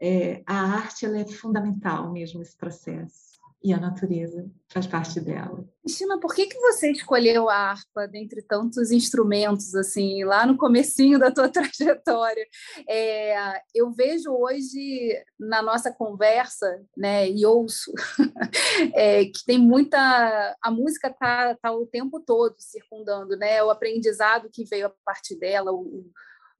É, 0.00 0.42
a 0.46 0.54
arte 0.54 1.04
ela 1.04 1.18
é 1.18 1.24
fundamental 1.26 2.10
mesmo 2.10 2.38
nesse 2.38 2.56
processo 2.56 3.31
e 3.64 3.72
a 3.72 3.78
natureza 3.78 4.50
faz 4.68 4.86
parte 4.86 5.20
dela. 5.20 5.64
Cristina, 5.82 6.18
por 6.18 6.34
que, 6.34 6.46
que 6.46 6.58
você 6.58 6.90
escolheu 6.90 7.48
a 7.48 7.70
harpa 7.70 8.08
dentre 8.08 8.42
tantos 8.42 8.90
instrumentos, 8.90 9.74
assim, 9.74 10.24
lá 10.24 10.46
no 10.46 10.56
comecinho 10.56 11.18
da 11.18 11.30
tua 11.30 11.48
trajetória? 11.50 12.46
É, 12.88 13.60
eu 13.74 13.92
vejo 13.92 14.32
hoje 14.32 15.22
na 15.38 15.62
nossa 15.62 15.92
conversa, 15.92 16.82
né, 16.96 17.28
e 17.28 17.44
ouço, 17.44 17.92
é, 18.94 19.24
que 19.26 19.44
tem 19.44 19.58
muita... 19.58 20.56
A 20.60 20.70
música 20.70 21.08
está 21.08 21.54
tá 21.56 21.72
o 21.72 21.86
tempo 21.86 22.20
todo 22.20 22.54
circundando, 22.58 23.36
né? 23.36 23.62
O 23.62 23.70
aprendizado 23.70 24.50
que 24.50 24.64
veio 24.64 24.86
a 24.86 24.92
partir 25.04 25.36
dela, 25.36 25.72
o, 25.72 26.10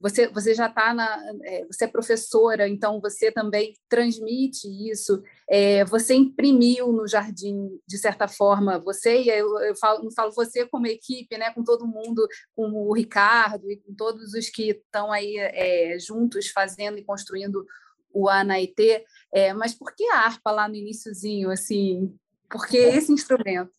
você, 0.02 0.26
você 0.26 0.52
já 0.52 0.66
está 0.66 0.92
na. 0.92 1.16
É, 1.44 1.64
você 1.64 1.84
é 1.84 1.88
professora, 1.88 2.68
então 2.68 3.00
você 3.00 3.30
também 3.30 3.72
transmite 3.88 4.66
isso. 4.90 5.22
É, 5.48 5.84
você 5.84 6.14
imprimiu 6.14 6.92
no 6.92 7.06
jardim, 7.06 7.78
de 7.86 7.96
certa 7.96 8.26
forma, 8.26 8.80
você, 8.80 9.22
e 9.22 9.28
eu, 9.28 9.56
eu 9.60 9.76
falo, 9.76 10.10
falo 10.10 10.32
você 10.32 10.66
como 10.66 10.88
equipe, 10.88 11.38
né, 11.38 11.52
com 11.52 11.62
todo 11.62 11.86
mundo, 11.86 12.26
com 12.56 12.68
o 12.72 12.92
Ricardo 12.92 13.70
e 13.70 13.76
com 13.76 13.94
todos 13.94 14.34
os 14.34 14.50
que 14.50 14.70
estão 14.70 15.12
aí 15.12 15.36
é, 15.36 15.96
juntos 16.00 16.48
fazendo 16.48 16.98
e 16.98 17.04
construindo 17.04 17.64
o 18.12 18.28
Anaitê. 18.28 19.04
É, 19.32 19.54
mas 19.54 19.72
por 19.72 19.94
que 19.94 20.04
a 20.08 20.18
harpa 20.18 20.50
lá 20.50 20.68
no 20.68 20.74
iníciozinho, 20.74 21.48
assim? 21.48 22.12
Por 22.50 22.66
que 22.66 22.76
esse 22.76 23.12
instrumento? 23.12 23.72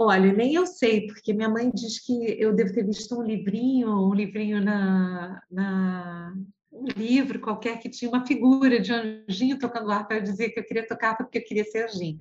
Olha, 0.00 0.32
nem 0.32 0.54
eu 0.54 0.64
sei, 0.64 1.08
porque 1.08 1.32
minha 1.32 1.48
mãe 1.48 1.72
diz 1.74 1.98
que 1.98 2.12
eu 2.40 2.54
devo 2.54 2.72
ter 2.72 2.86
visto 2.86 3.18
um 3.18 3.22
livrinho, 3.22 3.90
um 3.90 4.14
livrinho 4.14 4.62
na, 4.62 5.42
na 5.50 6.32
um 6.72 6.86
livro 6.96 7.40
qualquer 7.40 7.80
que 7.80 7.90
tinha 7.90 8.08
uma 8.08 8.24
figura 8.24 8.78
de 8.78 8.92
anjinho 8.92 9.58
tocando 9.58 9.90
harpa. 9.90 10.14
Eu 10.14 10.22
dizia 10.22 10.52
que 10.52 10.60
eu 10.60 10.64
queria 10.64 10.86
tocar 10.86 11.16
porque 11.16 11.38
eu 11.38 11.44
queria 11.44 11.64
ser 11.64 11.86
anjinho. 11.86 12.16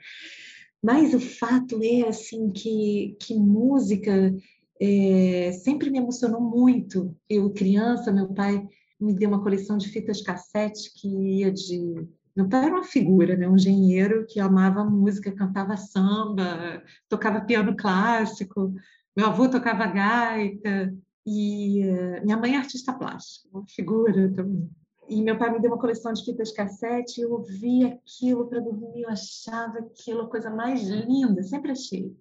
Mas 0.83 1.13
o 1.13 1.19
fato 1.19 1.79
é 1.83 2.07
assim 2.07 2.51
que, 2.51 3.15
que 3.21 3.35
música 3.35 4.35
é, 4.81 5.51
sempre 5.51 5.91
me 5.91 5.99
emocionou 5.99 6.41
muito. 6.41 7.15
Eu 7.29 7.51
criança, 7.51 8.11
meu 8.11 8.33
pai 8.33 8.67
me 8.99 9.13
deu 9.13 9.29
uma 9.29 9.43
coleção 9.43 9.77
de 9.77 9.89
fitas 9.89 10.21
cassete 10.21 10.91
que 10.99 11.07
ia 11.07 11.51
de 11.51 12.07
meu 12.37 12.47
pai 12.47 12.65
era 12.65 12.75
uma 12.75 12.83
figura, 12.83 13.35
né? 13.35 13.49
um 13.49 13.55
engenheiro 13.55 14.23
que 14.27 14.39
amava 14.39 14.85
música, 14.85 15.31
cantava 15.31 15.75
samba, 15.75 16.83
tocava 17.09 17.41
piano 17.41 17.75
clássico, 17.75 18.75
meu 19.15 19.25
avô 19.25 19.49
tocava 19.49 19.87
gaita, 19.87 20.95
e 21.25 21.81
uh, 21.89 22.23
minha 22.23 22.37
mãe 22.37 22.53
é 22.53 22.57
artista 22.57 22.93
plástica, 22.93 23.49
uma 23.51 23.65
figura 23.67 24.31
também. 24.33 24.69
E 25.09 25.23
meu 25.23 25.35
pai 25.35 25.51
me 25.51 25.59
deu 25.59 25.71
uma 25.71 25.79
coleção 25.79 26.13
de 26.13 26.23
fitas 26.23 26.51
cassete, 26.51 27.21
eu 27.21 27.31
ouvia 27.31 27.87
aquilo 27.87 28.47
para 28.47 28.59
dormir, 28.59 29.01
eu 29.01 29.09
achava 29.09 29.79
aquilo 29.79 30.21
a 30.21 30.29
coisa 30.29 30.51
mais 30.51 30.87
linda, 30.87 31.41
sempre 31.41 31.71
achei. 31.71 32.15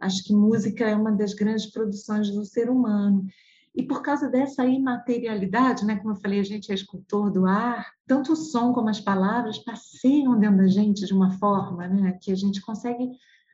Acho 0.00 0.24
que 0.24 0.34
música 0.34 0.84
é 0.88 0.96
uma 0.96 1.12
das 1.12 1.34
grandes 1.34 1.66
produções 1.70 2.30
do 2.30 2.44
ser 2.44 2.68
humano. 2.68 3.24
E 3.74 3.82
por 3.82 4.02
causa 4.02 4.28
dessa 4.28 4.66
imaterialidade, 4.66 5.84
né, 5.84 5.96
como 5.96 6.12
eu 6.12 6.20
falei, 6.20 6.40
a 6.40 6.44
gente 6.44 6.70
é 6.70 6.74
escultor 6.74 7.30
do 7.30 7.46
ar, 7.46 7.90
tanto 8.06 8.32
o 8.32 8.36
som 8.36 8.72
como 8.72 8.90
as 8.90 9.00
palavras 9.00 9.58
passeiam 9.58 10.38
dentro 10.38 10.58
da 10.58 10.68
gente 10.68 11.06
de 11.06 11.14
uma 11.14 11.30
forma 11.38 11.88
né, 11.88 12.18
que 12.20 12.30
a 12.30 12.34
gente 12.34 12.60
consegue. 12.60 13.10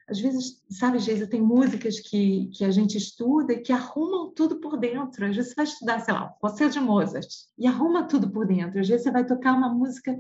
Às 0.09 0.19
vezes, 0.19 0.61
sabe, 0.71 0.99
Geisa, 0.99 1.27
tem 1.27 1.41
músicas 1.41 2.01
que, 2.01 2.47
que 2.55 2.64
a 2.64 2.71
gente 2.71 2.97
estuda 2.97 3.53
e 3.53 3.61
que 3.61 3.73
arrumam 3.73 4.33
tudo 4.35 4.59
por 4.59 4.77
dentro. 4.77 5.25
Às 5.25 5.37
vezes 5.37 5.51
você 5.51 5.55
vai 5.55 5.64
estudar, 5.66 6.01
sei 6.01 6.14
lá, 6.14 6.35
você 6.43 6.69
de 6.69 6.81
Mozart, 6.81 7.29
e 7.57 7.66
arruma 7.66 8.09
tudo 8.09 8.29
por 8.29 8.47
dentro. 8.47 8.81
Às 8.81 8.89
vezes 8.89 9.05
você 9.05 9.12
vai 9.12 9.25
tocar 9.25 9.53
uma 9.53 9.69
música, 9.69 10.19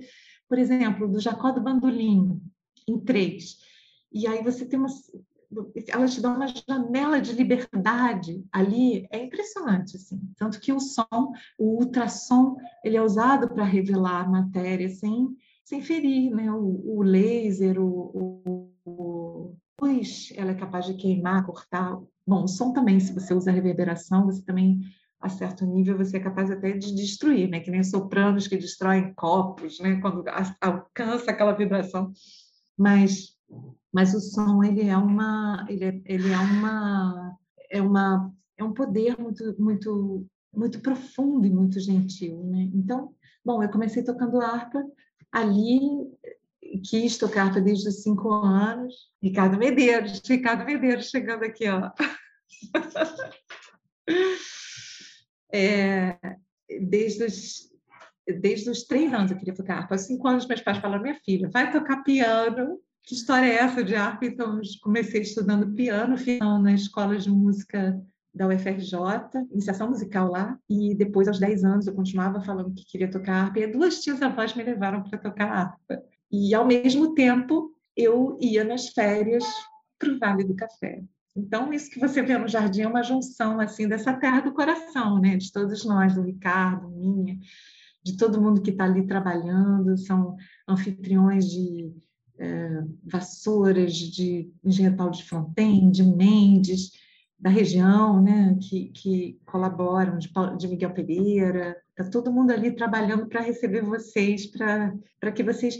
por 0.48 0.58
exemplo, 0.58 1.08
do 1.08 1.18
Jacó 1.18 1.50
do 1.50 1.62
Bandolim, 1.62 2.40
em 2.86 3.00
três. 3.00 3.56
E 4.12 4.26
aí 4.26 4.44
você 4.44 4.64
tem 4.64 4.78
uma, 4.78 4.88
ela 5.88 6.06
te 6.06 6.20
dá 6.20 6.30
uma 6.30 6.46
janela 6.46 7.20
de 7.20 7.32
liberdade 7.32 8.44
ali, 8.52 9.06
é 9.10 9.24
impressionante, 9.24 9.96
assim. 9.96 10.20
Tanto 10.36 10.60
que 10.60 10.72
o 10.72 10.80
som, 10.80 11.32
o 11.58 11.78
ultrassom, 11.78 12.56
ele 12.84 12.96
é 12.96 13.02
usado 13.02 13.48
para 13.48 13.64
revelar 13.64 14.30
matéria 14.30 14.88
sem, 14.88 15.28
sem 15.64 15.80
ferir, 15.80 16.30
né? 16.30 16.52
O, 16.52 16.98
o 16.98 17.02
laser, 17.02 17.80
o, 17.80 18.42
o, 18.44 18.72
o 18.84 19.56
luz, 19.98 20.32
ela 20.36 20.52
é 20.52 20.54
capaz 20.54 20.86
de 20.86 20.94
queimar, 20.94 21.44
cortar. 21.44 21.98
Bom, 22.26 22.44
o 22.44 22.48
som 22.48 22.72
também, 22.72 23.00
se 23.00 23.12
você 23.12 23.34
usa 23.34 23.50
reverberação, 23.50 24.26
você 24.26 24.42
também 24.42 24.80
a 25.20 25.28
certo 25.28 25.66
nível 25.66 25.98
você 25.98 26.18
é 26.18 26.20
capaz 26.20 26.48
até 26.48 26.72
de 26.72 26.94
destruir, 26.94 27.48
né? 27.48 27.58
Que 27.58 27.70
nem 27.70 27.82
sopranos 27.82 28.46
que 28.46 28.56
destroem 28.56 29.12
copos, 29.14 29.80
né? 29.80 30.00
Quando 30.00 30.24
alcança 30.60 31.30
aquela 31.30 31.52
vibração. 31.52 32.12
Mas 32.76 33.36
mas 33.92 34.14
o 34.14 34.20
som 34.20 34.62
ele 34.62 34.88
é 34.88 34.96
uma 34.96 35.66
ele 35.68 35.84
é, 35.84 36.00
ele 36.04 36.32
é 36.32 36.38
uma 36.38 37.36
é 37.70 37.82
uma 37.82 38.34
é 38.56 38.64
um 38.64 38.72
poder 38.72 39.18
muito 39.18 39.54
muito 39.58 40.26
muito 40.54 40.80
profundo 40.80 41.46
e 41.46 41.50
muito 41.50 41.78
gentil, 41.78 42.42
né? 42.44 42.70
Então, 42.74 43.14
bom, 43.44 43.62
eu 43.62 43.70
comecei 43.70 44.02
tocando 44.02 44.40
harpa 44.40 44.82
ali 45.30 45.80
quis 46.82 47.16
tocar 47.16 47.46
harpa 47.46 47.60
desde 47.60 47.88
os 47.88 48.02
cinco 48.02 48.30
anos. 48.32 48.94
Ricardo 49.22 49.58
Medeiros, 49.58 50.20
Ricardo 50.26 50.64
Medeiros 50.64 51.10
chegando 51.10 51.44
aqui, 51.44 51.68
ó. 51.68 51.90
É, 55.50 56.18
desde 56.82 57.24
os 57.24 57.72
desde 58.26 58.68
os 58.68 58.84
três 58.84 59.10
anos 59.14 59.30
eu 59.30 59.38
queria 59.38 59.54
tocar 59.54 59.78
harpa. 59.78 59.94
Aos 59.94 60.02
cinco 60.02 60.28
anos 60.28 60.46
meus 60.46 60.60
pais 60.60 60.76
falaram 60.76 61.02
minha 61.02 61.18
filha 61.24 61.48
vai 61.48 61.72
tocar 61.72 62.02
piano 62.02 62.78
que 63.08 63.14
história 63.14 63.46
é 63.46 63.54
essa 63.54 63.82
de 63.82 63.94
harpa? 63.94 64.26
Então, 64.26 64.60
comecei 64.82 65.22
estudando 65.22 65.74
piano, 65.74 66.14
na 66.60 66.74
escola 66.74 67.16
de 67.16 67.30
música 67.30 67.98
da 68.34 68.46
UFRJ, 68.46 69.46
iniciação 69.50 69.88
musical 69.88 70.30
lá, 70.30 70.58
e 70.68 70.94
depois, 70.94 71.26
aos 71.26 71.38
10 71.38 71.64
anos, 71.64 71.86
eu 71.86 71.94
continuava 71.94 72.42
falando 72.42 72.74
que 72.74 72.84
queria 72.84 73.10
tocar 73.10 73.44
harpa, 73.44 73.60
e 73.60 73.66
duas 73.66 74.02
tias 74.02 74.20
avós 74.20 74.54
me 74.54 74.62
levaram 74.62 75.02
para 75.02 75.18
tocar 75.18 75.50
harpa. 75.50 76.02
E, 76.30 76.54
ao 76.54 76.66
mesmo 76.66 77.14
tempo, 77.14 77.74
eu 77.96 78.36
ia 78.42 78.62
nas 78.62 78.90
férias 78.90 79.44
para 79.98 80.10
o 80.10 80.18
Vale 80.18 80.44
do 80.44 80.54
Café. 80.54 81.02
Então, 81.34 81.72
isso 81.72 81.90
que 81.90 81.98
você 81.98 82.20
vê 82.20 82.36
no 82.36 82.46
jardim 82.46 82.82
é 82.82 82.88
uma 82.88 83.02
junção 83.02 83.58
assim 83.58 83.88
dessa 83.88 84.12
terra 84.12 84.40
do 84.40 84.52
coração, 84.52 85.18
né? 85.18 85.34
De 85.38 85.50
todos 85.50 85.82
nós, 85.86 86.14
do 86.14 86.20
Ricardo, 86.20 86.90
minha, 86.90 87.38
de 88.04 88.18
todo 88.18 88.40
mundo 88.40 88.60
que 88.60 88.70
está 88.70 88.84
ali 88.84 89.06
trabalhando, 89.06 89.96
são 89.96 90.36
anfitriões 90.68 91.46
de 91.46 91.90
é, 92.38 92.82
Vassouras, 93.04 93.94
de 93.94 94.50
Engenheiro 94.64 95.10
de 95.10 95.24
Fontaine, 95.24 95.90
de 95.90 96.02
Mendes, 96.02 96.92
da 97.38 97.50
região, 97.50 98.20
né, 98.20 98.56
que, 98.60 98.86
que 98.86 99.40
colaboram, 99.46 100.18
de, 100.18 100.28
de 100.58 100.68
Miguel 100.68 100.92
Pereira, 100.92 101.76
está 101.90 102.10
todo 102.10 102.32
mundo 102.32 102.50
ali 102.50 102.72
trabalhando 102.72 103.26
para 103.26 103.40
receber 103.40 103.82
vocês, 103.82 104.46
para 104.46 105.32
que 105.34 105.42
vocês. 105.42 105.76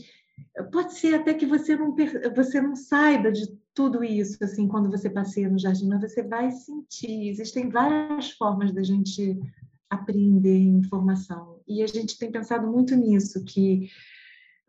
Pode 0.73 0.95
ser 0.95 1.15
até 1.15 1.35
que 1.35 1.47
você 1.47 1.75
não, 1.75 1.97
você 2.35 2.61
não 2.61 2.77
saiba 2.77 3.33
de 3.33 3.49
tudo 3.75 4.05
isso, 4.05 4.43
assim, 4.43 4.69
quando 4.69 4.91
você 4.91 5.11
passeia 5.11 5.49
no 5.49 5.59
jardim, 5.59 5.89
mas 5.89 6.01
você 6.01 6.23
vai 6.23 6.51
sentir. 6.53 7.29
Existem 7.29 7.69
várias 7.69 8.31
formas 8.33 8.73
da 8.73 8.83
gente 8.83 9.39
aprender 9.91 10.57
informação. 10.57 11.61
E 11.67 11.83
a 11.83 11.87
gente 11.87 12.19
tem 12.19 12.31
pensado 12.31 12.71
muito 12.71 12.95
nisso, 12.95 13.45
que 13.45 13.89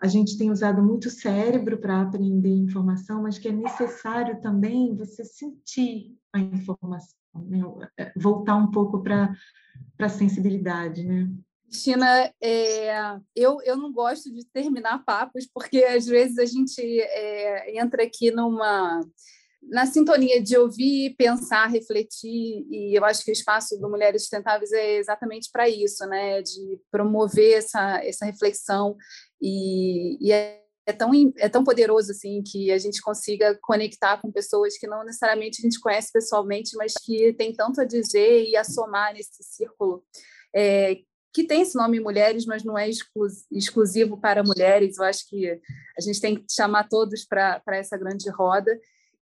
a 0.01 0.07
gente 0.07 0.37
tem 0.37 0.49
usado 0.49 0.81
muito 0.81 1.05
o 1.05 1.11
cérebro 1.11 1.77
para 1.77 2.01
aprender 2.01 2.49
informação, 2.49 3.23
mas 3.23 3.37
que 3.37 3.49
é 3.49 3.51
necessário 3.51 4.41
também 4.41 4.95
você 4.95 5.25
sentir 5.25 6.17
a 6.33 6.39
informação, 6.39 7.17
né? 7.35 7.59
É, 7.97 8.11
voltar 8.15 8.55
um 8.55 8.71
pouco 8.71 9.03
para 9.03 9.35
a 9.99 10.09
sensibilidade, 10.09 11.05
né? 11.05 11.29
Cristina, 11.65 12.33
é, 12.41 13.19
eu, 13.35 13.61
eu 13.61 13.77
não 13.77 13.91
gosto 13.91 14.33
de 14.33 14.43
terminar 14.45 15.03
papos, 15.05 15.47
porque 15.53 15.83
às 15.83 16.07
vezes 16.07 16.39
a 16.39 16.45
gente 16.45 16.81
é, 16.81 17.79
entra 17.79 18.03
aqui 18.03 18.31
numa 18.31 19.01
na 19.61 19.85
sintonia 19.85 20.41
de 20.41 20.57
ouvir, 20.57 21.15
pensar, 21.17 21.67
refletir, 21.67 22.65
e 22.69 22.97
eu 22.97 23.03
acho 23.03 23.23
que 23.23 23.31
o 23.31 23.33
espaço 23.33 23.77
do 23.77 23.89
Mulheres 23.89 24.21
Sustentáveis 24.21 24.71
é 24.71 24.95
exatamente 24.95 25.49
para 25.51 25.67
isso, 25.67 26.05
né? 26.07 26.41
de 26.41 26.79
promover 26.89 27.57
essa, 27.57 28.03
essa 28.03 28.25
reflexão 28.25 28.95
e, 29.41 30.17
e 30.19 30.31
é, 30.31 30.61
é, 30.85 30.93
tão, 30.93 31.11
é 31.37 31.47
tão 31.47 31.63
poderoso 31.63 32.11
assim 32.11 32.41
que 32.43 32.71
a 32.71 32.77
gente 32.77 33.01
consiga 33.01 33.57
conectar 33.61 34.19
com 34.21 34.31
pessoas 34.31 34.77
que 34.77 34.87
não 34.87 35.03
necessariamente 35.03 35.61
a 35.61 35.63
gente 35.63 35.79
conhece 35.79 36.11
pessoalmente, 36.11 36.75
mas 36.75 36.93
que 36.93 37.33
tem 37.33 37.53
tanto 37.53 37.81
a 37.81 37.85
dizer 37.85 38.45
e 38.45 38.55
a 38.55 38.63
somar 38.63 39.13
nesse 39.13 39.43
círculo. 39.43 40.03
É, 40.53 40.97
que 41.31 41.43
tem 41.43 41.61
esse 41.61 41.75
nome 41.75 41.99
Mulheres, 41.99 42.45
mas 42.45 42.63
não 42.63 42.77
é 42.77 42.89
exclusivo 43.51 44.19
para 44.19 44.43
mulheres. 44.43 44.97
Eu 44.97 45.05
acho 45.05 45.27
que 45.27 45.47
a 45.47 46.01
gente 46.01 46.19
tem 46.19 46.35
que 46.35 46.45
chamar 46.51 46.87
todos 46.89 47.23
para 47.23 47.61
essa 47.67 47.97
grande 47.97 48.29
roda. 48.29 48.75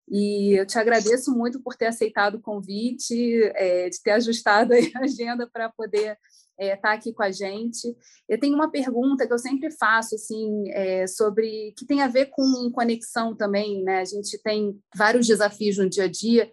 E 0.10 0.54
eu 0.58 0.66
te 0.66 0.80
agradeço 0.80 1.36
muito 1.36 1.62
por 1.62 1.76
ter 1.76 1.88
aceitado 1.88 2.36
o 2.36 2.42
convite, 2.42 3.44
é, 3.56 3.90
de 3.90 4.02
ter 4.02 4.12
ajustado 4.12 4.72
a 4.96 5.00
agenda 5.04 5.50
para 5.52 5.70
poder 5.70 6.18
é, 6.60 6.76
tá 6.76 6.94
aqui 6.94 7.14
com 7.14 7.24
a 7.24 7.32
gente. 7.32 7.96
Eu 8.28 8.40
tenho 8.40 8.56
uma 8.56 8.72
pergunta 8.72 9.28
que 9.28 9.34
eu 9.34 9.40
sempre 9.40 9.72
faço, 9.72 10.16
assim, 10.16 10.70
é, 10.72 11.08
sobre 11.08 11.74
que 11.78 11.86
tem 11.86 12.02
a 12.02 12.08
ver 12.08 12.28
com 12.28 12.72
conexão 12.72 13.36
também, 13.36 13.84
né? 13.84 14.00
A 14.00 14.06
gente 14.06 14.42
tem 14.42 14.80
vários 14.96 15.28
desafios 15.28 15.78
no 15.78 15.90
dia 15.90 16.06
a 16.06 16.08
dia 16.08 16.52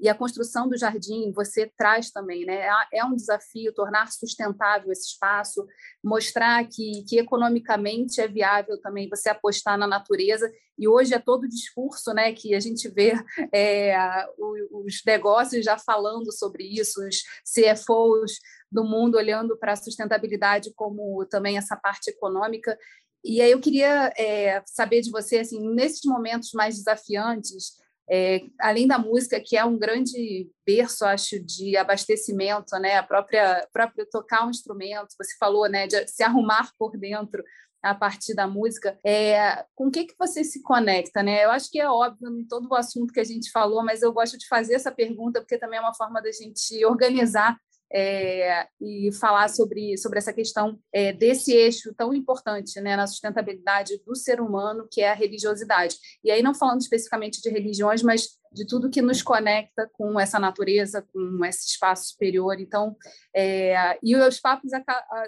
e 0.00 0.08
a 0.08 0.14
construção 0.14 0.68
do 0.68 0.78
jardim 0.78 1.30
você 1.32 1.70
traz 1.76 2.10
também, 2.10 2.46
né? 2.46 2.66
É, 2.66 2.98
é 3.00 3.04
um 3.04 3.14
desafio 3.14 3.72
tornar 3.74 4.10
sustentável 4.10 4.90
esse 4.90 5.08
espaço, 5.08 5.66
mostrar 6.02 6.66
que, 6.66 7.04
que 7.06 7.18
economicamente 7.18 8.20
é 8.20 8.26
viável 8.26 8.80
também 8.80 9.08
você 9.08 9.28
apostar 9.28 9.76
na 9.76 9.86
natureza. 9.86 10.50
E 10.78 10.88
hoje 10.88 11.12
é 11.12 11.18
todo 11.18 11.44
o 11.44 11.48
discurso, 11.48 12.14
né, 12.14 12.32
que 12.32 12.54
a 12.54 12.60
gente 12.60 12.88
vê 12.88 13.12
é, 13.52 13.94
os 14.38 15.02
negócios 15.04 15.62
já 15.62 15.76
falando 15.76 16.32
sobre 16.32 16.64
isso, 16.64 17.06
os 17.06 17.22
CFOs 17.44 18.38
do 18.70 18.84
mundo 18.84 19.16
olhando 19.16 19.56
para 19.56 19.72
a 19.72 19.76
sustentabilidade 19.76 20.72
como 20.74 21.24
também 21.26 21.58
essa 21.58 21.76
parte 21.76 22.10
econômica. 22.10 22.78
E 23.24 23.40
aí 23.40 23.50
eu 23.50 23.60
queria 23.60 24.12
é, 24.16 24.62
saber 24.66 25.00
de 25.02 25.10
você, 25.10 25.38
assim, 25.38 25.60
nesses 25.74 26.04
momentos 26.04 26.52
mais 26.52 26.76
desafiantes, 26.76 27.78
é, 28.10 28.40
além 28.60 28.88
da 28.88 28.98
música, 28.98 29.40
que 29.40 29.56
é 29.56 29.64
um 29.64 29.78
grande 29.78 30.50
berço, 30.66 31.04
acho, 31.04 31.38
de 31.38 31.76
abastecimento, 31.76 32.76
né? 32.80 32.96
A 32.96 33.02
própria, 33.04 33.66
própria 33.72 34.04
tocar 34.10 34.44
um 34.44 34.50
instrumento, 34.50 35.14
você 35.16 35.36
falou, 35.38 35.68
né? 35.68 35.86
De 35.86 36.08
se 36.08 36.22
arrumar 36.24 36.72
por 36.76 36.96
dentro 36.96 37.44
a 37.82 37.94
partir 37.94 38.34
da 38.34 38.48
música. 38.48 38.98
É, 39.04 39.64
com 39.76 39.86
o 39.86 39.90
que, 39.90 40.06
que 40.06 40.14
você 40.18 40.42
se 40.42 40.60
conecta, 40.62 41.22
né? 41.22 41.44
Eu 41.44 41.50
acho 41.50 41.70
que 41.70 41.80
é 41.80 41.88
óbvio 41.88 42.36
em 42.36 42.44
todo 42.46 42.68
o 42.68 42.74
assunto 42.74 43.12
que 43.12 43.20
a 43.20 43.24
gente 43.24 43.50
falou, 43.50 43.84
mas 43.84 44.02
eu 44.02 44.12
gosto 44.12 44.36
de 44.36 44.48
fazer 44.48 44.74
essa 44.74 44.90
pergunta 44.90 45.40
porque 45.40 45.58
também 45.58 45.78
é 45.78 45.82
uma 45.82 45.94
forma 45.94 46.20
da 46.20 46.32
gente 46.32 46.84
organizar 46.84 47.56
é, 47.92 48.66
e 48.80 49.10
falar 49.12 49.48
sobre, 49.48 49.96
sobre 49.98 50.18
essa 50.18 50.32
questão 50.32 50.78
é, 50.92 51.12
desse 51.12 51.52
eixo 51.52 51.92
tão 51.94 52.14
importante 52.14 52.80
né, 52.80 52.96
na 52.96 53.06
sustentabilidade 53.06 54.00
do 54.06 54.14
ser 54.14 54.40
humano, 54.40 54.86
que 54.90 55.00
é 55.00 55.10
a 55.10 55.14
religiosidade. 55.14 55.96
E 56.22 56.30
aí, 56.30 56.42
não 56.42 56.54
falando 56.54 56.80
especificamente 56.80 57.40
de 57.42 57.50
religiões, 57.50 58.02
mas 58.02 58.38
de 58.52 58.66
tudo 58.66 58.90
que 58.90 59.00
nos 59.00 59.22
conecta 59.22 59.88
com 59.92 60.18
essa 60.18 60.38
natureza, 60.38 61.06
com 61.12 61.44
esse 61.44 61.68
espaço 61.68 62.10
superior. 62.10 62.58
Então, 62.58 62.96
é, 63.34 63.96
e 64.02 64.16
os 64.16 64.40
papos 64.40 64.70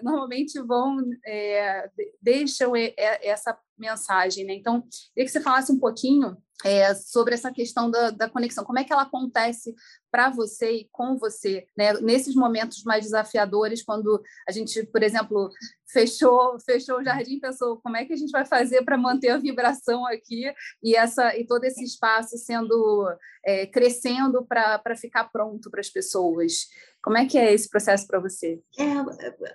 normalmente 0.03 0.61
vão, 0.61 0.99
é, 1.25 1.89
deixam 2.21 2.73
essa 2.77 3.57
mensagem. 3.79 4.45
Né? 4.45 4.55
Então, 4.55 4.83
queria 5.15 5.27
que 5.27 5.29
você 5.29 5.41
falasse 5.41 5.71
um 5.73 5.79
pouquinho 5.79 6.37
é, 6.65 6.95
sobre 6.95 7.35
essa 7.35 7.53
questão 7.53 7.91
da, 7.91 8.11
da, 8.11 8.29
conexão. 8.29 8.65
Como 8.65 8.79
é 8.79 8.85
que 8.85 8.93
ela 8.93 9.03
acontece 9.03 9.75
para 10.11 10.31
você 10.31 10.71
e 10.73 10.89
com 10.91 11.17
você, 11.17 11.67
né? 11.77 11.95
nesses 11.95 12.35
momentos 12.35 12.83
mais 12.85 13.05
desafiadores, 13.05 13.83
quando 13.83 14.23
a 14.49 14.53
gente, 14.53 14.85
por 14.87 15.03
exemplo, 15.03 15.51
fechou 15.93 16.59
fechou 16.65 16.99
o 16.99 17.05
jardim, 17.05 17.39
pensou 17.39 17.79
como 17.83 17.97
é 17.97 18.05
que 18.05 18.13
a 18.13 18.17
gente 18.17 18.31
vai 18.31 18.45
fazer 18.45 18.83
para 18.83 18.97
manter 18.97 19.31
a 19.31 19.39
vibração 19.39 20.07
aqui 20.07 20.53
e 20.83 20.97
essa 20.97 21.37
e 21.37 21.47
todo 21.47 21.65
esse 21.65 21.85
espaço 21.85 22.39
sendo 22.39 23.07
é, 23.45 23.67
crescendo 23.67 24.45
para 24.45 24.97
ficar 24.97 25.25
pronto 25.25 25.71
para 25.71 25.81
as 25.81 25.91
pessoas. 25.91 26.69
Como 27.03 27.19
é 27.19 27.27
que 27.27 27.37
é 27.37 27.53
esse 27.53 27.69
processo 27.69 28.07
para 28.07 28.21
você? 28.21 28.61
É, 28.79 28.85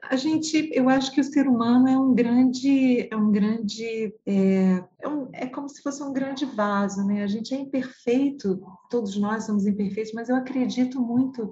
a 0.03 0.17
gente, 0.17 0.69
eu 0.73 0.89
acho 0.89 1.13
que 1.13 1.21
o 1.21 1.23
ser 1.23 1.47
humano 1.47 1.87
é 1.87 1.97
um 1.97 2.13
grande, 2.13 3.07
é 3.09 3.15
um 3.15 3.31
grande, 3.31 4.13
é, 4.25 4.83
é, 4.99 5.07
um, 5.07 5.29
é 5.31 5.45
como 5.45 5.69
se 5.69 5.81
fosse 5.81 6.03
um 6.03 6.11
grande 6.11 6.45
vaso, 6.45 6.96
né? 7.05 7.23
A 7.23 7.27
gente 7.27 7.53
é 7.53 7.57
imperfeito, 7.57 8.61
todos 8.89 9.17
nós 9.17 9.45
somos 9.45 9.65
imperfeitos, 9.65 10.13
mas 10.13 10.29
eu 10.29 10.35
acredito 10.35 10.99
muito 11.01 11.51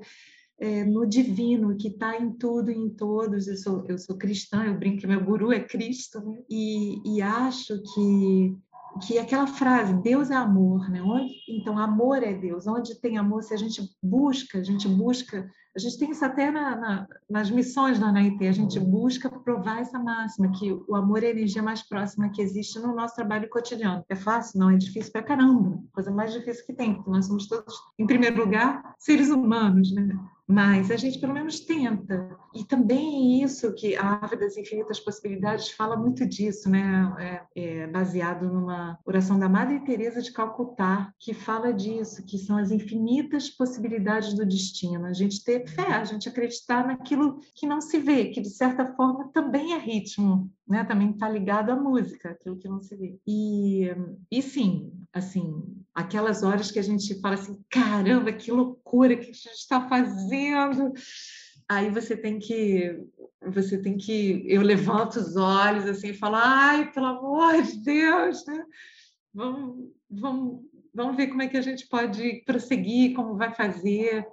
é, 0.60 0.84
no 0.84 1.06
divino 1.06 1.76
que 1.76 1.90
está 1.90 2.18
em 2.18 2.32
tudo 2.32 2.72
e 2.72 2.76
em 2.76 2.90
todos. 2.90 3.48
Eu 3.48 3.58
sou, 3.58 3.86
eu 3.88 3.98
sou 3.98 4.18
cristã, 4.18 4.64
eu 4.64 4.78
brinco 4.78 5.00
que 5.00 5.08
meu 5.08 5.24
guru 5.24 5.52
é 5.52 5.60
Cristo, 5.60 6.20
né? 6.22 6.38
e, 6.50 7.18
e 7.18 7.22
acho 7.22 7.82
que 7.94 8.58
que 9.06 9.18
aquela 9.20 9.48
frase 9.48 9.94
Deus 10.02 10.30
é 10.32 10.36
amor, 10.36 10.90
né? 10.90 11.02
Onde, 11.02 11.34
então 11.50 11.78
amor 11.78 12.24
é 12.24 12.34
Deus. 12.34 12.66
Onde 12.66 12.96
tem 12.96 13.18
amor, 13.18 13.44
se 13.44 13.54
a 13.54 13.58
gente 13.58 13.82
busca, 14.02 14.60
a 14.60 14.64
gente 14.64 14.88
busca 14.88 15.50
a 15.76 15.80
gente 15.80 16.00
tem 16.00 16.12
isso 16.12 16.24
até 16.24 16.50
na, 16.50 16.76
na, 16.76 17.08
nas 17.30 17.52
missões 17.52 18.00
da 18.00 18.12
NAIT, 18.12 18.48
a 18.48 18.52
gente 18.54 18.80
busca 18.80 19.30
provar 19.30 19.82
essa 19.82 20.00
máxima, 20.00 20.52
que 20.52 20.72
o 20.72 20.96
amor 20.96 21.22
é 21.22 21.28
a 21.28 21.32
energia 21.32 21.62
mais 21.62 21.82
próxima 21.82 22.30
que 22.30 22.42
existe 22.42 22.80
no 22.80 22.96
nosso 22.96 23.16
trabalho 23.16 23.50
cotidiano. 23.50 24.04
É 24.08 24.16
fácil? 24.16 24.60
Não, 24.60 24.70
é 24.70 24.78
difícil 24.78 25.12
pra 25.12 25.22
caramba. 25.22 25.78
Coisa 25.94 26.12
mais 26.12 26.32
difícil 26.32 26.66
que 26.66 26.74
tem, 26.74 26.96
porque 26.96 27.10
nós 27.10 27.26
somos 27.26 27.48
todos, 27.48 27.76
em 28.00 28.08
primeiro 28.08 28.38
lugar, 28.38 28.96
seres 28.98 29.30
humanos, 29.30 29.94
né? 29.94 30.08
Mas 30.48 30.92
a 30.92 30.96
gente 30.96 31.20
pelo 31.20 31.34
menos 31.34 31.60
tenta. 31.60 32.38
E 32.54 32.64
também 32.64 33.42
isso 33.42 33.74
que 33.74 33.96
a 33.96 34.06
Árvore 34.06 34.42
das 34.42 34.58
Infinitas 34.58 35.00
Possibilidades 35.00 35.72
fala 35.72 35.98
muito 35.98 36.26
disso, 36.26 36.70
né? 36.70 37.48
É, 37.56 37.84
é 37.84 37.88
baseado 37.88 38.48
numa 38.48 39.00
oração 39.04 39.40
da 39.40 39.50
Madre 39.50 39.80
Teresa 39.80 40.22
de 40.22 40.32
Calcutá, 40.32 41.12
que 41.20 41.34
fala 41.34 41.74
disso, 41.74 42.24
que 42.26 42.38
são 42.38 42.58
as 42.58 42.72
infinitas 42.72 43.50
possibilidades 43.50 44.34
do 44.34 44.46
destino. 44.46 45.06
A 45.06 45.14
gente 45.14 45.44
ter 45.44 45.68
fé, 45.68 45.94
a 45.94 46.04
gente 46.04 46.30
acreditar 46.30 46.86
naquilo 46.86 47.40
que 47.56 47.66
não 47.66 47.82
se 47.82 47.98
vê, 47.98 48.26
que 48.26 48.42
de 48.42 48.50
certa 48.50 48.86
forma 48.96 49.30
também 49.34 49.74
é 49.74 49.78
ritmo, 49.78 50.52
né? 50.68 50.84
Também 50.84 51.10
está 51.12 51.28
ligado 51.28 51.72
à 51.72 51.76
música, 51.76 52.30
aquilo 52.30 52.58
que 52.58 52.68
não 52.68 52.82
se 52.82 52.96
vê. 52.96 53.20
E, 53.26 53.90
e 54.30 54.42
sim, 54.44 54.92
assim, 55.12 55.85
aquelas 55.96 56.44
horas 56.44 56.70
que 56.70 56.78
a 56.78 56.84
gente 56.84 57.20
fala 57.22 57.36
assim, 57.36 57.64
caramba, 57.70 58.34
que 58.34 58.52
loucura 58.52 59.16
que 59.16 59.32
a 59.32 59.34
gente 59.34 59.48
está 59.48 59.88
fazendo. 59.88 60.92
Aí 61.70 61.90
você 61.90 62.18
tem 62.18 62.38
que, 62.38 63.00
você 63.42 63.82
tem 63.82 63.98
que, 63.98 64.44
eu 64.46 64.62
levanto 64.62 65.16
os 65.16 65.38
olhos 65.38 65.86
assim 65.86 66.10
e 66.10 66.14
falo, 66.14 66.36
ai, 66.36 66.92
pelo 66.92 67.06
amor 67.06 67.62
de 67.62 67.78
Deus, 67.78 68.46
né? 68.46 68.66
Vamos, 69.34 69.90
vamos, 70.10 70.66
vamos 70.94 71.16
ver 71.16 71.28
como 71.28 71.42
é 71.42 71.48
que 71.48 71.58
a 71.58 71.62
gente 71.62 71.88
pode 71.88 72.44
prosseguir, 72.46 73.16
como 73.16 73.38
vai 73.38 73.54
fazer. 73.54 74.28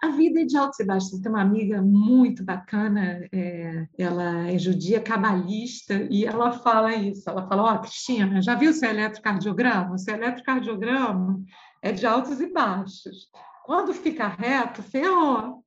A 0.00 0.08
vida 0.08 0.40
é 0.40 0.44
de 0.44 0.56
altos 0.56 0.78
e 0.78 0.84
baixos. 0.84 1.18
Tem 1.20 1.30
uma 1.30 1.42
amiga 1.42 1.82
muito 1.82 2.44
bacana, 2.44 3.26
é, 3.32 3.88
ela 3.98 4.48
é 4.48 4.56
judia 4.56 5.00
cabalista, 5.00 6.06
e 6.08 6.24
ela 6.24 6.52
fala 6.52 6.94
isso. 6.94 7.28
Ela 7.28 7.48
fala: 7.48 7.62
Ó, 7.64 7.74
oh, 7.74 7.80
Cristina, 7.80 8.40
já 8.40 8.54
viu 8.54 8.72
seu 8.72 8.90
eletrocardiograma? 8.90 9.98
Seu 9.98 10.14
eletrocardiograma 10.14 11.42
é 11.82 11.90
de 11.90 12.06
altos 12.06 12.40
e 12.40 12.52
baixos. 12.52 13.28
Quando 13.64 13.92
fica 13.92 14.28
reto, 14.28 14.82
ferrou. 14.82 15.64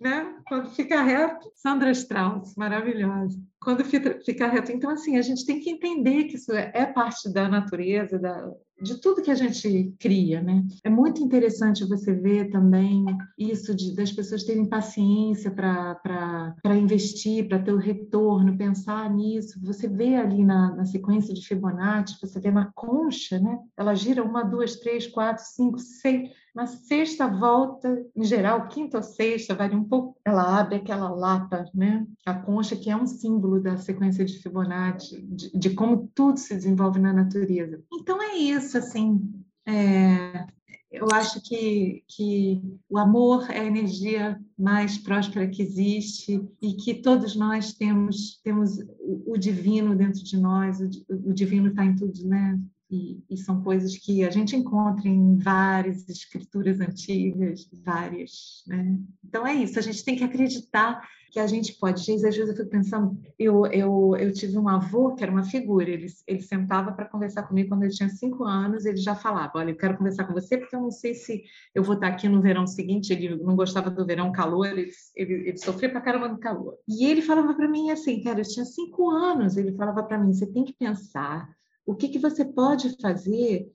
Né? 0.00 0.34
Quando 0.48 0.70
fica 0.70 1.02
reto, 1.02 1.50
Sandra 1.54 1.90
Strauss, 1.92 2.56
maravilhosa. 2.56 3.38
Quando 3.62 3.84
fica, 3.84 4.48
reto. 4.48 4.72
Então, 4.72 4.90
assim, 4.90 5.16
a 5.16 5.22
gente 5.22 5.46
tem 5.46 5.60
que 5.60 5.70
entender 5.70 6.24
que 6.24 6.36
isso 6.36 6.52
é, 6.52 6.70
é 6.74 6.84
parte 6.84 7.32
da 7.32 7.48
natureza, 7.48 8.18
da, 8.18 8.50
de 8.82 9.00
tudo 9.00 9.22
que 9.22 9.30
a 9.30 9.34
gente 9.34 9.94
cria, 9.98 10.42
né? 10.42 10.64
É 10.82 10.90
muito 10.90 11.22
interessante 11.22 11.86
você 11.86 12.12
ver 12.12 12.50
também 12.50 13.04
isso 13.38 13.74
de, 13.74 13.94
das 13.94 14.10
pessoas 14.10 14.42
terem 14.42 14.68
paciência 14.68 15.50
para 15.50 16.76
investir, 16.76 17.48
para 17.48 17.60
ter 17.60 17.72
o 17.72 17.78
retorno, 17.78 18.58
pensar 18.58 19.08
nisso. 19.08 19.60
Você 19.62 19.88
vê 19.88 20.16
ali 20.16 20.44
na, 20.44 20.74
na, 20.74 20.84
sequência 20.84 21.32
de 21.32 21.46
Fibonacci, 21.46 22.18
você 22.20 22.40
vê 22.40 22.50
na 22.50 22.70
concha, 22.74 23.38
né? 23.38 23.58
Ela 23.76 23.94
gira 23.94 24.24
uma, 24.24 24.42
duas, 24.42 24.76
três, 24.76 25.06
quatro, 25.06 25.44
cinco, 25.44 25.78
seis. 25.78 26.30
Na 26.54 26.66
sexta 26.66 27.26
volta, 27.26 28.04
em 28.14 28.24
geral, 28.24 28.68
quinta 28.68 28.98
ou 28.98 29.02
sexta, 29.02 29.54
varia 29.54 29.78
um 29.78 29.84
pouco, 29.84 30.18
ela 30.22 30.60
abre 30.60 30.76
aquela 30.76 31.08
lapa, 31.08 31.64
né? 31.72 32.06
A 32.26 32.34
concha, 32.34 32.76
que 32.76 32.90
é 32.90 32.96
um 32.96 33.06
símbolo 33.06 33.51
da 33.60 33.76
sequência 33.76 34.24
de 34.24 34.38
Fibonacci, 34.38 35.22
de, 35.22 35.50
de 35.52 35.70
como 35.70 36.10
tudo 36.14 36.38
se 36.38 36.54
desenvolve 36.54 36.98
na 36.98 37.12
natureza. 37.12 37.82
Então 37.92 38.22
é 38.22 38.36
isso, 38.36 38.78
assim. 38.78 39.20
É, 39.66 40.46
eu 40.92 41.06
acho 41.10 41.40
que, 41.40 42.04
que 42.06 42.60
o 42.88 42.98
amor 42.98 43.50
é 43.50 43.60
a 43.60 43.64
energia 43.64 44.38
mais 44.58 44.98
próspera 44.98 45.48
que 45.48 45.62
existe 45.62 46.46
e 46.60 46.74
que 46.74 46.94
todos 46.94 47.34
nós 47.34 47.72
temos 47.72 48.38
temos 48.44 48.78
o, 49.00 49.32
o 49.32 49.38
divino 49.38 49.96
dentro 49.96 50.22
de 50.22 50.36
nós, 50.38 50.80
o, 50.80 51.30
o 51.30 51.32
divino 51.32 51.68
está 51.68 51.84
em 51.84 51.96
tudo, 51.96 52.26
né? 52.28 52.60
E, 52.92 53.24
e, 53.30 53.38
são 53.38 53.62
coisas 53.62 53.96
que 53.96 54.22
a 54.22 54.28
gente 54.28 54.54
encontra 54.54 55.08
em 55.08 55.38
várias 55.38 56.06
escrituras 56.10 56.78
antigas, 56.78 57.66
várias. 57.82 58.62
Né? 58.66 58.98
Então 59.24 59.46
é 59.46 59.54
isso, 59.54 59.78
a 59.78 59.82
gente 59.82 60.04
tem 60.04 60.14
que 60.14 60.22
acreditar 60.22 61.00
que 61.30 61.40
a 61.40 61.46
gente 61.46 61.72
pode. 61.78 62.02
Às 62.02 62.22
vezes 62.36 62.36
eu 62.36 62.54
fico 62.54 62.68
pensando, 62.68 63.18
eu, 63.38 63.64
eu, 63.68 64.14
eu 64.18 64.30
tive 64.34 64.58
um 64.58 64.68
avô 64.68 65.14
que 65.14 65.22
era 65.22 65.32
uma 65.32 65.42
figura, 65.42 65.88
ele, 65.88 66.06
ele 66.26 66.42
sentava 66.42 66.92
para 66.92 67.08
conversar 67.08 67.44
comigo 67.44 67.70
quando 67.70 67.84
eu 67.84 67.90
tinha 67.90 68.10
cinco 68.10 68.44
anos, 68.44 68.84
ele 68.84 68.98
já 68.98 69.14
falava: 69.14 69.52
Olha, 69.54 69.70
eu 69.70 69.76
quero 69.76 69.96
conversar 69.96 70.24
com 70.24 70.34
você 70.34 70.58
porque 70.58 70.76
eu 70.76 70.82
não 70.82 70.90
sei 70.90 71.14
se 71.14 71.42
eu 71.74 71.82
vou 71.82 71.94
estar 71.94 72.08
aqui 72.08 72.28
no 72.28 72.42
verão 72.42 72.66
seguinte. 72.66 73.10
Ele 73.10 73.36
não 73.36 73.56
gostava 73.56 73.88
do 73.88 74.04
verão 74.04 74.30
calor, 74.30 74.66
ele, 74.66 74.90
ele, 75.16 75.48
ele 75.48 75.56
sofria 75.56 75.88
para 75.88 76.02
caramba 76.02 76.28
no 76.28 76.38
calor. 76.38 76.76
E 76.86 77.06
ele 77.06 77.22
falava 77.22 77.54
para 77.54 77.66
mim 77.66 77.90
assim, 77.90 78.22
cara, 78.22 78.40
eu 78.40 78.44
tinha 78.44 78.66
cinco 78.66 79.08
anos, 79.08 79.56
ele 79.56 79.72
falava 79.72 80.02
para 80.02 80.18
mim: 80.18 80.34
Você 80.34 80.46
tem 80.46 80.62
que 80.62 80.74
pensar 80.74 81.48
o 81.86 81.94
que, 81.94 82.08
que 82.08 82.18
você 82.18 82.44
pode 82.44 82.96
fazer 83.00 83.70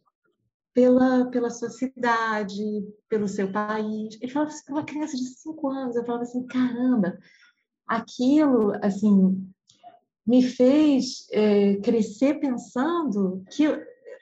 pela, 0.73 1.25
pela 1.31 1.49
sua 1.49 1.69
cidade, 1.69 2.61
pelo 3.09 3.27
seu 3.27 3.51
país. 3.51 4.15
Ele 4.21 4.31
falava 4.31 4.51
assim, 4.51 4.63
para 4.63 4.75
uma 4.75 4.85
criança 4.85 5.17
de 5.17 5.25
cinco 5.25 5.69
anos, 5.69 5.95
eu 5.95 6.05
falava 6.05 6.23
assim, 6.23 6.45
caramba, 6.45 7.17
aquilo, 7.87 8.73
assim, 8.83 9.51
me 10.25 10.43
fez 10.43 11.27
é, 11.31 11.77
crescer 11.77 12.39
pensando 12.39 13.43
que 13.49 13.65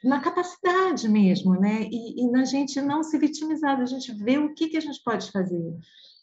na 0.05 0.21
capacidade 0.21 1.09
mesmo, 1.09 1.59
né? 1.59 1.89
E, 1.91 2.23
e, 2.23 2.31
na 2.31 2.45
gente 2.45 2.79
não 2.79 3.03
se 3.03 3.17
vitimizar, 3.17 3.81
a 3.81 3.85
gente 3.85 4.13
ver 4.13 4.39
o 4.39 4.53
que, 4.53 4.69
que 4.69 4.77
a 4.77 4.81
gente 4.81 5.03
pode 5.03 5.31
fazer. 5.31 5.75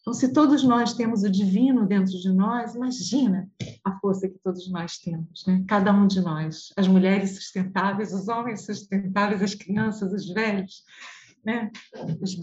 Então, 0.02 0.12
se 0.12 0.32
todos 0.32 0.64
nós 0.64 0.94
temos 0.94 1.22
o 1.22 1.30
divino 1.30 1.86
dentro 1.86 2.18
de 2.18 2.28
nós, 2.28 2.74
imagina 2.74 3.48
a 3.84 3.96
força 4.00 4.28
que 4.28 4.38
todos 4.42 4.68
nós 4.68 4.98
temos, 4.98 5.44
né? 5.46 5.64
cada 5.68 5.92
um 5.92 6.08
de 6.08 6.20
nós, 6.20 6.72
as 6.76 6.88
mulheres 6.88 7.36
sustentáveis, 7.36 8.12
os 8.12 8.26
homens 8.26 8.66
sustentáveis, 8.66 9.40
as 9.40 9.54
crianças, 9.54 10.12
os 10.12 10.28
velhos. 10.34 10.82
Né? 11.44 11.70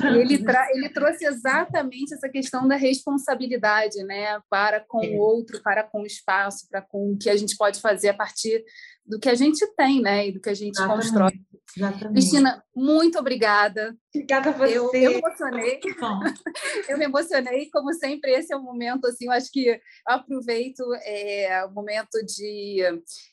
Ele, 0.03 0.43
ele, 0.73 0.89
trouxe 0.89 1.25
exatamente 1.25 2.13
essa 2.13 2.29
questão 2.29 2.65
da 2.65 2.75
responsabilidade 2.75 4.03
né? 4.03 4.41
para 4.49 4.79
com 4.79 5.03
é. 5.03 5.09
o 5.09 5.17
outro, 5.17 5.61
para 5.61 5.83
com 5.83 6.01
o 6.01 6.05
espaço, 6.05 6.65
para 6.69 6.81
com 6.81 7.11
o 7.11 7.17
que 7.17 7.29
a 7.29 7.35
gente 7.35 7.57
pode 7.57 7.81
fazer 7.81 8.09
a 8.09 8.13
partir 8.13 8.63
do 9.05 9.19
que 9.19 9.27
a 9.27 9.35
gente 9.35 9.65
tem 9.75 10.01
né? 10.01 10.27
e 10.27 10.31
do 10.31 10.39
que 10.39 10.49
a 10.49 10.53
gente 10.53 10.77
exatamente. 10.77 11.07
constrói. 11.07 11.41
Exatamente. 11.75 12.13
Cristina, 12.13 12.63
muito 12.75 13.19
obrigada. 13.19 13.95
Obrigada 14.13 14.49
a 14.49 14.53
você. 14.53 14.77
Eu, 14.77 14.91
eu 14.93 15.11
me 15.11 15.17
emocionei. 15.17 15.79
eu 16.89 16.97
me 16.97 17.05
emocionei, 17.05 17.69
como 17.69 17.93
sempre, 17.93 18.31
esse 18.31 18.53
é 18.53 18.57
o 18.57 18.61
momento, 18.61 19.05
assim, 19.05 19.25
eu 19.25 19.31
acho 19.31 19.51
que 19.51 19.67
eu 19.67 19.79
aproveito 20.07 20.83
é, 21.03 21.65
o 21.65 21.71
momento 21.71 22.17
de, 22.25 22.81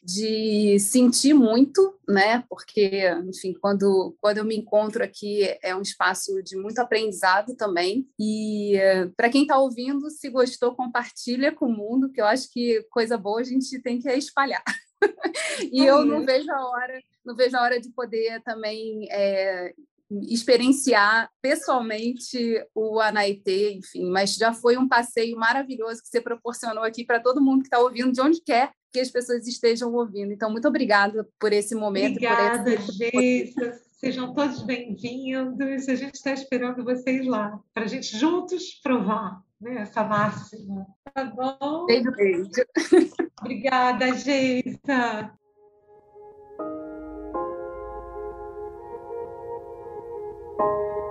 de 0.03 0.79
sentir 0.79 1.33
muito, 1.35 1.99
né? 2.07 2.45
Porque, 2.49 3.03
enfim, 3.27 3.55
quando, 3.61 4.17
quando 4.21 4.39
eu 4.39 4.45
me 4.45 4.57
encontro 4.57 5.03
aqui, 5.03 5.57
é 5.63 5.75
um 5.75 5.83
espaço 5.83 6.43
de 6.43 6.57
muito 6.57 6.79
aprendizado 6.79 7.57
também. 7.57 8.07
E 8.19 8.75
para 9.17 9.31
quem 9.31 9.43
está 9.43 9.59
ouvindo, 9.59 10.11
se 10.11 10.29
gostou, 10.29 10.75
compartilha 10.75 11.53
com 11.53 11.67
o 11.67 11.77
mundo, 11.77 12.11
que 12.11 12.21
eu 12.21 12.27
acho 12.27 12.51
que 12.53 12.83
coisa 12.91 13.17
boa 13.17 13.41
a 13.41 13.45
gente 13.45 13.81
tem 13.81 13.99
que 13.99 14.11
espalhar. 14.11 14.63
e 15.73 15.85
eu 15.85 16.05
não 16.05 16.25
vejo 16.25 16.51
a 16.51 16.69
hora, 16.69 17.01
não 17.25 17.35
vejo 17.35 17.57
a 17.57 17.63
hora 17.63 17.81
de 17.81 17.91
poder 17.91 18.43
também 18.43 19.07
é, 19.11 19.75
experienciar 20.29 21.31
pessoalmente 21.43 22.65
o 22.75 23.01
Anaitê, 23.01 23.73
enfim, 23.73 24.09
mas 24.11 24.35
já 24.35 24.53
foi 24.53 24.77
um 24.77 24.89
passeio 24.89 25.37
maravilhoso 25.37 26.03
que 26.03 26.09
você 26.09 26.21
proporcionou 26.21 26.85
aqui 26.85 27.05
para 27.05 27.21
todo 27.21 27.43
mundo 27.43 27.63
que 27.63 27.67
está 27.67 27.79
ouvindo, 27.79 28.13
de 28.13 28.21
onde 28.21 28.41
quer 28.41 28.73
que 28.93 29.01
as 29.01 29.11
pessoas 29.11 29.47
estejam 29.47 29.93
ouvindo. 29.93 30.33
Então, 30.33 30.51
muito 30.51 30.69
obrigada 30.69 31.29
por 31.39 31.53
esse 31.53 31.75
momento. 31.75 32.17
Obrigada, 32.17 32.73
esse... 32.73 33.87
Sejam 33.99 34.33
todos 34.35 34.63
bem-vindos. 34.63 35.89
A 35.89 35.95
gente 35.95 36.15
está 36.15 36.33
esperando 36.33 36.85
vocês 36.85 37.27
lá, 37.27 37.59
para 37.73 37.85
a 37.85 37.89
gente 37.89 38.17
juntos 38.17 38.79
provar 38.83 39.43
né, 39.61 39.83
essa 39.83 40.05
máxima. 40.05 40.87
Tá 41.15 41.25
bom? 41.25 41.87
Beijo, 41.87 42.11
beijo. 42.13 42.51
Obrigada, 43.41 44.13
Geisa. 44.15 45.37
Thank. 50.59 51.06